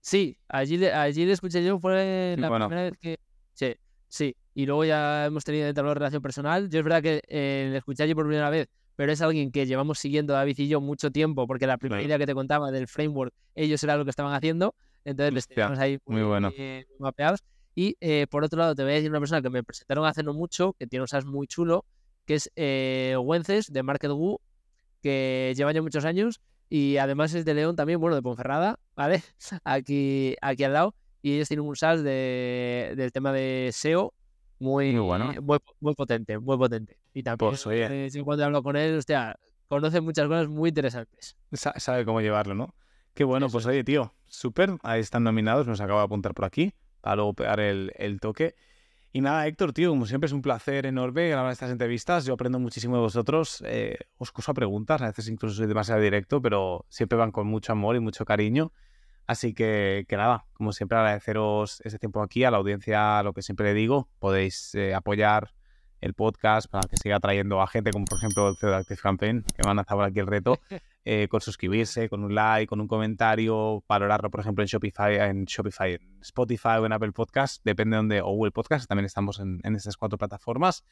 Sí, 0.00 0.38
allí 0.48 0.84
allí 0.86 1.26
le 1.26 1.32
escuché 1.32 1.64
yo, 1.64 1.78
fue 1.78 2.34
la 2.38 2.48
primera 2.48 2.82
vez 2.82 2.98
que... 2.98 3.18
Sí, 3.52 3.74
sí. 4.08 4.36
Y 4.54 4.66
luego 4.66 4.84
ya 4.84 5.26
hemos 5.26 5.44
tenido 5.44 5.70
la 5.72 5.94
relación 5.94 6.22
personal. 6.22 6.68
Yo 6.68 6.78
es 6.80 6.84
verdad 6.84 7.02
que 7.02 7.22
eh, 7.28 7.68
le 7.70 7.78
escuché 7.78 8.02
allí 8.02 8.14
por 8.14 8.26
primera 8.26 8.50
vez, 8.50 8.68
pero 8.96 9.12
es 9.12 9.20
alguien 9.20 9.52
que 9.52 9.66
llevamos 9.66 9.98
siguiendo 9.98 10.32
David 10.32 10.58
y 10.58 10.68
yo 10.68 10.80
mucho 10.80 11.10
tiempo, 11.10 11.46
porque 11.46 11.66
la 11.66 11.78
primera 11.78 12.02
idea 12.02 12.18
que 12.18 12.26
te 12.26 12.34
contaba 12.34 12.70
del 12.70 12.88
framework, 12.88 13.32
ellos 13.54 13.82
era 13.84 13.96
lo 13.96 14.04
que 14.04 14.10
estaban 14.10 14.34
haciendo. 14.34 14.74
Entonces 15.04 15.34
les 15.34 15.48
teníamos 15.48 15.78
ahí 15.78 15.98
muy, 16.06 16.22
bueno. 16.22 16.52
mapeados. 16.98 17.42
Y 17.74 17.96
eh, 18.00 18.26
por 18.28 18.44
otro 18.44 18.58
lado, 18.58 18.74
te 18.74 18.82
voy 18.82 18.92
a 18.92 18.94
decir 18.96 19.10
una 19.10 19.20
persona 19.20 19.42
que 19.42 19.50
me 19.50 19.62
presentaron 19.62 20.04
hace 20.04 20.22
no 20.22 20.34
mucho, 20.34 20.74
que 20.74 20.86
tiene 20.86 21.02
un 21.02 21.08
SaaS 21.08 21.24
muy 21.24 21.46
chulo, 21.46 21.84
que 22.26 22.34
es 22.34 22.50
eh, 22.56 23.16
Wences 23.18 23.72
de 23.72 23.82
MarketWoo, 23.82 24.40
que 25.02 25.52
lleva 25.56 25.72
ya 25.72 25.82
muchos 25.82 26.04
años 26.04 26.40
y 26.68 26.98
además 26.98 27.34
es 27.34 27.44
de 27.44 27.54
León 27.54 27.74
también, 27.74 28.00
bueno, 28.00 28.14
de 28.14 28.22
Ponferrada, 28.22 28.78
¿vale? 28.94 29.22
Aquí, 29.64 30.36
aquí 30.40 30.64
al 30.64 30.72
lado. 30.72 30.94
Y 31.22 31.34
ellos 31.34 31.48
tienen 31.48 31.66
un 31.66 31.76
SaaS 31.76 32.02
de, 32.02 32.94
del 32.96 33.12
tema 33.12 33.32
de 33.32 33.70
SEO 33.72 34.14
muy, 34.58 34.92
muy, 34.92 35.00
bueno. 35.00 35.34
muy, 35.80 35.94
potente, 35.94 36.38
muy 36.38 36.56
potente. 36.56 36.98
Y 37.12 37.22
también, 37.22 37.50
pues, 37.50 37.66
oye. 37.66 38.06
Eh, 38.06 38.22
cuando 38.24 38.44
hablo 38.44 38.62
con 38.62 38.76
él, 38.76 38.96
hostia, 38.96 39.36
conoce 39.68 40.00
muchas 40.00 40.28
cosas 40.28 40.48
muy 40.48 40.68
interesantes. 40.68 41.36
sabe 41.52 42.04
cómo 42.04 42.20
llevarlo, 42.20 42.54
¿no? 42.54 42.74
Qué 43.14 43.24
bueno, 43.24 43.48
pues 43.48 43.66
oye, 43.66 43.84
tío, 43.84 44.14
súper, 44.26 44.76
ahí 44.82 45.00
están 45.00 45.24
nominados, 45.24 45.66
nos 45.66 45.80
acabo 45.80 45.98
de 45.98 46.04
apuntar 46.04 46.34
por 46.34 46.44
aquí, 46.44 46.72
para 47.00 47.16
luego 47.16 47.34
pegar 47.34 47.60
el, 47.60 47.92
el 47.96 48.20
toque. 48.20 48.54
Y 49.12 49.22
nada, 49.22 49.46
Héctor, 49.48 49.72
tío, 49.72 49.90
como 49.90 50.06
siempre 50.06 50.26
es 50.26 50.32
un 50.32 50.40
placer 50.40 50.86
enorme 50.86 51.28
grabar 51.28 51.50
estas 51.50 51.72
entrevistas. 51.72 52.24
Yo 52.24 52.34
aprendo 52.34 52.60
muchísimo 52.60 52.94
de 52.94 53.02
vosotros. 53.02 53.60
Eh, 53.66 53.98
os 54.18 54.30
curso 54.30 54.54
preguntas, 54.54 55.02
a 55.02 55.06
veces 55.06 55.26
incluso 55.28 55.56
soy 55.56 55.66
demasiado 55.66 56.00
directo, 56.00 56.40
pero 56.40 56.86
siempre 56.88 57.18
van 57.18 57.32
con 57.32 57.48
mucho 57.48 57.72
amor 57.72 57.96
y 57.96 58.00
mucho 58.00 58.24
cariño. 58.24 58.72
Así 59.26 59.52
que, 59.52 60.06
que 60.08 60.16
nada, 60.16 60.46
como 60.52 60.72
siempre 60.72 60.96
agradeceros 60.98 61.80
ese 61.80 61.98
tiempo 61.98 62.22
aquí, 62.22 62.44
a 62.44 62.52
la 62.52 62.58
audiencia, 62.58 63.22
lo 63.24 63.32
que 63.32 63.42
siempre 63.42 63.66
le 63.66 63.74
digo, 63.74 64.08
podéis 64.20 64.74
eh, 64.76 64.94
apoyar 64.94 65.54
el 66.00 66.14
podcast 66.14 66.70
para 66.70 66.88
que 66.88 66.96
siga 66.96 67.20
trayendo 67.20 67.60
a 67.60 67.66
gente 67.66 67.90
como 67.90 68.04
por 68.04 68.18
ejemplo 68.18 68.48
el 68.48 68.56
CEO 68.56 68.70
de 68.70 68.76
Active 68.76 69.00
Campaign, 69.02 69.44
que 69.56 69.62
van 69.62 69.78
a 69.78 69.82
hacer 69.82 70.00
aquí 70.00 70.18
el 70.20 70.26
reto, 70.26 70.58
eh, 71.04 71.28
con 71.28 71.40
suscribirse, 71.40 72.08
con 72.08 72.24
un 72.24 72.34
like, 72.34 72.66
con 72.66 72.80
un 72.80 72.88
comentario, 72.88 73.84
valorarlo 73.88 74.30
por 74.30 74.40
ejemplo 74.40 74.62
en 74.62 74.68
Shopify, 74.68 75.16
en 75.16 75.44
Shopify, 75.44 75.94
en 75.94 76.18
Spotify 76.20 76.78
o 76.80 76.86
en 76.86 76.92
Apple 76.92 77.12
Podcast, 77.12 77.62
depende 77.64 77.94
de 77.94 77.98
donde, 77.98 78.20
o 78.20 78.30
Google 78.30 78.52
Podcast, 78.52 78.88
también 78.88 79.06
estamos 79.06 79.38
en, 79.40 79.60
en 79.62 79.76
estas 79.76 79.96
cuatro 79.96 80.18
plataformas. 80.18 80.84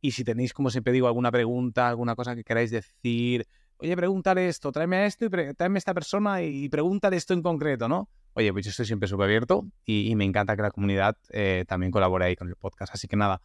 Y 0.00 0.10
si 0.10 0.22
tenéis, 0.22 0.52
como 0.52 0.68
siempre 0.68 0.92
digo, 0.92 1.06
alguna 1.06 1.30
pregunta, 1.30 1.88
alguna 1.88 2.14
cosa 2.14 2.34
que 2.34 2.44
queráis 2.44 2.70
decir, 2.70 3.46
oye, 3.78 3.96
pregúntale 3.96 4.48
esto, 4.48 4.72
tráeme 4.72 4.96
a 4.96 5.06
esto 5.06 5.26
y 5.26 5.30
tráeme 5.54 5.76
a 5.76 5.78
esta 5.78 5.94
persona 5.94 6.42
y, 6.42 6.68
pregúntale 6.68 7.16
esto 7.16 7.34
en 7.34 7.42
concreto, 7.42 7.88
¿no? 7.88 8.08
Oye, 8.34 8.52
pues 8.52 8.64
yo 8.64 8.70
estoy 8.70 8.86
siempre 8.86 9.08
súper 9.08 9.24
abierto 9.24 9.66
y, 9.84 10.14
me 10.16 10.24
encanta 10.24 10.56
que 10.56 10.62
la 10.62 10.70
comunidad 10.70 11.16
eh, 11.30 11.64
también 11.68 11.92
colabore 11.92 12.26
ahí 12.26 12.36
con 12.36 12.48
el 12.48 12.56
podcast. 12.56 12.94
Así 12.94 13.08
que 13.08 13.16
nada, 13.16 13.40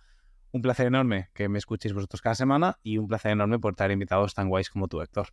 un 0.52 0.62
placer 0.62 0.88
enorme 0.88 1.30
que 1.34 1.50
me 1.50 1.58
escuchéis 1.60 1.94
vosotros 1.94 2.22
cada 2.22 2.36
semana 2.36 2.78
y 2.84 2.98
un 2.98 3.08
placer 3.08 3.32
enorme 3.32 3.60
por 3.60 3.74
estar 3.74 3.92
invitados 3.92 4.34
tan 4.34 4.50
guays 4.50 4.70
como 4.70 4.88
tú, 4.88 5.02
Héctor. 5.02 5.28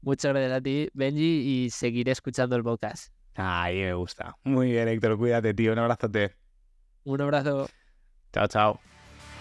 Muchas 0.00 0.32
gracias 0.32 0.52
a 0.52 0.60
ti, 0.60 0.88
Benji, 0.94 1.64
y 1.64 1.70
seguiré 1.70 2.12
escuchando 2.12 2.56
el 2.56 2.64
podcast. 2.64 3.12
Ay, 3.34 3.78
me 3.80 3.94
gusta. 3.94 4.36
Muy 4.42 4.72
bien, 4.72 4.88
Héctor, 4.88 5.16
cuídate, 5.16 5.54
tío. 5.54 5.72
Un 5.72 5.78
abrazote. 5.78 6.36
Un 7.04 7.20
abrazo. 7.20 7.68
Chao, 8.32 8.46
chao. 8.48 8.91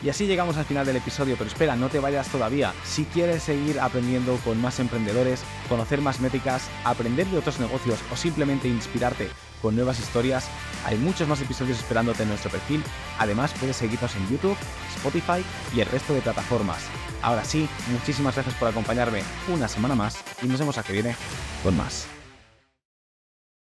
Y 0.04 0.10
así 0.10 0.26
llegamos 0.26 0.58
al 0.58 0.66
final 0.66 0.86
del 0.86 0.96
episodio, 0.96 1.36
pero 1.38 1.50
espera, 1.50 1.76
no 1.76 1.90
te 1.90 2.00
vayas 2.00 2.28
todavía. 2.30 2.74
Si 2.84 3.06
quieres 3.06 3.44
seguir 3.44 3.80
aprendiendo 3.80 4.36
con 4.44 4.60
más 4.60 4.80
emprendedores, 4.80 5.44
conocer 5.70 6.02
más 6.02 6.20
métricas, 6.20 6.70
aprender 6.84 7.28
de 7.28 7.38
otros 7.38 7.60
negocios 7.60 8.00
o 8.12 8.16
simplemente 8.16 8.68
inspirarte 8.68 9.30
con 9.62 9.76
nuevas 9.76 10.00
historias, 10.00 10.50
hay 10.86 10.98
muchos 10.98 11.28
más 11.28 11.40
episodios 11.42 11.78
esperándote 11.78 12.24
en 12.24 12.30
nuestro 12.30 12.50
perfil. 12.50 12.84
Además, 13.20 13.54
puedes 13.60 13.76
seguirnos 13.76 14.16
en 14.16 14.28
YouTube, 14.28 14.58
Spotify 14.96 15.46
y 15.76 15.82
el 15.82 15.88
resto 15.88 16.16
de 16.16 16.22
plataformas. 16.22 16.80
Ahora 17.22 17.46
sí, 17.46 17.70
muchísimas 17.92 18.34
gracias 18.34 18.56
por 18.56 18.70
acompañarme 18.70 19.22
una 19.54 19.68
semana 19.68 19.94
más 19.94 20.18
y 20.42 20.48
nos 20.48 20.60
vemos 20.60 20.80
a 20.80 20.84
que 20.84 20.94
viene 20.94 21.16
con 21.64 21.78
más. 21.78 22.08